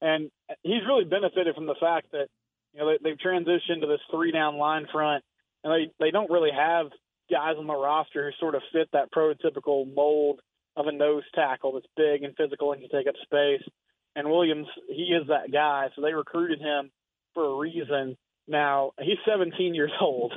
[0.00, 0.30] and
[0.62, 2.26] he's really benefited from the fact that
[2.74, 5.24] you know they, they've transitioned to this three down line front
[5.66, 6.86] and they they don't really have
[7.30, 10.40] guys on the roster who sort of fit that prototypical mold
[10.76, 13.66] of a nose tackle that's big and physical and can take up space.
[14.14, 16.90] And Williams, he is that guy, so they recruited him
[17.34, 18.16] for a reason.
[18.46, 20.32] Now he's 17 years old,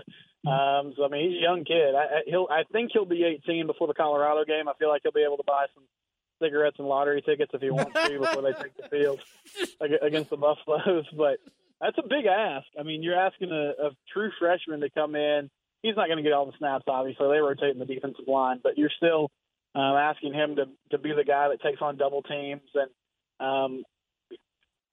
[0.47, 1.93] um, so I mean he's a young kid.
[1.95, 4.67] I, he'll I think he'll be 18 before the Colorado game.
[4.67, 5.83] I feel like he'll be able to buy some
[6.41, 9.19] cigarettes and lottery tickets if he wants to before they take the field
[10.01, 11.05] against the Buffaloes.
[11.15, 11.37] But
[11.81, 12.67] that's a big ask.
[12.79, 15.49] I mean, you're asking a, a true freshman to come in.
[15.81, 17.27] He's not going to get all the snaps, obviously.
[17.27, 19.31] They rotate in the defensive line, but you're still
[19.75, 22.89] uh, asking him to to be the guy that takes on double teams and
[23.39, 23.83] um,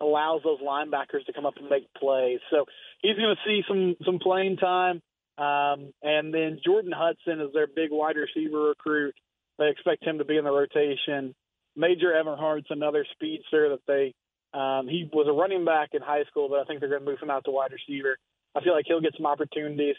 [0.01, 2.41] allows those linebackers to come up and make plays.
[2.51, 2.67] So
[3.03, 5.03] he's going to see some some playing time.
[5.39, 9.15] Um, and then Jordan Hudson is their big wide receiver recruit.
[9.59, 11.35] They expect him to be in the rotation.
[11.75, 14.15] Major Everhart's another speedster that they
[14.55, 17.11] um, he was a running back in high school, but I think they're going to
[17.11, 18.19] move him out to wide receiver.
[18.55, 19.97] I feel like he'll get some opportunities.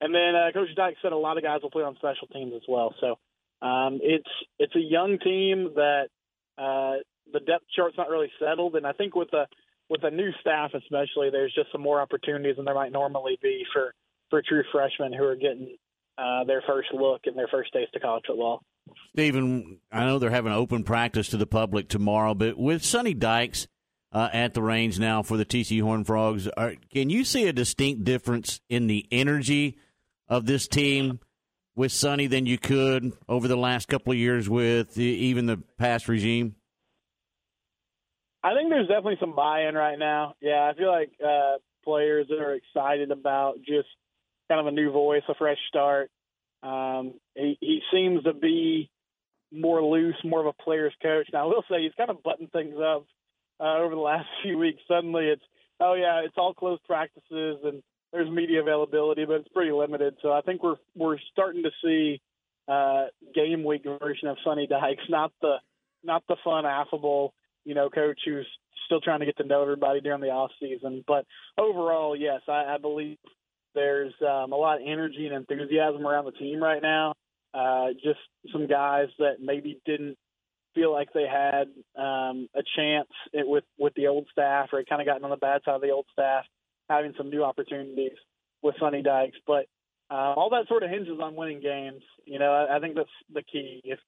[0.00, 2.52] And then uh, Coach Dyke said a lot of guys will play on special teams
[2.54, 2.94] as well.
[3.00, 3.18] So
[3.66, 6.08] um, it's it's a young team that
[6.56, 7.02] uh,
[7.32, 9.46] the depth chart's not really settled, and I think with a
[9.90, 13.64] with a new staff especially, there's just some more opportunities than there might normally be
[13.72, 13.94] for
[14.30, 15.76] for true freshmen who are getting
[16.16, 18.62] uh, their first look and their first taste of college football.
[19.12, 23.66] Stephen, I know they're having open practice to the public tomorrow, but with Sonny Dykes
[24.12, 26.48] uh, at the range now for the TC Horn Frogs.
[26.56, 29.78] Are, can you see a distinct difference in the energy
[30.28, 31.20] of this team
[31.76, 35.62] with Sonny than you could over the last couple of years with the, even the
[35.78, 36.54] past regime?
[38.42, 40.34] I think there's definitely some buy-in right now.
[40.40, 43.88] Yeah, I feel like uh, players are excited about just
[44.48, 46.10] kind of a new voice, a fresh start.
[46.62, 48.90] Um, he, he seems to be
[49.52, 51.28] more loose, more of a player's coach.
[51.32, 53.06] Now, I will say he's kind of buttoned things up
[53.60, 54.80] uh, over the last few weeks.
[54.88, 55.42] Suddenly, it's
[55.80, 57.82] oh yeah, it's all closed practices and
[58.12, 60.14] there's media availability, but it's pretty limited.
[60.22, 62.20] So I think we're we're starting to see
[62.66, 65.56] uh, game week version of Sonny Dykes, not the
[66.04, 68.46] not the fun, affable, you know, coach who's
[68.86, 71.04] still trying to get to know everybody during the off season.
[71.06, 71.26] But
[71.58, 73.18] overall, yes, I, I believe
[73.74, 77.14] there's um, a lot of energy and enthusiasm around the team right now.
[77.52, 78.20] Uh, just
[78.52, 80.16] some guys that maybe didn't
[80.78, 81.68] feel like they had
[82.00, 85.62] um, a chance with with the old staff, or kind of gotten on the bad
[85.64, 86.44] side of the old staff,
[86.88, 88.16] having some new opportunities
[88.62, 89.38] with Sonny Dykes.
[89.46, 89.66] But
[90.10, 92.02] uh, all that sort of hinges on winning games.
[92.24, 93.80] You know, I, I think that's the key.
[93.84, 93.98] If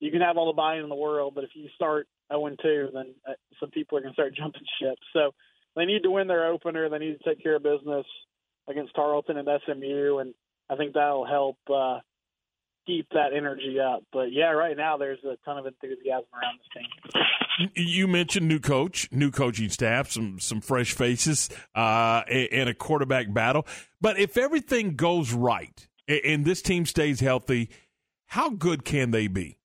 [0.00, 3.14] you can have all the buy-in in the world, but if you start 0-2, then
[3.26, 4.98] uh, some people are going to start jumping ship.
[5.12, 5.32] So
[5.74, 6.88] they need to win their opener.
[6.88, 8.06] They need to take care of business
[8.68, 10.34] against Tarleton and SMU, and
[10.68, 12.00] I think that'll help uh,
[12.86, 14.04] keep that energy up.
[14.12, 17.72] But yeah, right now there's a ton of enthusiasm around this team.
[17.74, 23.32] You mentioned new coach, new coaching staff, some some fresh faces, uh, and a quarterback
[23.32, 23.66] battle.
[24.00, 27.70] But if everything goes right and this team stays healthy,
[28.26, 29.58] how good can they be?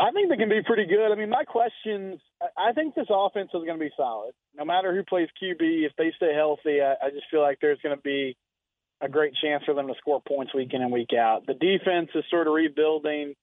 [0.00, 1.10] I think they can be pretty good.
[1.10, 2.20] I mean, my questions.
[2.56, 5.86] I think this offense is going to be solid, no matter who plays QB.
[5.86, 8.36] If they stay healthy, I, I just feel like there's going to be
[9.00, 11.46] a great chance for them to score points week in and week out.
[11.46, 13.34] The defense is sort of rebuilding,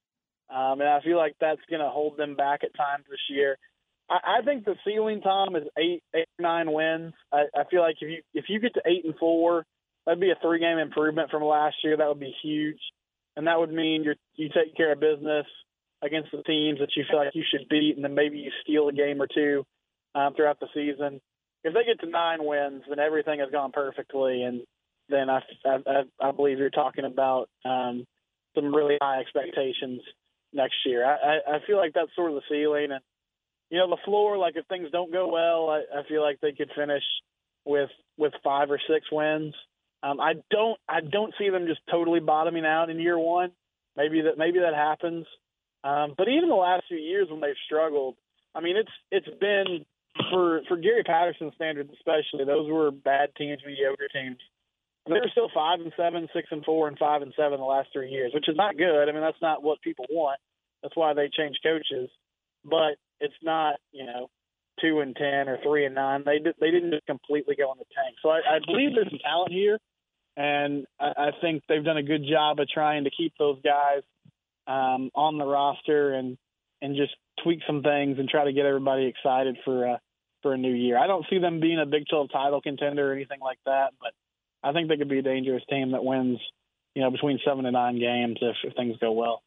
[0.49, 3.57] um, and I feel like that's going to hold them back at times this year.
[4.09, 7.13] I, I think the ceiling, Tom, is eight, eight, nine wins.
[7.31, 9.65] I, I feel like if you if you get to eight and four,
[10.05, 11.97] that'd be a three game improvement from last year.
[11.97, 12.79] That would be huge,
[13.35, 15.45] and that would mean you you take care of business
[16.01, 18.89] against the teams that you feel like you should beat, and then maybe you steal
[18.89, 19.63] a game or two
[20.15, 21.21] um, throughout the season.
[21.63, 24.63] If they get to nine wins, then everything has gone perfectly, and
[25.09, 28.05] then I, I, I believe you're talking about um,
[28.55, 30.01] some really high expectations
[30.53, 31.05] next year.
[31.05, 33.01] I, I feel like that's sort of the ceiling, and
[33.69, 34.37] you know the floor.
[34.37, 37.03] Like if things don't go well, I, I feel like they could finish
[37.65, 39.53] with with five or six wins.
[40.01, 43.51] Um, I don't I don't see them just totally bottoming out in year one.
[43.95, 45.25] Maybe that maybe that happens.
[45.83, 48.15] Um, but even the last few years when they've struggled,
[48.55, 49.85] I mean it's it's been
[50.29, 52.45] for for Gary Patterson standards especially.
[52.45, 54.37] Those were bad teams, mediocre teams
[55.05, 57.89] they were still five and seven, six and four, and five and seven the last
[57.91, 59.09] three years, which is not good.
[59.09, 60.39] I mean, that's not what people want.
[60.81, 62.09] That's why they changed coaches.
[62.63, 64.29] But it's not, you know,
[64.79, 66.23] two and ten or three and nine.
[66.25, 68.15] They they didn't just completely go in the tank.
[68.21, 69.77] So I, I believe there's some talent here,
[70.37, 74.03] and I, I think they've done a good job of trying to keep those guys
[74.67, 76.37] um, on the roster and
[76.81, 79.97] and just tweak some things and try to get everybody excited for uh,
[80.41, 80.97] for a new year.
[80.97, 84.11] I don't see them being a Big 12 title contender or anything like that, but
[84.63, 86.39] I think they could be a dangerous team that wins,
[86.95, 89.43] you know, between seven and nine games if, if things go well.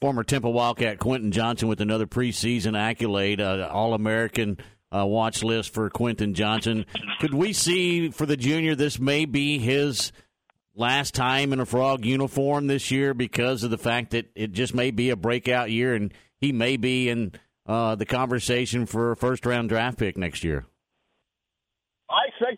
[0.00, 4.58] Former Temple Wildcat Quentin Johnston with another preseason accolade, uh, All American
[4.94, 6.86] uh, watch list for Quentin Johnston.
[7.20, 10.12] Could we see for the junior this may be his
[10.74, 14.74] last time in a frog uniform this year because of the fact that it just
[14.74, 17.32] may be a breakout year and he may be in
[17.66, 20.66] uh, the conversation for a first round draft pick next year?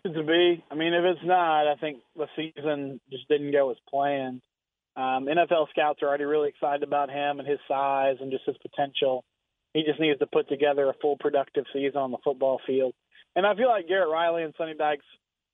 [0.05, 0.63] I expect it to be.
[0.71, 4.41] I mean, if it's not, I think the season just didn't go as planned.
[4.95, 8.57] Um, NFL scouts are already really excited about him and his size and just his
[8.57, 9.23] potential.
[9.73, 12.93] He just needs to put together a full productive season on the football field.
[13.35, 15.05] And I feel like Garrett Riley and Sonny Dykes,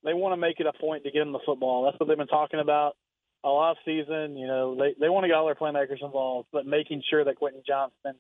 [0.04, 1.84] they want to make it a point to get him the football.
[1.84, 2.96] That's what they've been talking about
[3.44, 4.38] all off season.
[4.38, 7.36] You know, they they want to get all their playmakers involved, but making sure that
[7.36, 8.16] Quentin Johnston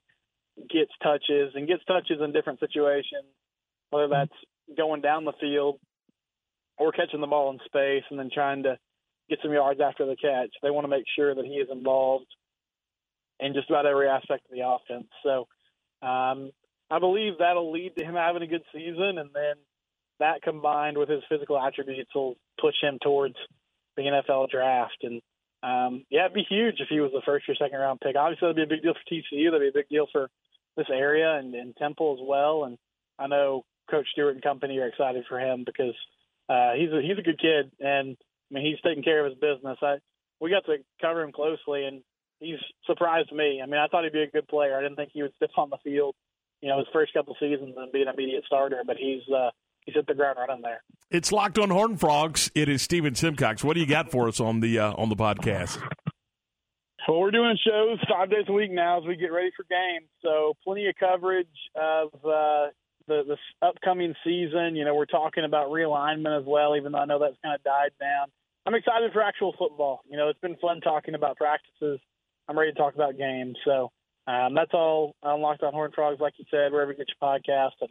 [0.69, 3.26] gets touches and gets touches in different situations,
[3.89, 5.80] whether that's going down the field
[6.77, 8.77] or catching the ball in space and then trying to
[9.30, 10.52] get some yards after the catch.
[10.61, 12.27] They want to make sure that he is involved
[13.39, 15.07] in just about every aspect of the offense.
[15.23, 15.47] So
[16.06, 16.52] um,
[16.89, 19.56] I believe that'll lead to him having a good season, and then
[20.19, 23.35] that combined with his physical attributes will push him towards
[23.97, 25.03] the NFL draft.
[25.03, 25.22] And
[25.64, 28.15] um, yeah, it'd be huge if he was the first or second round pick.
[28.15, 29.52] Obviously, that'd be a big deal for TCU.
[29.52, 30.30] That'd be a big deal for
[30.77, 32.65] this area and, and Temple as well.
[32.65, 32.77] And
[33.18, 35.95] I know Coach Stewart and company are excited for him because
[36.49, 39.39] uh, he's a, he's a good kid, and I mean he's taking care of his
[39.39, 39.77] business.
[39.81, 39.97] I
[40.39, 42.01] we got to cover him closely, and
[42.39, 43.61] he's surprised me.
[43.61, 44.77] I mean, I thought he'd be a good player.
[44.77, 46.15] I didn't think he would step on the field,
[46.61, 48.81] you know, his first couple seasons and be an immediate starter.
[48.85, 49.51] But he's uh,
[49.85, 50.84] he's hit the ground running there.
[51.09, 52.51] It's locked on Horn Frogs.
[52.55, 53.63] It is Stephen Simcox.
[53.63, 55.81] What do you got for us on the uh, on the podcast?
[57.07, 60.09] Well, we're doing shows five days a week now as we get ready for games.
[60.23, 62.67] So plenty of coverage of uh,
[63.07, 64.76] the the upcoming season.
[64.76, 67.64] You know, we're talking about realignment as well, even though I know that's kind of
[67.64, 68.27] died down.
[68.65, 70.02] I'm excited for actual football.
[70.10, 71.99] You know, it's been fun talking about practices.
[72.48, 73.57] I'm ready to talk about games.
[73.64, 73.91] So
[74.27, 77.73] um, that's all unlocked on Horn Frogs, like you said, wherever you get your podcast,
[77.82, 77.90] and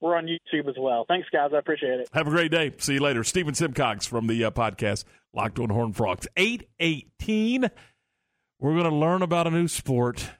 [0.00, 1.04] we're on YouTube as well.
[1.08, 1.50] Thanks, guys.
[1.54, 2.08] I appreciate it.
[2.12, 2.72] Have a great day.
[2.78, 3.24] See you later.
[3.24, 5.04] Stephen Simcox from the uh, podcast
[5.34, 6.26] Locked on Horn Frogs.
[6.36, 7.70] 818.
[8.58, 10.30] We're going to learn about a new sport.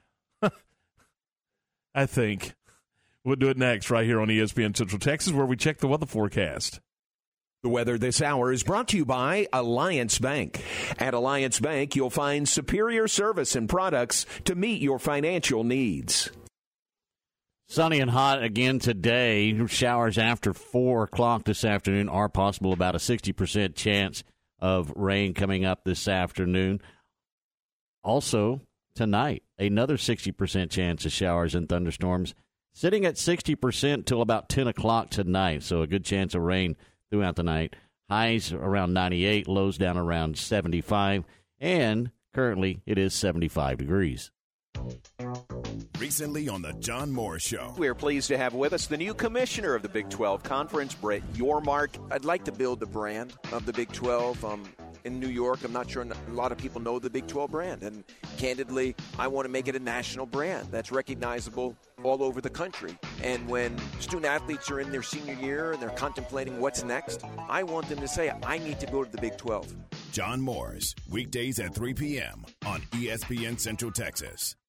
[1.95, 2.55] I think.
[3.27, 6.07] We'll do it next right here on ESPN Central Texas, where we check the weather
[6.07, 6.79] forecast.
[7.65, 10.63] The weather this hour is brought to you by Alliance Bank.
[11.01, 16.31] At Alliance Bank, you'll find superior service and products to meet your financial needs.
[17.67, 19.67] Sunny and hot again today.
[19.67, 22.73] Showers after 4 o'clock this afternoon are possible.
[22.73, 24.23] About a 60% chance
[24.61, 26.81] of rain coming up this afternoon.
[28.05, 28.61] Also,
[28.95, 32.37] tonight, another 60% chance of showers and thunderstorms,
[32.77, 35.63] sitting at 60% till about 10 o'clock tonight.
[35.63, 36.77] So, a good chance of rain
[37.11, 37.75] throughout the night.
[38.09, 41.25] Highs around 98, lows down around 75,
[41.59, 44.31] and currently it is 75 degrees.
[45.99, 47.75] Recently on the John Moore Show.
[47.79, 50.95] We are pleased to have with us the new commissioner of the Big 12 Conference,
[50.95, 51.97] Brett Yormark.
[52.13, 54.45] I'd like to build the brand of the Big 12.
[54.45, 54.65] Um,
[55.07, 57.83] in New York, I'm not sure a lot of people know the Big 12 brand.
[57.83, 58.05] And
[58.37, 62.99] candidly, I want to make it a national brand that's recognizable all over the country.
[63.23, 67.63] And when student athletes are in their senior year and they're contemplating what's next, I
[67.63, 69.75] want them to say, I need to go to the Big 12.
[70.13, 72.45] John Morris, weekdays at 3 p.m.
[72.67, 74.57] on ESPN Central Texas.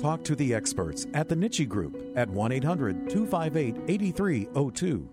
[0.00, 5.08] talk to the experts at the Nitsche Group at 1 800 258 8302.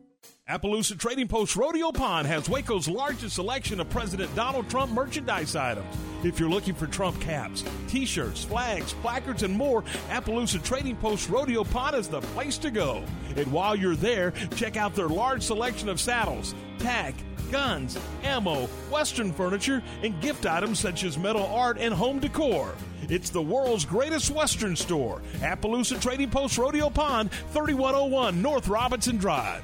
[0.49, 5.85] Appaloosa Trading Post Rodeo Pond has Waco's largest selection of President Donald Trump merchandise items.
[6.23, 11.29] If you're looking for Trump caps, t shirts, flags, placards, and more, Appaloosa Trading Post
[11.29, 13.03] Rodeo Pond is the place to go.
[13.35, 17.13] And while you're there, check out their large selection of saddles, tack,
[17.51, 22.73] guns, ammo, Western furniture, and gift items such as metal art and home decor.
[23.09, 29.63] It's the world's greatest Western store, Appaloosa Trading Post Rodeo Pond, 3101 North Robinson Drive.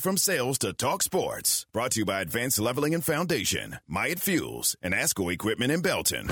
[0.00, 1.66] from sales to talk sports.
[1.72, 6.30] Brought to you by Advanced Leveling and Foundation, Myatt Fuels, and ASCO Equipment in Belton.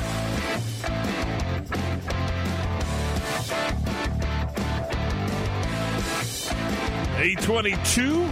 [7.18, 8.30] Eight twenty-two.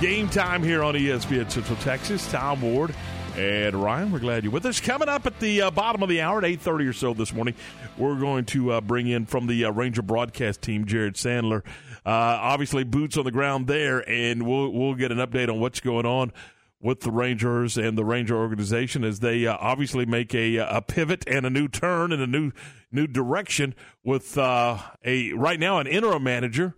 [0.00, 2.30] Game time here on ESPN Central Texas.
[2.30, 2.94] Tom Ward
[3.36, 4.80] and Ryan, we're glad you're with us.
[4.80, 7.32] Coming up at the uh, bottom of the hour at eight thirty or so this
[7.32, 7.54] morning,
[7.96, 11.62] we're going to uh, bring in from the uh, Ranger broadcast team Jared Sandler.
[12.04, 15.80] Uh, obviously, boots on the ground there, and we'll we'll get an update on what's
[15.80, 16.32] going on
[16.80, 21.24] with the Rangers and the Ranger organization as they uh, obviously make a a pivot
[21.26, 22.52] and a new turn and a new
[22.90, 26.74] new direction with uh, a right now an interim manager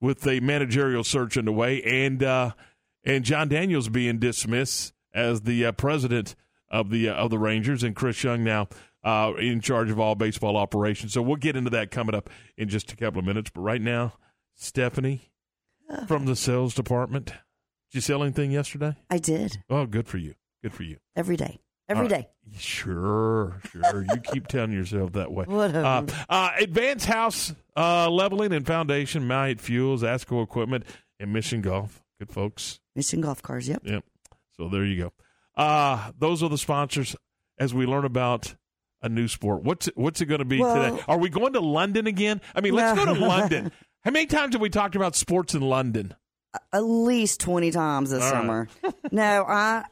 [0.00, 2.22] with a managerial search underway and
[3.04, 6.34] and Jon Daniels being dismissed as the uh, president
[6.70, 8.68] of the uh, of the Rangers, and Chris Young now
[9.04, 11.12] uh, in charge of all baseball operations.
[11.12, 13.50] So we'll get into that coming up in just a couple of minutes.
[13.54, 14.14] But right now,
[14.54, 15.30] Stephanie
[16.06, 17.26] from the sales department.
[17.26, 17.34] Did
[17.92, 18.96] you sell anything yesterday?
[19.10, 19.58] I did.
[19.70, 20.34] Oh, good for you.
[20.62, 20.96] Good for you.
[21.16, 21.60] Every day.
[21.88, 22.28] Every day.
[22.58, 24.06] Sure, sure.
[24.08, 25.44] you keep telling yourself that way.
[25.48, 25.84] Whatever.
[25.84, 30.84] Uh, uh, Advanced House uh, Leveling and Foundation, Myatt Fuels, ASCO Equipment,
[31.20, 32.02] and Mission Golf.
[32.18, 32.80] Good folks.
[32.96, 33.82] Mission Golf Cars, yep.
[33.84, 34.02] Yep.
[34.56, 35.12] So there you go.
[35.62, 37.14] Uh, those are the sponsors
[37.58, 38.54] as we learn about
[39.02, 39.62] a new sport.
[39.62, 41.04] What's it, what's it going to be Well- today?
[41.06, 42.40] Are we going to London again?
[42.54, 43.72] I mean, let's go to London.
[44.04, 46.14] How many times have we talked about sports in London?
[46.72, 48.38] At least 20 times this All right.
[48.40, 48.68] summer.
[49.12, 49.84] no, I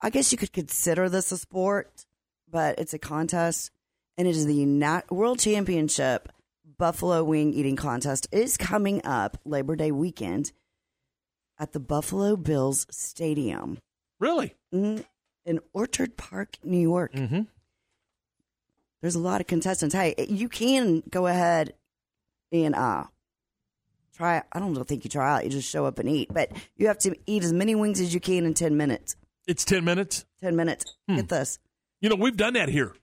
[0.00, 2.06] I guess you could consider this a sport,
[2.50, 3.70] but it's a contest
[4.16, 6.28] and it is the Uni- World Championship
[6.78, 10.52] buffalo wing eating contest is coming up Labor Day weekend
[11.58, 13.78] at the Buffalo Bills Stadium
[14.18, 14.54] Really?
[14.74, 15.04] Mhm.
[15.44, 17.12] in Orchard Park, New York.
[17.12, 17.42] Mm-hmm.
[19.02, 19.94] There's a lot of contestants.
[19.94, 21.74] Hey, you can go ahead
[22.52, 23.04] and uh,
[24.20, 24.42] try.
[24.52, 25.44] I don't think you try out.
[25.44, 28.12] You just show up and eat, but you have to eat as many wings as
[28.14, 29.16] you can in ten minutes.
[29.46, 30.26] It's 10 minutes?
[30.40, 30.84] Ten minutes.
[31.08, 31.16] Hmm.
[31.16, 31.58] Get this.
[32.00, 32.94] You know, we've done that here.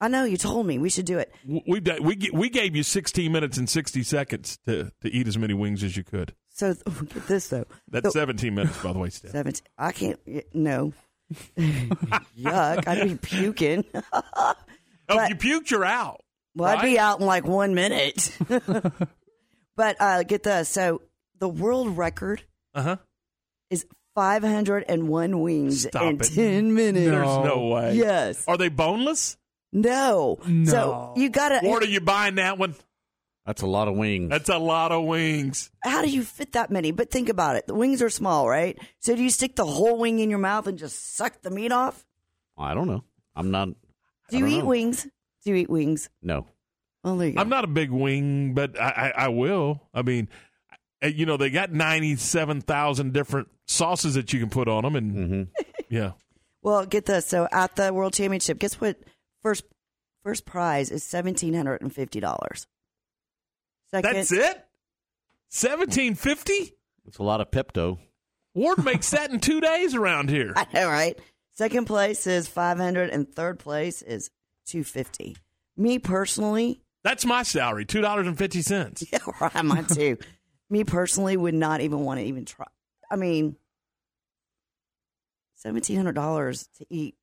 [0.00, 1.32] I know you told me we should do it.
[1.68, 5.38] We've done, we, we gave you 16 minutes and 60 seconds to, to eat as
[5.38, 6.34] many wings as you could.
[6.48, 6.74] So
[7.14, 7.66] get this though.
[7.88, 9.30] That's The- 17 minutes, by the way, Steph.
[9.30, 9.62] Seventeen.
[9.78, 10.18] I can't.
[10.52, 10.92] No.
[11.56, 12.88] Yuck!
[12.88, 13.84] I'd be puking.
[15.08, 16.22] Oh, if you puked, you're out.
[16.54, 18.30] Well, I'd be out in like one minute.
[19.76, 20.68] But uh, get this.
[20.68, 21.02] So
[21.38, 22.42] the world record
[22.74, 22.96] Uh-huh.
[23.70, 26.24] is 501 wings Stop in it.
[26.34, 27.06] 10 minutes.
[27.06, 27.94] There's no way.
[27.96, 28.44] Yes.
[28.46, 29.36] Are they boneless?
[29.72, 30.38] No.
[30.66, 31.60] So you got to.
[31.66, 32.74] Ward, are you buying that one?
[33.46, 34.28] That's a lot of wings.
[34.30, 35.70] That's a lot of wings.
[35.82, 36.92] How do you fit that many?
[36.92, 37.66] But think about it.
[37.66, 38.78] The wings are small, right?
[39.00, 41.72] So do you stick the whole wing in your mouth and just suck the meat
[41.72, 42.04] off?
[42.56, 43.02] I don't know.
[43.34, 43.68] I'm not.
[43.68, 43.74] Do
[44.30, 44.64] I you don't eat know.
[44.66, 45.02] wings?
[45.44, 46.08] Do you eat wings?
[46.22, 46.46] No.
[47.04, 47.40] There you go.
[47.40, 49.82] I'm not a big wing, but I, I, I will.
[49.92, 50.28] I mean,
[51.02, 54.96] uh, you know, they got 97,000 different sauces that you can put on them.
[54.96, 55.42] And Mm-hmm.
[55.88, 56.12] yeah.
[56.62, 57.26] Well, get this.
[57.26, 58.96] So at the World Championship, guess what?
[59.42, 59.64] First
[60.22, 62.68] first prize is seventeen hundred and fifty dollars.
[63.90, 64.64] Second, That's it?
[65.50, 66.74] 1750?
[67.06, 67.98] It's a lot of Pepto.
[68.54, 70.52] Ward makes that in two days around here.
[70.56, 71.18] I know, right?
[71.54, 74.30] Second place is five hundred, and third place is
[74.64, 75.36] two fifty.
[75.76, 79.08] Me personally, That's my salary, $2.50.
[79.12, 80.18] yeah, right, mine too.
[80.70, 82.66] Me personally would not even want to even try.
[83.10, 83.56] I mean,
[85.56, 87.16] seventeen hundred dollars to eat.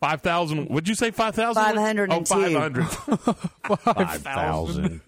[0.00, 0.68] 5,000.
[0.68, 1.60] Would you say 5,000?
[1.60, 2.14] 502.
[2.14, 2.86] Oh, 500.
[3.82, 5.00] 5,000.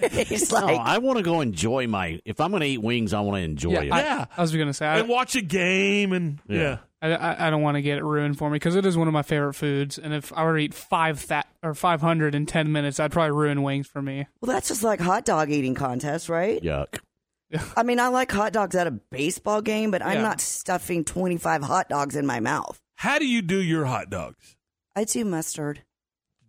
[0.00, 2.18] It's no, I want to go enjoy my.
[2.24, 3.86] If I'm going to eat wings, I want to enjoy it.
[3.88, 4.24] Yeah.
[4.34, 6.58] I was going to say, I, and watch a game and, yeah.
[6.58, 6.78] Yeah.
[7.02, 9.08] I, I, I don't want to get it ruined for me because it is one
[9.08, 9.98] of my favorite foods.
[9.98, 13.10] And if I were to eat five that or five hundred in ten minutes, I'd
[13.12, 14.26] probably ruin wings for me.
[14.40, 16.62] well, that's just like hot dog eating contest, right?
[16.62, 16.98] Yuck.
[17.76, 20.22] I mean, I like hot dogs at a baseball game, but I'm Yeah.
[20.22, 22.78] not stuffing 25 hot dogs in my mouth.
[22.96, 24.56] How do you do your hot dogs?
[24.96, 25.82] I do mustard.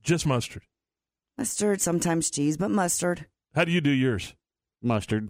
[0.03, 0.63] Just mustard.
[1.37, 3.25] Mustard, sometimes cheese, but mustard.
[3.55, 4.35] How do you do yours?
[4.81, 5.29] Mustard.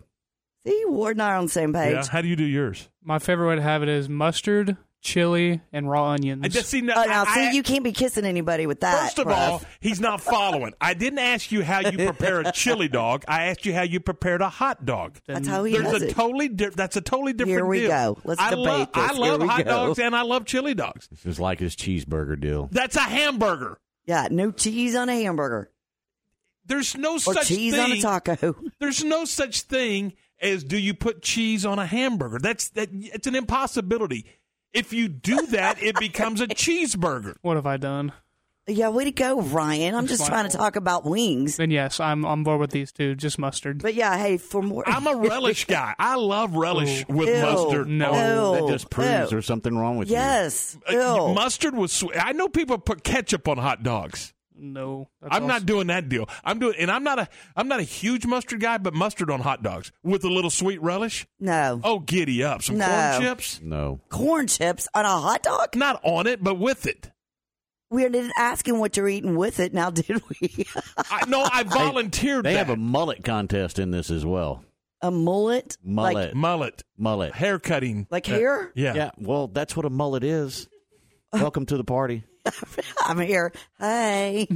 [0.67, 1.93] See, Ward and I are on the same page.
[1.93, 2.05] Yeah.
[2.07, 2.89] How do you do yours?
[3.03, 6.41] My favorite way to have it is mustard, chili, and raw onions.
[6.43, 8.99] I just see no, Oh, now, I- see, you can't be kissing anybody with that.
[9.03, 9.35] First of bruh.
[9.37, 10.73] all, he's not following.
[10.81, 13.23] I didn't ask you how you prepare a chili dog.
[13.27, 15.17] I asked you how you prepared a hot dog.
[15.27, 16.15] That's how he There's does a it.
[16.15, 17.89] totally di- that's a totally different Here we deal.
[17.89, 18.17] go.
[18.23, 19.03] Let's I debate love, this.
[19.03, 19.69] I Here love we hot go.
[19.71, 21.07] dogs and I love chili dogs.
[21.11, 22.69] It's just like his cheeseburger deal.
[22.71, 23.77] That's a hamburger.
[24.05, 25.69] Yeah, no cheese on a hamburger
[26.65, 27.83] There's no or such cheese thing.
[27.83, 28.55] on a taco.
[28.79, 32.39] There's no such thing as do you put cheese on a hamburger?
[32.39, 32.89] That's that.
[32.91, 34.25] It's an impossibility.
[34.73, 37.35] If you do that, it becomes a cheeseburger.
[37.41, 38.11] What have I done?
[38.65, 39.93] Yeah, way to go, Ryan.
[39.93, 40.29] I'm just Fine.
[40.31, 41.57] trying to talk about wings.
[41.57, 43.13] Then yes, I'm on board with these two.
[43.13, 43.83] Just mustard.
[43.83, 44.83] But yeah, hey, for more.
[44.87, 45.93] I'm a relish guy.
[45.99, 47.41] I love relish with Ew.
[47.41, 47.87] mustard.
[47.89, 48.11] No.
[48.13, 48.61] Ew.
[48.61, 49.27] That just proves Ew.
[49.31, 50.15] there's something wrong with you.
[50.15, 50.77] Yes.
[50.87, 52.15] Uh, mustard with sweet.
[52.17, 54.32] I know people put ketchup on hot dogs.
[54.55, 56.29] No, that's I'm also- not doing that deal.
[56.43, 59.39] I'm doing, and I'm not a, I'm not a huge mustard guy, but mustard on
[59.41, 61.25] hot dogs with a little sweet relish.
[61.39, 61.81] No.
[61.83, 62.61] Oh, giddy up!
[62.63, 62.85] Some No.
[62.87, 63.59] corn chips.
[63.63, 63.99] No.
[64.09, 65.75] Corn chips on a hot dog?
[65.75, 67.11] not on it, but with it.
[67.89, 70.65] We didn't ask him what you're eating with it now, did we?
[70.97, 72.45] I, no, I volunteered.
[72.45, 72.57] They that.
[72.59, 74.63] have a mullet contest in this as well.
[75.01, 75.77] a mullet?
[75.83, 76.13] Mullet.
[76.15, 77.33] Like, mullet, mullet.
[77.35, 78.71] hair cutting, like Uh, hair?
[78.75, 78.93] yeah.
[78.95, 79.11] Yeah.
[79.17, 80.67] Well, that's what a mullet is.
[81.33, 82.23] Welcome to the party.
[83.05, 83.51] I'm here.
[83.79, 84.47] Hey.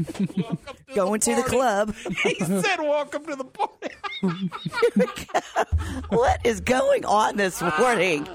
[0.96, 1.96] Going to the club.
[2.24, 3.96] he said, "Welcome to the party."
[6.10, 8.26] what is going on this morning?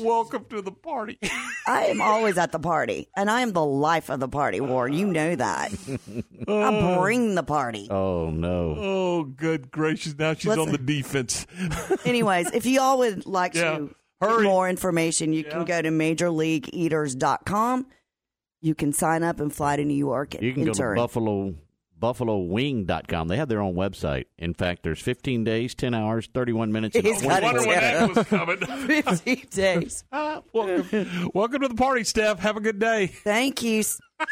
[0.00, 1.18] Welcome to the party.
[1.66, 4.94] I am always at the party, and I am the life of the party, Ward.
[4.94, 5.72] You know that.
[5.72, 7.00] I oh.
[7.00, 7.88] bring the party.
[7.90, 8.74] Oh no.
[8.78, 10.16] Oh, good gracious!
[10.18, 11.46] Now she's Let's- on the defense.
[12.04, 13.78] Anyways, if you all would like Yeah.
[13.78, 14.42] to Hurry.
[14.42, 17.86] get more information, you can go to majorleagueeaters.com.
[18.60, 20.96] You can sign up and fly to New York and You can go to intern.
[20.96, 21.54] Buffalo
[22.00, 23.28] buffalowing.com.
[23.28, 24.26] They have their own website.
[24.38, 26.96] In fact, there's 15 days, 10 hours, 31 minutes.
[26.96, 28.56] and He's I got it wonder when that was coming.
[29.04, 30.04] 15 days.
[30.12, 32.38] Ah, welcome, welcome to the party, Steph.
[32.40, 33.08] Have a good day.
[33.08, 33.82] Thank you.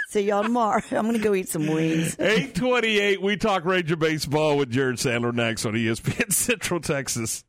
[0.09, 0.81] See y'all tomorrow.
[0.91, 2.17] I'm going to go eat some wings.
[2.19, 7.45] 828, we talk Ranger baseball with Jared Sandler next on ESPN Central Texas.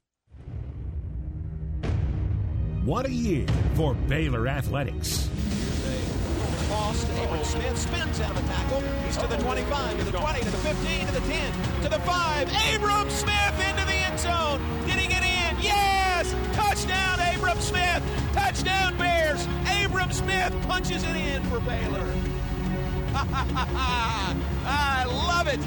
[2.88, 3.46] What a year
[3.76, 5.30] for Baylor Athletics.
[6.70, 7.78] loss to Smith.
[7.78, 8.82] Spins out of the tackle.
[9.06, 11.54] He's to the 25, to the 20, to the 15, to the 10,
[11.84, 12.48] to the 5.
[12.48, 14.62] Abram Smith into the end zone.
[14.86, 15.62] Did he get in?
[15.62, 16.34] Yes!
[16.54, 18.02] Touchdown, Abram Smith!
[18.32, 19.46] Touchdown, Bears!
[19.84, 22.08] Abram Smith punches it in for Baylor.
[23.14, 25.60] I love it.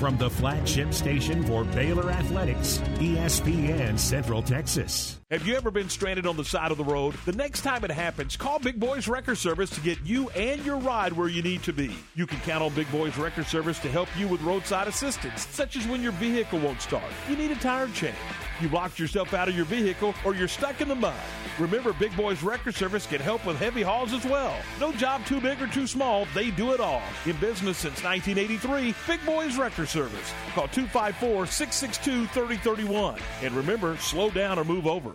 [0.00, 5.18] From the flagship station for Baylor Athletics, ESPN Central Texas.
[5.32, 7.14] Have you ever been stranded on the side of the road?
[7.24, 10.76] The next time it happens, call Big Boys Wrecker Service to get you and your
[10.76, 11.96] ride where you need to be.
[12.14, 15.74] You can count on Big Boys Wrecker Service to help you with roadside assistance, such
[15.74, 18.14] as when your vehicle won't start, you need a tire change,
[18.60, 21.14] you locked yourself out of your vehicle, or you're stuck in the mud.
[21.58, 24.54] Remember, Big Boys Wrecker Service can help with heavy hauls as well.
[24.80, 27.02] No job too big or too small, they do it all.
[27.24, 30.34] In business since 1983, Big Boys Wrecker Service.
[30.54, 33.18] Call 254 662 3031.
[33.42, 35.14] And remember, slow down or move over.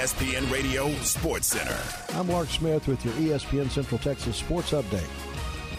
[0.00, 1.76] ESPN Radio Sports Center.
[2.18, 5.06] I'm Mark Smith with your ESPN Central Texas Sports Update.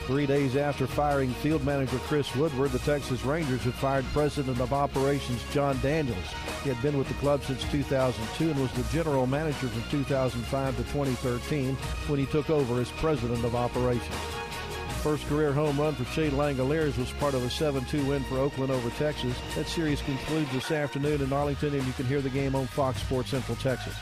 [0.05, 4.73] Three days after firing field manager Chris Woodward, the Texas Rangers have fired president of
[4.73, 6.23] operations Jon Daniels.
[6.61, 10.77] He had been with the club since 2002 and was the general manager from 2005
[10.77, 11.73] to 2013
[12.05, 14.40] when he took over as president of operations.
[15.01, 18.71] First career home run for Shea Langeliers was part of a 7-2 win for Oakland
[18.71, 19.35] over Texas.
[19.55, 23.01] That series concludes this afternoon in Arlington, and you can hear the game on Fox
[23.01, 23.95] Sports Central Texas.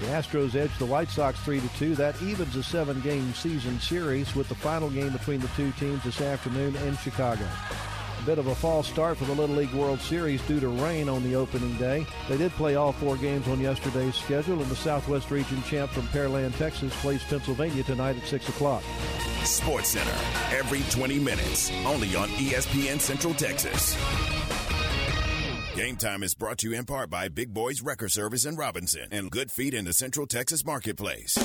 [0.00, 1.94] The Astros edge the White Sox 3-2.
[1.94, 6.20] That evens a seven-game season series with the final game between the two teams this
[6.20, 7.46] afternoon in Chicago.
[8.20, 11.08] A bit of a false start for the Little League World Series due to rain
[11.08, 12.06] on the opening day.
[12.28, 16.04] They did play all four games on yesterday's schedule, and the Southwest Region champ from
[16.08, 18.82] Pearland, Texas, plays Pennsylvania tonight at 6 o'clock.
[19.44, 20.14] Sports Center
[20.56, 23.96] every 20 minutes, only on ESPN Central Texas.
[25.78, 29.06] Game time is brought to you in part by Big Boys Wrecker Service in Robinson
[29.12, 31.38] and Good Feet in the Central Texas Marketplace.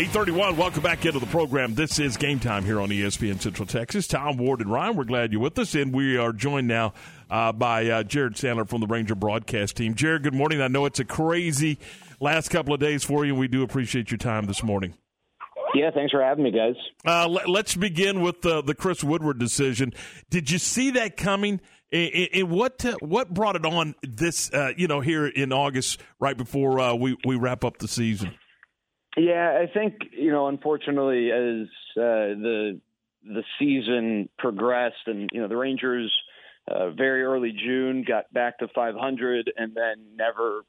[0.00, 1.74] 831, welcome back into the program.
[1.74, 4.06] This is game time here on ESPN Central Texas.
[4.06, 6.94] Tom Ward and Ryan, we're glad you're with us, and we are joined now
[7.28, 9.94] uh, by uh, Jared Sandler from the Ranger broadcast team.
[9.94, 10.62] Jared, good morning.
[10.62, 11.78] I know it's a crazy
[12.18, 14.94] last couple of days for you, and we do appreciate your time this morning.
[15.74, 16.76] Yeah, thanks for having me, guys.
[17.04, 19.92] Uh, let, us begin with the, the Chris Woodward decision.
[20.30, 21.60] Did you see that coming?
[21.92, 24.50] And, and what uh, what brought it on this?
[24.50, 28.32] Uh, you know, here in August, right before uh, we we wrap up the season.
[29.16, 31.66] Yeah, I think you know, unfortunately, as
[31.96, 32.80] uh, the
[33.24, 36.12] the season progressed, and you know, the Rangers
[36.68, 40.62] uh, very early June got back to 500, and then never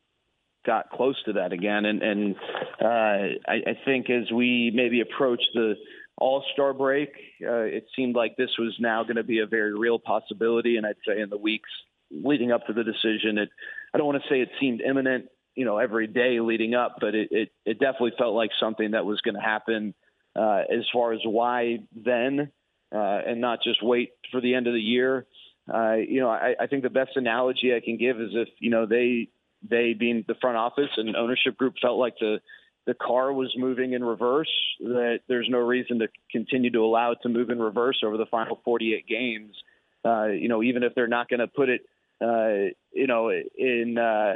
[0.66, 1.86] got close to that again.
[1.86, 2.36] And and
[2.82, 5.76] uh, I, I think as we maybe approach the
[6.18, 7.10] All Star break,
[7.46, 10.78] uh, it seemed like this was now going to be a very real possibility.
[10.78, 11.70] And I'd say in the weeks
[12.10, 13.50] leading up to the decision, it
[13.94, 15.26] I don't want to say it seemed imminent
[15.56, 19.06] you know every day leading up, but it it, it definitely felt like something that
[19.06, 19.94] was going to happen.
[20.34, 22.52] Uh, as far as why then,
[22.94, 25.26] uh, and not just wait for the end of the year.
[25.72, 28.70] Uh, you know, I, I think the best analogy I can give is if you
[28.70, 29.30] know they
[29.68, 32.40] they being the front office and ownership group felt like the
[32.88, 34.50] the car was moving in reverse.
[34.80, 38.26] That there's no reason to continue to allow it to move in reverse over the
[38.26, 39.56] final 48 games.
[40.04, 41.82] Uh, you know, even if they're not going to put it,
[42.22, 44.34] uh, you know, in uh,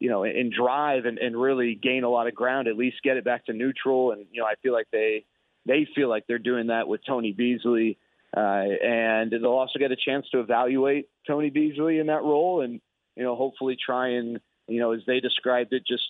[0.00, 3.16] you know, and drive and, and really gain a lot of ground, at least get
[3.16, 4.12] it back to neutral.
[4.12, 5.24] And, you know, I feel like they,
[5.66, 7.98] they feel like they're doing that with Tony Beasley.
[8.36, 12.80] Uh, and they'll also get a chance to evaluate Tony Beasley in that role and,
[13.16, 16.02] you know, hopefully try and, you know, as they described it, just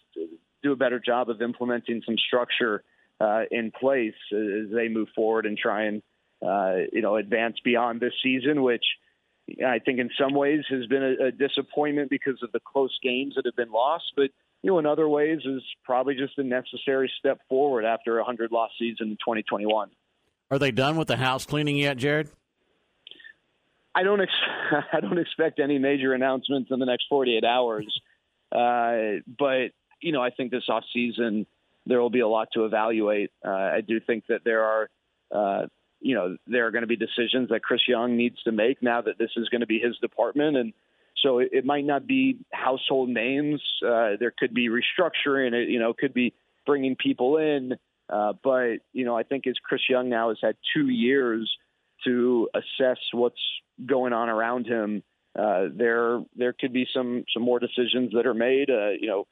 [0.63, 2.83] do a better job of implementing some structure
[3.21, 6.03] uh, in place as they move forward and try and,
[6.41, 8.85] uh, you know, advance beyond this season, which,
[9.67, 13.35] I think in some ways has been a, a disappointment because of the close games
[13.37, 14.31] that have been lost, but
[14.63, 18.51] you know, in other ways is probably just a necessary step forward after a hundred
[18.51, 19.91] loss season in 2021.
[20.51, 22.31] Are they done with the house cleaning yet, Jared?
[23.95, 24.33] I don't ex-
[24.93, 28.01] I don't expect any major announcements in the next 48 hours.
[28.51, 31.47] Uh, but you know, I think this off season
[31.87, 33.31] there will be a lot to evaluate.
[33.45, 34.91] Uh, I do think that there are,
[35.31, 35.67] uh,
[36.05, 39.01] you know, there are going to be decisions that Chris Young needs to make now
[39.01, 40.75] that this is going to be his department, and
[41.23, 43.63] so it, it might not be household names.
[43.83, 45.55] Uh, there could be restructuring.
[45.55, 46.35] It you know could be
[46.67, 47.73] bringing people in.
[48.11, 51.51] Uh, but you know, I think as Chris Young now has had two years
[52.05, 53.41] to assess what's
[53.87, 55.03] going on around him,
[55.39, 58.69] uh, there there could be some some more decisions that are made.
[58.69, 59.27] Uh, you know,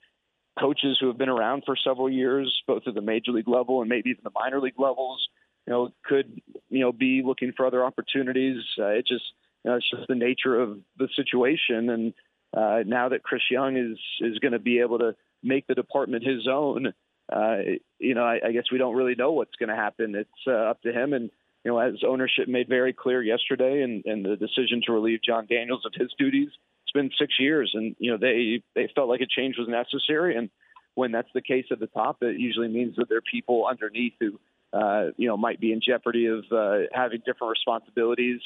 [0.59, 3.91] coaches who have been around for several years, both at the major league level and
[3.91, 5.29] maybe even the minor league levels,
[5.67, 6.41] you know, could
[6.71, 8.63] you know be looking for other opportunities.
[8.79, 9.25] Uh, it just
[9.65, 12.15] you know, it's just the nature of the situation, and
[12.57, 16.25] uh, now that Chris Young is is going to be able to make the department
[16.25, 16.93] his own,
[17.33, 17.57] uh,
[17.99, 20.15] you know, I, I guess we don't really know what's going to happen.
[20.15, 21.31] It's uh, up to him, and
[21.65, 25.47] you know, as ownership made very clear yesterday, and, and the decision to relieve Jon
[25.47, 26.49] Daniels of his duties,
[26.85, 30.37] it's been six years, and you know they they felt like a change was necessary,
[30.37, 30.51] and
[30.95, 34.15] when that's the case at the top, it usually means that there are people underneath
[34.21, 34.39] who
[34.73, 38.41] uh, you know might be in jeopardy of uh, having different responsibilities,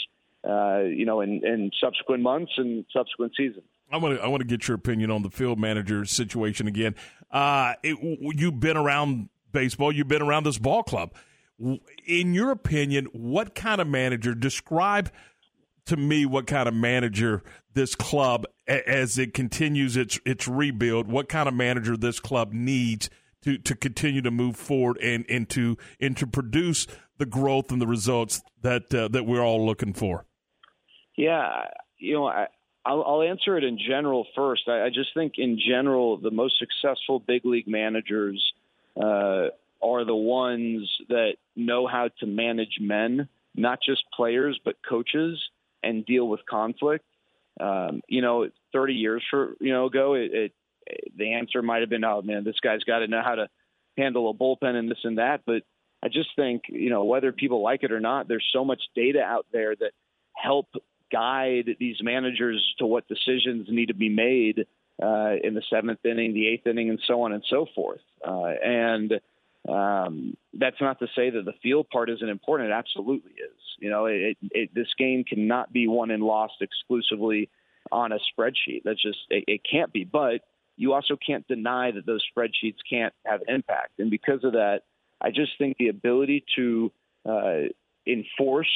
[0.48, 3.65] uh, you know, in, in subsequent months and subsequent seasons.
[3.90, 6.94] I want to I want to get your opinion on the field manager situation again.
[7.31, 9.93] Uh, it, you've been around baseball.
[9.93, 11.15] You've been around this ball club.
[12.07, 15.11] In your opinion, what kind of manager describe
[15.86, 17.43] to me what kind of manager
[17.73, 21.07] this club as it continues its its rebuild?
[21.07, 23.09] What kind of manager this club needs
[23.47, 26.86] to to continue to move forward and and to and to produce
[27.18, 30.27] the growth and the results that uh, that we're all looking for?
[31.16, 31.64] Yeah,
[31.98, 32.48] you know, I,
[32.85, 34.68] I'll, I'll answer it in general first.
[34.68, 38.52] I, I just think in general, the most successful big league managers
[38.97, 39.48] uh,
[39.82, 45.43] are the ones that know how to manage men, not just players, but coaches,
[45.82, 47.05] and deal with conflict.
[47.59, 50.52] Um, you know, 30 years for, you know ago, it, it,
[51.17, 53.49] the answer might have been, "Oh man, this guy's got to know how to
[53.97, 55.63] handle a bullpen and this and that." But
[56.03, 59.23] I just think, you know, whether people like it or not, there's so much data
[59.23, 59.93] out there that
[60.35, 60.69] help
[61.11, 64.67] guide these managers to what decisions need to be made
[65.03, 68.01] uh, in the seventh inning, the eighth inning, and so on and so forth.
[68.27, 69.21] Uh, and
[69.69, 72.71] um, that's not to say that the field part isn't important.
[72.71, 73.61] It absolutely is.
[73.79, 77.51] You know, it, it, this game cannot be won and lost exclusively
[77.93, 78.83] on a spreadsheet.
[78.85, 80.05] That's just it, it can't be.
[80.05, 80.43] But
[80.77, 83.98] you also can't deny that those spreadsheets can't have impact.
[83.98, 84.82] And because of that,
[85.20, 86.93] I just think the ability to
[87.28, 87.62] uh,
[88.07, 88.73] enforce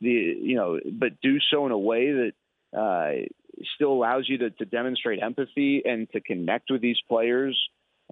[0.00, 2.32] the you know, but do so in a way that
[2.76, 3.26] uh,
[3.74, 7.58] still allows you to, to demonstrate empathy and to connect with these players.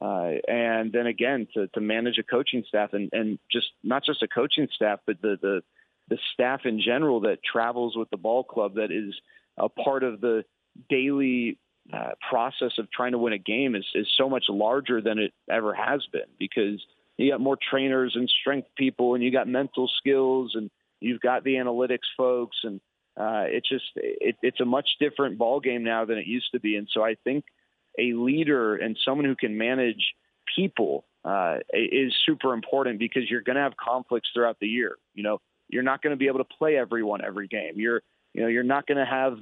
[0.01, 4.23] Uh, and then again, to, to manage a coaching staff and, and just not just
[4.23, 5.61] a coaching staff, but the, the,
[6.09, 9.15] the staff in general that travels with the ball club that is
[9.57, 10.45] a part of the
[10.89, 11.59] daily
[11.93, 15.33] uh, process of trying to win a game is, is so much larger than it
[15.51, 16.83] ever has been because
[17.17, 20.71] you got more trainers and strength people and you got mental skills and
[21.01, 22.81] You've got the analytics folks, and
[23.17, 26.61] uh, it's just it, it's a much different ball game now than it used to
[26.61, 26.77] be.
[26.77, 27.45] And so I think
[27.99, 30.15] a leader and someone who can manage
[30.57, 34.97] people uh, is super important because you're going to have conflicts throughout the year.
[35.15, 37.75] You know, you're not going to be able to play everyone every game.
[37.77, 38.03] You're
[38.35, 39.39] you know you're not going to have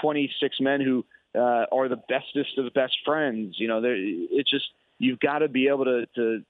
[0.00, 1.04] 26 men who
[1.34, 3.56] uh, are the bestest of the best friends.
[3.58, 4.66] You know, it's just
[4.98, 6.44] you've got to be able to, to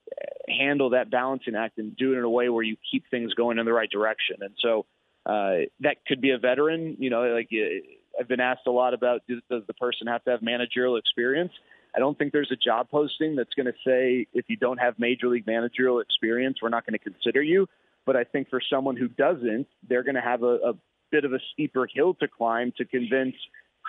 [0.49, 3.59] handle that balancing act and do it in a way where you keep things going
[3.59, 4.37] in the right direction.
[4.41, 4.87] And so
[5.27, 6.97] uh, that could be a veteran.
[6.99, 10.25] You know, like uh, I've been asked a lot about does, does the person have
[10.25, 11.53] to have managerial experience?
[11.95, 14.99] I don't think there's a job posting that's going to say if you don't have
[14.99, 17.67] major league managerial experience, we're not going to consider you.
[18.07, 20.73] But I think for someone who doesn't, they're going to have a, a
[21.11, 23.35] bit of a steeper hill to climb to convince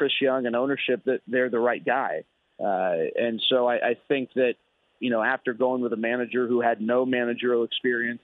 [0.01, 2.23] Chris Young and ownership that they're the right guy.
[2.59, 4.55] Uh, and so I, I think that,
[4.99, 8.21] you know, after going with a manager who had no managerial experience,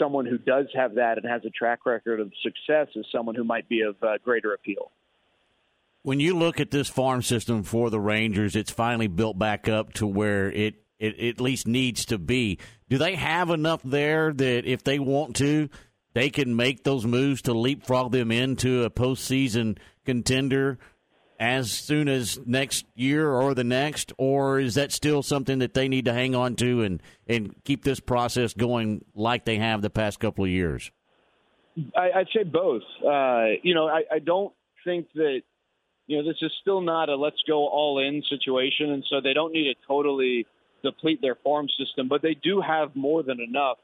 [0.00, 3.42] someone who does have that and has a track record of success is someone who
[3.42, 4.92] might be of uh, greater appeal.
[6.02, 9.94] When you look at this farm system for the Rangers, it's finally built back up
[9.94, 12.60] to where it, it at least needs to be.
[12.88, 15.70] Do they have enough there that if they want to,
[16.14, 20.78] they can make those moves to leapfrog them into a postseason contender
[21.38, 25.88] as soon as next year or the next, or is that still something that they
[25.88, 29.90] need to hang on to and, and keep this process going like they have the
[29.90, 30.90] past couple of years?
[31.94, 32.82] I, would say both.
[33.04, 34.54] Uh, you know, I, I, don't
[34.84, 35.42] think that
[36.06, 39.34] you know this is still not a let's go all in situation, and so they
[39.34, 40.46] don't need to totally
[40.82, 43.76] deplete their farm system, but they do have more than enough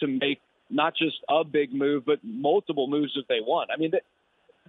[0.00, 3.70] to make not just a big move, but multiple moves if they want.
[3.72, 3.92] I mean,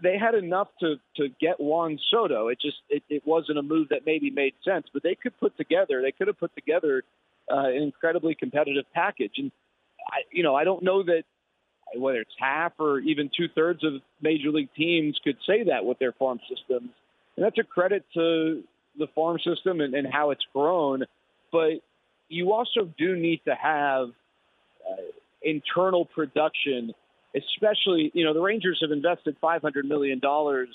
[0.02, 2.48] they, had enough to to get Juan Soto.
[2.48, 5.56] It just it, it wasn't a move that maybe made sense, but they could put
[5.58, 6.02] together.
[6.02, 7.04] They could have put together
[7.52, 9.52] uh, an incredibly competitive package, and
[10.10, 11.24] I, you know, I don't know that
[11.96, 16.00] whether it's half or even two thirds of major league teams could say that with
[16.00, 16.90] their farm systems,
[17.36, 18.64] and that's a credit to
[18.98, 21.04] the farm system and, and how it's grown.
[21.52, 21.82] But
[22.30, 24.10] you also do need to have
[24.90, 25.02] uh,
[25.42, 26.94] internal production,
[27.36, 30.68] especially, you know, the Rangers have invested $500 million or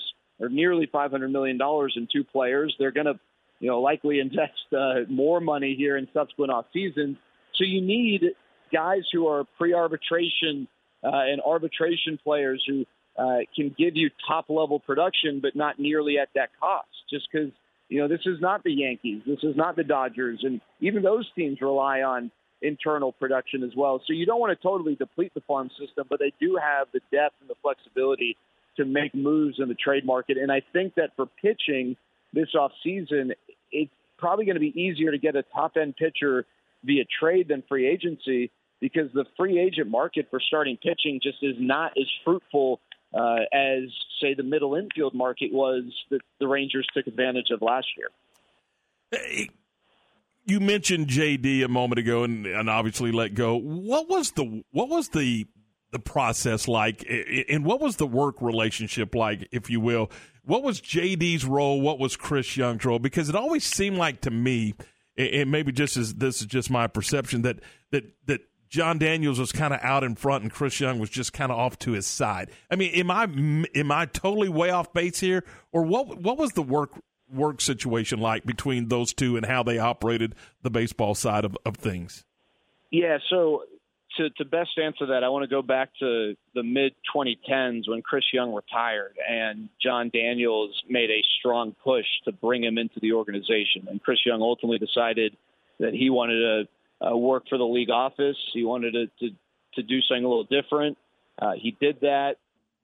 [0.49, 1.59] nearly $500 million
[1.95, 2.75] in two players.
[2.79, 3.19] They're going to,
[3.59, 7.17] you know, likely invest uh, more money here in subsequent off seasons.
[7.55, 8.23] So you need
[8.71, 10.67] guys who are pre-arbitration
[11.03, 12.85] uh, and arbitration players who
[13.17, 16.87] uh, can give you top level production, but not nearly at that cost.
[17.09, 17.51] Just because
[17.89, 21.27] you know this is not the Yankees, this is not the Dodgers, and even those
[21.35, 22.31] teams rely on
[22.61, 24.01] internal production as well.
[24.05, 27.01] So you don't want to totally deplete the farm system, but they do have the
[27.11, 28.35] depth and the flexibility
[28.77, 30.37] to make moves in the trade market.
[30.37, 31.97] And I think that for pitching
[32.33, 33.33] this off season,
[33.71, 36.45] it's probably going to be easier to get a top end pitcher
[36.83, 41.55] via trade than free agency because the free agent market for starting pitching just is
[41.59, 42.79] not as fruitful
[43.13, 43.83] uh, as,
[44.21, 48.09] say, the middle infield market was that the Rangers took advantage of last year.
[49.11, 49.49] Hey,
[50.47, 53.57] you mentioned JD a moment ago, and, and obviously let go.
[53.57, 55.45] What was the what was the
[55.91, 57.05] the process like,
[57.49, 60.09] and what was the work relationship like, if you will?
[60.43, 61.81] What was JD's role?
[61.81, 62.99] What was Chris Young's role?
[62.99, 64.73] Because it always seemed like to me,
[65.17, 67.59] and maybe just as this is just my perception that
[67.91, 71.33] that that Jon Daniels was kind of out in front and Chris Young was just
[71.33, 72.51] kind of off to his side.
[72.71, 73.23] I mean, am I
[73.75, 75.43] am I totally way off base here,
[75.73, 76.21] or what?
[76.21, 76.91] What was the work
[77.31, 81.77] work situation like between those two and how they operated the baseball side of, of
[81.77, 82.23] things?
[82.91, 83.63] Yeah, so
[84.17, 88.01] to, to best answer that, I want to go back to the mid 2010s when
[88.01, 93.13] Chris Young retired and Jon Daniels made a strong push to bring him into the
[93.13, 93.87] organization.
[93.89, 95.35] And Chris Young ultimately decided
[95.79, 96.67] that he wanted
[97.01, 98.37] to uh, work for the league office.
[98.53, 99.35] He wanted to, to,
[99.75, 100.97] to do something a little different.
[101.39, 102.37] Uh, he did that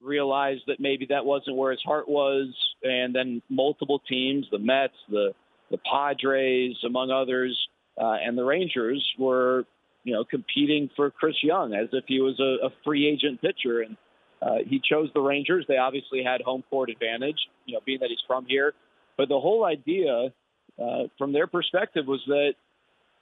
[0.04, 4.94] realized that maybe that wasn't where his heart was, and then multiple teams, the Mets,
[5.08, 5.34] the
[5.70, 7.58] the Padres, among others,
[8.00, 9.64] uh, and the Rangers were,
[10.04, 13.80] you know, competing for Chris Young as if he was a, a free agent pitcher,
[13.80, 13.96] and
[14.42, 15.64] uh, he chose the Rangers.
[15.66, 18.74] They obviously had home court advantage, you know, being that he's from here.
[19.16, 20.32] But the whole idea,
[20.80, 22.54] uh, from their perspective, was that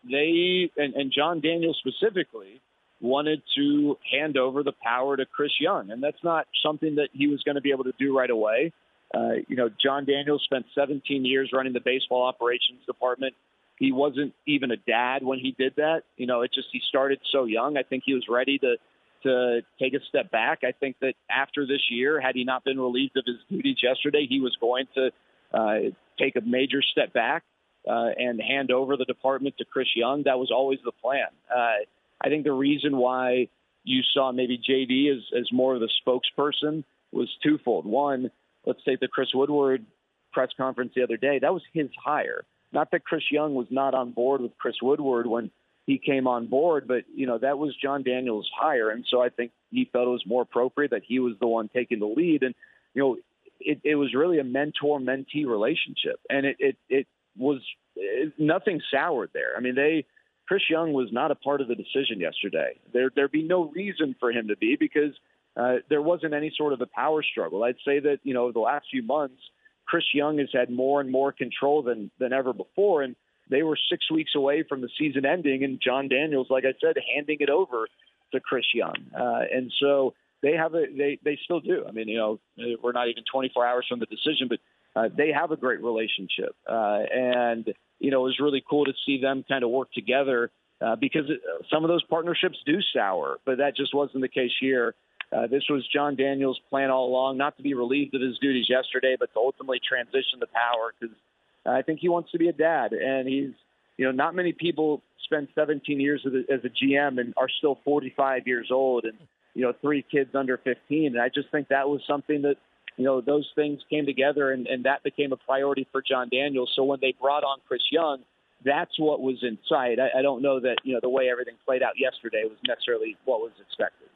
[0.05, 2.61] they and, and Jon Daniels specifically
[3.03, 7.27] wanted to hand over the power to Chris Young, and that's not something that he
[7.27, 8.73] was going to be able to do right away.
[9.15, 13.35] Uh, you know, Jon Daniels spent 17 years running the baseball operations department.
[13.79, 16.03] He wasn't even a dad when he did that.
[16.17, 17.77] You know, it just he started so young.
[17.77, 18.77] I think he was ready to
[19.25, 20.61] to take a step back.
[20.65, 24.27] I think that after this year, had he not been relieved of his duties yesterday,
[24.29, 25.11] he was going to
[25.53, 27.45] uh, take a major step back
[27.89, 30.25] uh, and hand over the department to Chris Young.
[30.25, 31.29] That was always the plan.
[31.55, 31.85] Uh,
[32.23, 33.49] I think the reason why
[33.85, 37.85] you saw maybe JD as, as more of the spokesperson was twofold.
[37.85, 38.31] One,
[38.65, 39.85] let's take the Chris Woodward
[40.33, 41.39] press conference the other day.
[41.41, 42.45] That was his hire.
[42.73, 45.51] Not that Chris Young was not on board with Chris Woodward when
[45.87, 49.29] he came on board, but you know that was Jon Daniels' hire, and so I
[49.29, 52.45] think he felt it was more appropriate that he was the one taking the lead.
[52.45, 52.55] And
[52.95, 53.17] you know,
[53.61, 57.61] it, it was really a mentor-mentee relationship, and it it, it was
[57.97, 59.55] it, nothing soured there.
[59.57, 60.07] I mean, they
[60.53, 62.79] Chris Young was not a part of the decision yesterday.
[62.93, 65.15] There there'd be no reason for him to be because
[65.57, 67.65] uh, there wasn't any sort of a power struggle.
[67.65, 69.41] I'd say that you know the last few months,
[69.87, 73.17] Chris Young has had more and more control than than ever before, and
[73.49, 76.97] they were six weeks away from the season ending, and Jon Daniels, like I said,
[77.17, 77.87] handing it over
[78.33, 80.13] to Chris Young, uh, and so
[80.43, 81.87] they have a they they still do.
[81.89, 82.41] I mean, you know,
[82.83, 84.59] we're not even 24 hours from the decision, but
[84.95, 87.73] uh, they have a great relationship, uh, and
[88.03, 90.51] you know, it was really cool to see them kind of work together
[90.81, 91.41] uh, because it,
[91.73, 94.95] some of those partnerships do sour, but that just wasn't the case here.
[95.33, 98.67] Uh, this was Jon Daniels' plan all along, not to be relieved of his duties
[98.69, 101.17] yesterday, but to ultimately transition the power because
[101.65, 103.53] I think he wants to be a dad, and he's,
[103.97, 107.49] you know, not many people spend 17 years as a, as a GM and are
[107.49, 109.17] still 45 years old, and
[109.55, 112.57] you know, three kids under 15, and I just think that was something that
[112.97, 116.73] you know, those things came together and, and that became a priority for Jon Daniels.
[116.77, 118.21] So when they brought on Chris Young,
[118.65, 119.99] that's what was in sight.
[119.99, 123.17] I, I don't know that you know the way everything played out yesterday was necessarily
[123.25, 124.09] what was expected.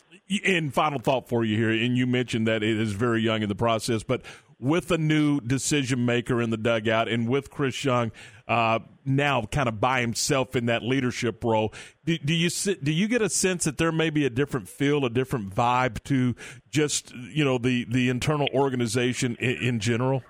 [0.45, 3.49] And final thought for you here, and you mentioned that it is very young in
[3.49, 4.23] the process, but
[4.59, 8.13] with a new decision maker in the dugout and with Chris Young
[8.49, 11.73] uh, now kind of by himself in that leadership role,
[12.05, 15.05] do, do, you do you get a sense that there may be a different feel,
[15.05, 16.35] a different vibe to
[16.71, 20.23] just you know the the internal organization in, in general?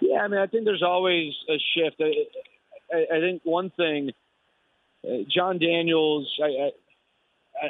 [0.00, 2.00] Yeah, I mean, I think there's always a shift.
[2.00, 4.10] I, I, think one thing,
[5.28, 6.70] Jon Daniels, I,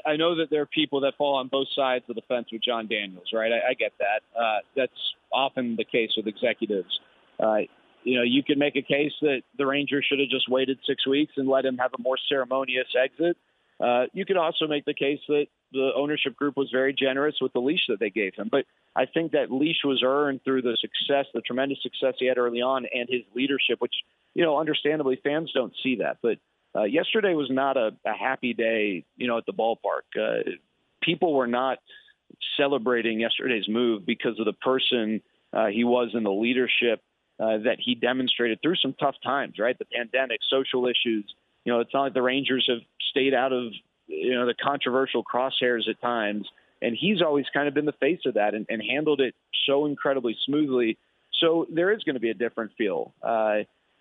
[0.07, 2.47] I, I know that there are people that fall on both sides of the fence
[2.53, 3.51] with Jon Daniels, right?
[3.53, 4.41] I, I get that.
[4.41, 4.93] Uh, that's
[5.33, 7.01] often the case with executives.
[7.39, 7.63] Uh,
[8.05, 11.07] you know, you could make a case that the Rangers should have just waited six
[11.07, 13.37] weeks and let him have a more ceremonious exit.
[13.79, 17.53] Uh, you could also make the case that the ownership group was very generous with
[17.53, 18.49] the leash that they gave him.
[18.51, 22.39] But I think that leash was earned through the success, the tremendous success he had
[22.39, 23.95] early on, and his leadership, which,
[24.35, 26.19] you know, understandably fans don't see that.
[26.23, 26.39] But
[26.75, 30.17] uh, yesterday was not a, a happy day, you know, at the ballpark.
[30.19, 30.51] Uh,
[31.03, 31.79] people were not
[32.57, 35.23] celebrating yesterday's move because of the person
[35.53, 37.03] uh, he was in the leadership
[37.41, 39.79] uh, that he demonstrated through some tough times, right?
[39.79, 41.25] The pandemic, social issues.
[41.65, 42.81] You know, it's not like the Rangers have
[43.11, 43.73] stayed out of
[44.07, 46.47] you know the controversial crosshairs at times,
[46.83, 49.35] and he's always kind of been the face of that and, and handled it
[49.67, 50.99] so incredibly smoothly.
[51.41, 53.15] So there is going to be a different feel.
[53.23, 53.61] Uh,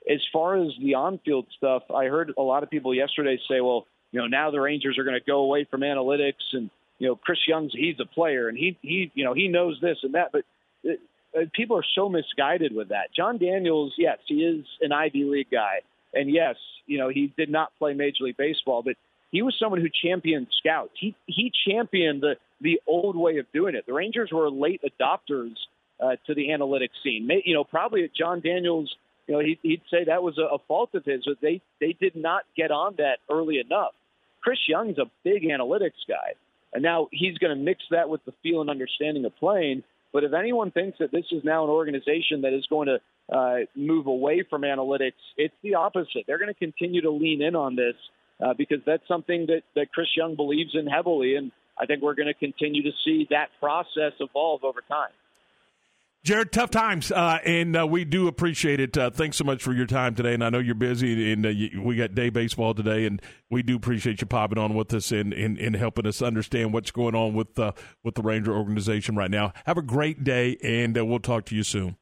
[0.10, 3.86] as far as the on-field stuff, I heard a lot of people yesterday say, "Well,
[4.12, 7.16] you know, now the Rangers are going to go away from analytics, and you know,
[7.16, 10.32] Chris Young's he's a player, and he he you know he knows this and that."
[10.34, 10.44] But
[10.86, 10.94] uh,
[11.54, 13.14] people are so misguided with that.
[13.16, 15.82] Jon Daniels, yes, he is an Ivy League guy,
[16.14, 18.96] and yes, you know, he did not play Major League Baseball, but
[19.32, 20.92] he was someone who championed scouts.
[21.00, 23.86] He he championed the the old way of doing it.
[23.86, 25.54] The Rangers were late adopters
[26.00, 27.30] uh, to the analytics scene.
[27.46, 28.96] You know, probably at Jon Daniels
[29.30, 31.94] you know, he, he'd say that was a, a fault of his, but they they
[31.94, 33.94] did not get on that early enough.
[34.42, 36.34] Chris Young's a big analytics guy,
[36.74, 39.84] and now he's going to mix that with the feel and understanding of playing.
[40.12, 43.58] But if anyone thinks that this is now an organization that is going to uh,
[43.76, 46.24] move away from analytics, it's the opposite.
[46.28, 47.96] They're going to continue to lean in on this
[48.44, 51.36] uh, because that's something that, that Chris Young believes in heavily.
[51.36, 55.12] And I think we're going to continue to see that process evolve over time.
[56.22, 58.98] Jared, tough times, uh, and uh, we do appreciate it.
[58.98, 61.50] Uh, thanks so much for your time today, and I know you're busy, and uh,
[61.50, 65.14] you, we got day baseball today, and we do appreciate you popping on with us
[65.14, 67.72] and, and, and helping us understand what's going on with uh,
[68.04, 69.54] with the Ranger organization right now.
[69.66, 71.96] Have a great day, and uh, we'll talk to you soon.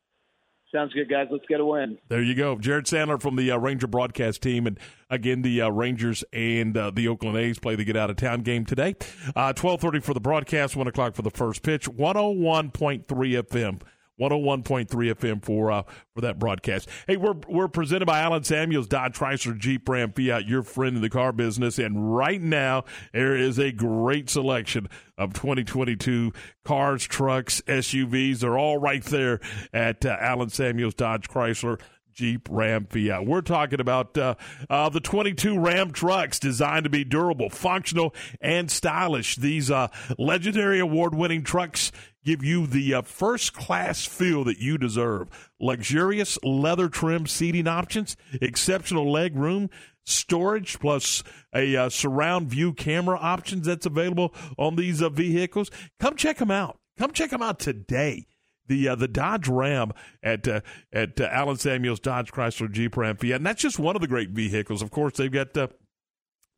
[0.74, 1.28] Sounds good, guys.
[1.30, 2.00] Let's get a win.
[2.10, 4.80] There you go, Jared Sandler from the Ranger broadcast team, and
[5.12, 8.96] again, the Rangers and the Oakland A's play the get out of town game today.
[9.56, 11.88] Twelve thirty for the broadcast, one o'clock for the first pitch.
[11.88, 13.80] One hundred oh one point three FM.
[14.20, 15.84] 101.3 FM for uh,
[16.16, 16.90] for that broadcast.
[17.08, 21.02] Hey, we're we're presented by Allen Samuels Dodge Chrysler Jeep Ram Fiat, your friend in
[21.02, 26.34] the car business, and right now there is a great selection of 2022
[26.66, 28.40] cars, trucks, SUVs.
[28.40, 29.40] They're all right there
[29.74, 31.80] at uh, Allen Samuels Dodge Chrysler.
[32.18, 33.28] Jeep, Ram, Fiat.
[33.28, 34.34] We're talking about uh,
[34.72, 39.36] uh, the 22 Ram trucks designed to be durable, functional, and stylish.
[39.36, 41.92] These uh, legendary award winning trucks
[42.28, 45.30] give you the uh, first class feel that you deserve.
[45.62, 49.70] Luxurious leather trim seating options, exceptional leg room,
[50.06, 51.24] storage, plus
[51.56, 55.72] a uh, surround view camera options that's available on these uh, vehicles.
[56.02, 56.78] Come check them out.
[56.98, 58.28] Come check them out today.
[58.68, 60.60] The uh, the Dodge Ram at uh,
[60.92, 64.10] at uh, Allen Samuels Dodge Chrysler Jeep Ram Fiat, and that's just one of the
[64.10, 64.82] great vehicles.
[64.82, 65.54] Of course, they've got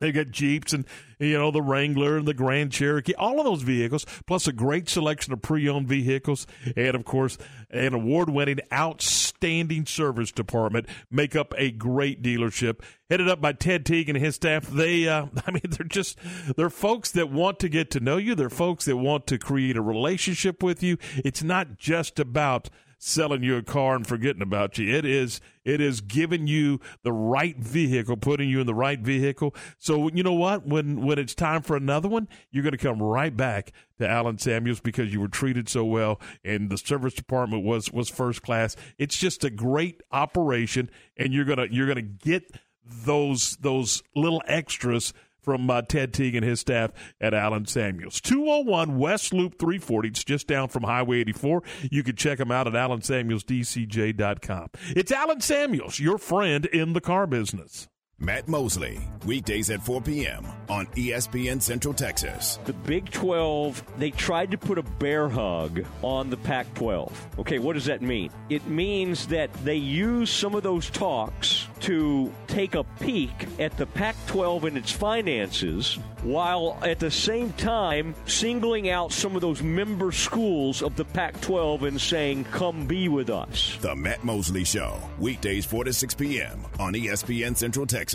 [0.00, 0.86] They've got Jeeps and,
[1.18, 4.88] you know, the Wrangler and the Grand Cherokee, all of those vehicles, plus a great
[4.88, 6.46] selection of pre owned vehicles.
[6.74, 7.36] And, of course,
[7.70, 12.80] an award winning, outstanding service department make up a great dealership.
[13.10, 14.66] Headed up by Ted Teague and his staff.
[14.68, 16.18] They, uh, I mean, they're just,
[16.56, 18.34] they're folks that want to get to know you.
[18.34, 20.96] They're folks that want to create a relationship with you.
[21.16, 22.70] It's not just about,
[23.02, 24.94] selling you a car and forgetting about you.
[24.94, 29.54] It is it is giving you the right vehicle, putting you in the right vehicle.
[29.78, 30.66] So you know what?
[30.66, 34.38] When when it's time for another one, you're going to come right back to Allen
[34.38, 38.76] Samuels because you were treated so well and the service department was was first class.
[38.98, 42.54] It's just a great operation, and you're gonna you're gonna get
[42.84, 46.90] those those little extras from uh, Ted Teague and his staff
[47.20, 48.20] at Allen Samuels.
[48.20, 50.08] 201 West Loop 340.
[50.08, 51.62] It's just down from Highway 84.
[51.90, 54.70] You can check them out at allensamuelsdcj.com.
[54.96, 57.88] It's Allen Samuels, your friend in the car business.
[58.22, 60.46] Matt Mosley, weekdays at 4 p.m.
[60.68, 62.58] on ESPN Central Texas.
[62.66, 67.28] The Big 12, they tried to put a bear hug on the Pac 12.
[67.38, 68.30] Okay, what does that mean?
[68.50, 73.86] It means that they use some of those talks to take a peek at the
[73.86, 79.62] Pac 12 and its finances while at the same time singling out some of those
[79.62, 83.78] member schools of the Pac 12 and saying, come be with us.
[83.80, 86.60] The Matt Mosley Show, weekdays 4 to 6 p.m.
[86.78, 88.09] on ESPN Central Texas.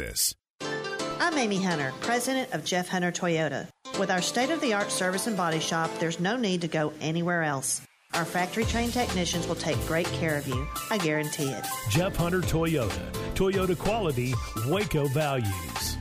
[1.22, 3.70] I'm Amy Hunter, president of Jeff Hunter Toyota.
[3.98, 6.92] With our state of the art service and body shop, there's no need to go
[7.00, 7.82] anywhere else.
[8.14, 10.68] Our factory trained technicians will take great care of you.
[10.92, 11.66] I guarantee it.
[11.90, 13.10] Jeff Hunter Toyota.
[13.36, 14.34] Toyota quality,
[14.68, 15.95] Waco values.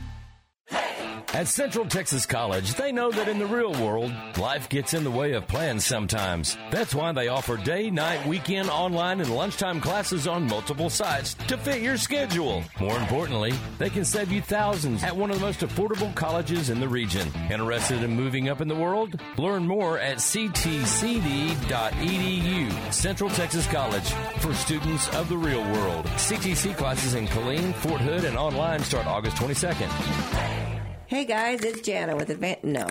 [1.35, 5.11] At Central Texas College, they know that in the real world, life gets in the
[5.11, 6.57] way of plans sometimes.
[6.71, 11.57] That's why they offer day, night, weekend, online, and lunchtime classes on multiple sites to
[11.57, 12.63] fit your schedule.
[12.79, 16.79] More importantly, they can save you thousands at one of the most affordable colleges in
[16.79, 17.27] the region.
[17.51, 19.19] Interested in moving up in the world?
[19.37, 20.53] Learn more at ctcd.edu.
[22.93, 24.09] Central Texas College
[24.39, 26.05] for students of the real world.
[26.05, 30.64] CTC classes in Killeen, Fort Hood, and online start August 22nd.
[31.07, 32.63] Hey guys, it's Jana with Advance.
[32.63, 32.87] No,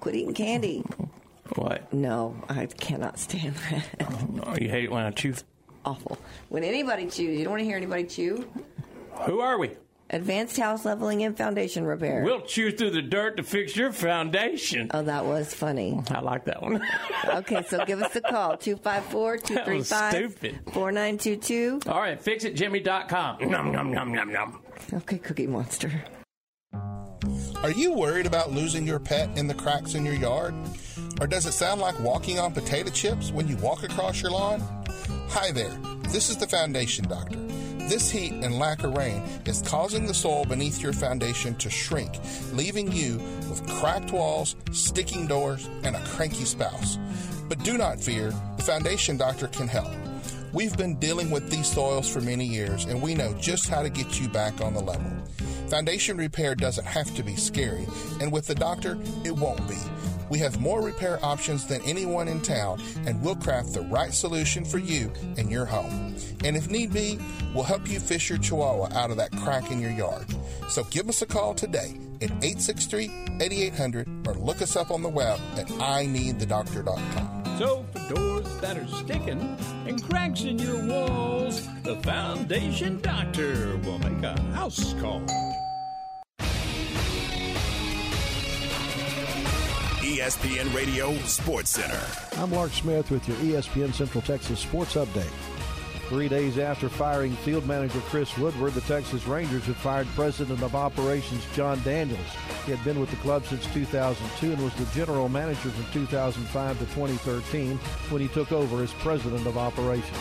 [0.00, 0.82] quit eating candy.
[1.54, 1.92] What?
[1.92, 3.84] No, I cannot stand that.
[4.00, 5.34] Oh, no, you hate it when I chew.
[5.84, 6.18] Awful.
[6.48, 8.48] When anybody chews, you don't want to hear anybody chew.
[9.26, 9.70] Who are we?
[10.10, 12.22] Advanced House Leveling and Foundation Repair.
[12.24, 14.90] We'll chew through the dirt to fix your foundation.
[14.92, 16.00] Oh, that was funny.
[16.10, 16.82] I like that one.
[17.28, 20.34] okay, so give us a call 254 235
[20.72, 21.80] 4922.
[21.86, 23.48] All right, fixitjimmy.com.
[23.48, 24.60] Num, num, num, num, num.
[24.92, 26.04] Okay, Cookie Monster.
[27.64, 30.54] Are you worried about losing your pet in the cracks in your yard?
[31.18, 34.60] Or does it sound like walking on potato chips when you walk across your lawn?
[35.30, 35.72] Hi there,
[36.10, 37.38] this is the Foundation Doctor.
[37.88, 42.12] This heat and lack of rain is causing the soil beneath your foundation to shrink,
[42.52, 43.16] leaving you
[43.48, 46.98] with cracked walls, sticking doors, and a cranky spouse.
[47.48, 49.90] But do not fear, the Foundation Doctor can help.
[50.52, 53.88] We've been dealing with these soils for many years, and we know just how to
[53.88, 55.10] get you back on the level.
[55.68, 57.86] Foundation repair doesn't have to be scary,
[58.20, 59.78] and with the doctor, it won't be.
[60.30, 64.64] We have more repair options than anyone in town, and we'll craft the right solution
[64.64, 66.14] for you and your home.
[66.44, 67.18] And if need be,
[67.54, 70.26] we'll help you fish your chihuahua out of that crack in your yard.
[70.68, 73.10] So give us a call today at 863
[73.40, 77.43] 8800 or look us up on the web at ineedthedoctor.com.
[77.58, 79.56] So, for doors that are sticking
[79.86, 85.22] and cracks in your walls, the Foundation Doctor will make a house call.
[90.00, 92.00] ESPN Radio Sports Center.
[92.38, 95.53] I'm Mark Smith with your ESPN Central Texas Sports Update.
[96.08, 100.74] Three days after firing field manager Chris Woodward, the Texas Rangers have fired president of
[100.74, 102.20] operations Jon Daniels.
[102.66, 106.78] He had been with the club since 2002 and was the general manager from 2005
[106.78, 107.78] to 2013
[108.10, 110.18] when he took over as president of operations.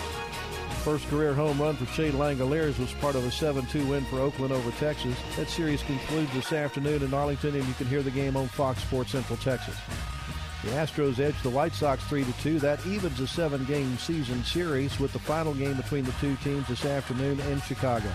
[0.84, 4.54] First career home run for Shea Langeliers was part of a 7-2 win for Oakland
[4.54, 5.18] over Texas.
[5.36, 8.82] That series concludes this afternoon in Arlington, and you can hear the game on Fox
[8.82, 9.78] Sports Central Texas.
[10.64, 12.60] The Astros edge the White Sox 3 2.
[12.60, 16.66] That evens a seven game season series with the final game between the two teams
[16.70, 18.10] this afternoon in Chicago.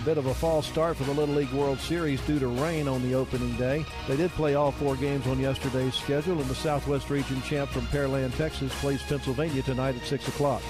[0.00, 2.88] A bit of a false start for the Little League World Series due to rain
[2.88, 3.84] on the opening day.
[4.08, 7.86] They did play all four games on yesterday's schedule, and the Southwest Region champ from
[7.86, 10.62] Pearland, Texas plays Pennsylvania tonight at 6 o'clock.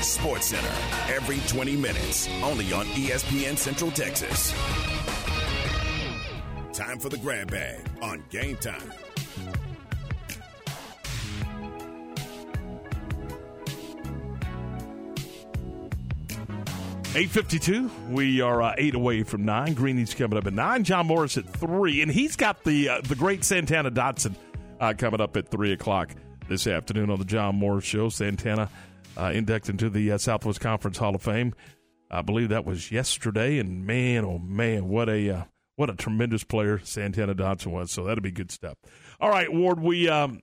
[0.00, 4.52] Sports Center, every 20 minutes, only on ESPN Central Texas.
[6.72, 8.92] Time for the grab bag on game time.
[17.16, 17.90] Eight fifty-two.
[18.10, 19.72] We are uh, eight away from nine.
[19.72, 20.84] Greeny's coming up at nine.
[20.84, 24.34] John Morris at three, and he's got the uh, the great Santana Dotson
[24.78, 26.10] uh, coming up at three o'clock
[26.46, 28.10] this afternoon on the John Morris Show.
[28.10, 28.68] Santana
[29.16, 31.54] uh, inducted into the uh, Southwest Conference Hall of Fame.
[32.10, 35.44] I believe that was yesterday, and man, oh man, what a uh,
[35.76, 37.90] what a tremendous player Santana Dotson was.
[37.92, 38.76] So that'll be good stuff.
[39.20, 40.42] All right, Ward, we um,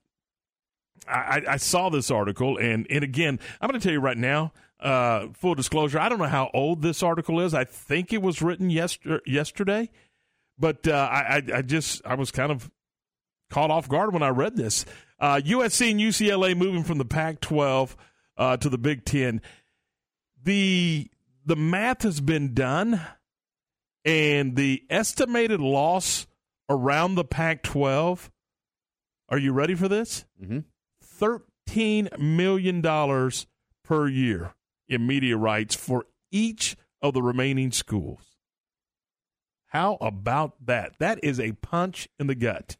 [1.08, 4.54] I, I saw this article, and and again, I'm going to tell you right now.
[4.84, 7.54] Uh, full disclosure, I don't know how old this article is.
[7.54, 9.90] I think it was written yester- yesterday,
[10.60, 12.70] but uh, I, I, I just I was kind of
[13.50, 14.84] caught off guard when I read this.
[15.22, 17.96] Uh, USC and UCLA moving from the Pac-12
[18.36, 19.42] uh, to the Big Ten.
[20.44, 21.10] The
[21.46, 23.00] the math has been done,
[24.04, 26.28] and the estimated loss
[26.70, 28.30] around the Pac-12.
[29.30, 30.26] Are you ready for this?
[30.44, 30.60] Mm-hmm.
[31.02, 33.48] Thirteen million dollars
[33.86, 34.54] per year
[34.88, 38.22] in media rights for each of the remaining schools.
[39.68, 40.94] How about that?
[41.00, 42.78] That is a punch in the gut.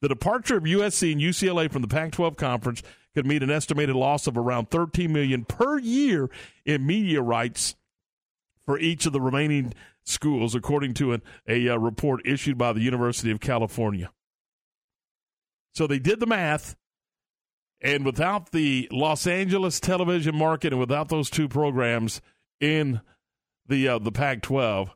[0.00, 2.82] The departure of USC and UCLA from the Pac-12 conference
[3.14, 6.30] could mean an estimated loss of around 13 million per year
[6.64, 7.76] in media rights
[8.64, 9.74] for each of the remaining
[10.04, 14.10] schools, according to an, a uh, report issued by the University of California.
[15.74, 16.76] So they did the math,
[17.82, 22.22] and without the Los Angeles television market and without those two programs
[22.60, 23.00] in
[23.66, 24.90] the uh, the Pac-12,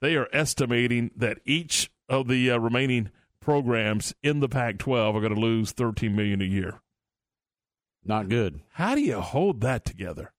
[0.00, 3.10] they are estimating that each of the uh, remaining
[3.40, 6.80] programs in the Pac-12 are going to lose 13 million a year.
[8.04, 8.60] Not good.
[8.72, 10.32] How do you hold that together?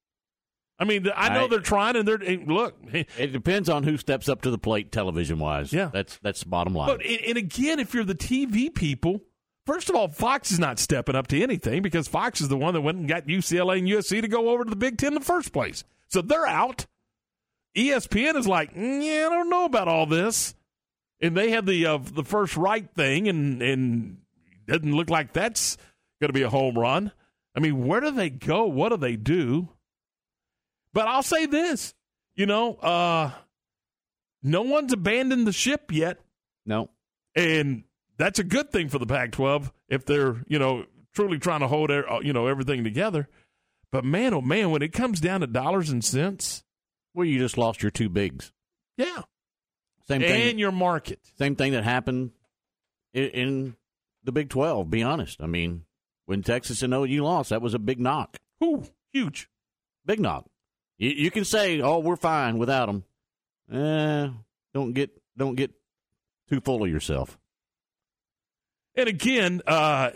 [0.80, 2.76] I mean, I know I, they're trying, and they're look.
[2.92, 5.72] It depends on who steps up to the plate, television wise.
[5.72, 6.88] Yeah, that's that's the bottom line.
[6.88, 9.22] But and again, if you're the TV people,
[9.66, 12.74] first of all, Fox is not stepping up to anything because Fox is the one
[12.74, 15.20] that went and got UCLA and USC to go over to the Big Ten in
[15.20, 16.86] the first place, so they're out.
[17.76, 20.54] ESPN is like, mm, yeah, I don't know about all this,
[21.22, 24.18] and they have the uh, the first right thing, and and
[24.68, 25.78] doesn't look like that's
[26.22, 27.12] going to be a home run.
[27.56, 28.66] I mean, where do they go?
[28.66, 29.70] What do they do?
[30.94, 31.94] But I'll say this,
[32.36, 33.32] you know, uh,
[34.42, 36.20] no one's abandoned the ship yet.
[36.66, 36.90] No.
[37.36, 37.84] And
[38.18, 41.68] that's a good thing for the Pac 12 if they're, you know, truly trying to
[41.68, 43.28] hold, uh, you know, everything together.
[43.92, 46.64] But man, oh man, when it comes down to dollars and cents.
[47.14, 48.52] Well, you just lost your two bigs.
[48.98, 49.22] Yeah.
[50.08, 50.50] Same thing.
[50.50, 51.20] And your market.
[51.38, 52.32] Same thing that happened
[53.14, 53.76] in, in
[54.24, 55.42] the Big 12, be honest.
[55.42, 55.86] I mean,
[56.26, 58.38] when Texas and OU lost, that was a big knock.
[58.64, 59.50] Ooh, huge.
[60.06, 60.46] Big knock.
[60.98, 63.04] You, you can say, "Oh, we're fine without them."
[63.72, 64.30] Eh,
[64.74, 65.72] don't get don't get
[66.50, 67.38] too full of yourself.
[68.96, 70.12] And again, uh,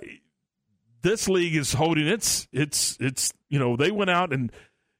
[1.01, 3.33] this league is holding its its its.
[3.49, 4.51] You know, they went out and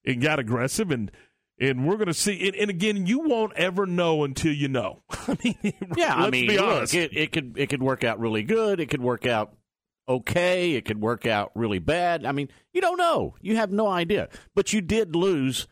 [0.05, 1.11] and got aggressive and.
[1.59, 2.47] And we're going to see.
[2.47, 5.01] And, and, again, you won't ever know until you know.
[5.09, 6.13] I mean, yeah.
[6.13, 8.79] I mean, look, it, it could it could work out really good.
[8.79, 9.55] It could work out
[10.07, 10.73] okay.
[10.73, 12.27] It could work out really bad.
[12.27, 13.33] I mean, you don't know.
[13.41, 14.29] You have no idea.
[14.53, 15.67] But you did lose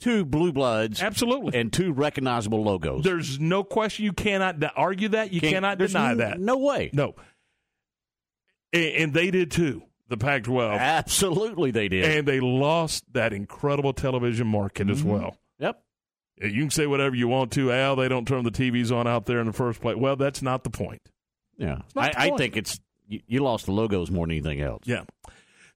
[0.00, 3.04] two blue bloods, absolutely, and two recognizable logos.
[3.04, 4.04] There's no question.
[4.04, 5.32] You cannot argue that.
[5.32, 6.40] You Can't, cannot deny no, that.
[6.40, 6.90] No way.
[6.92, 7.14] No.
[8.72, 9.82] And, and they did too.
[10.08, 14.92] The Pac-12, absolutely, they did, and they lost that incredible television market mm-hmm.
[14.92, 15.36] as well.
[15.58, 15.82] Yep.
[16.42, 17.96] You can say whatever you want to, Al.
[17.96, 19.96] They don't turn the TVs on out there in the first place.
[19.96, 21.02] Well, that's not the point.
[21.58, 22.78] Yeah, I, I think it's
[23.08, 24.84] you, you lost the logos more than anything else.
[24.86, 25.02] Yeah.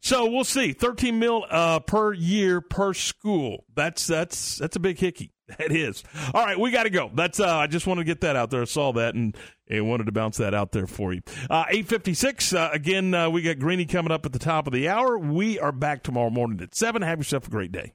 [0.03, 0.73] So we'll see.
[0.73, 3.65] Thirteen mil uh, per year per school.
[3.75, 5.33] That's that's that's a big hickey.
[5.59, 6.05] That is.
[6.33, 7.11] All right, we got to go.
[7.13, 7.41] That's.
[7.41, 8.63] Uh, I just wanted to get that out there.
[8.63, 9.37] I saw that and,
[9.69, 11.23] and wanted to bounce that out there for you.
[11.51, 12.53] Uh, Eight fifty six.
[12.53, 15.19] Uh, again, uh, we got Greeny coming up at the top of the hour.
[15.19, 17.03] We are back tomorrow morning at seven.
[17.03, 17.95] Have yourself a great day.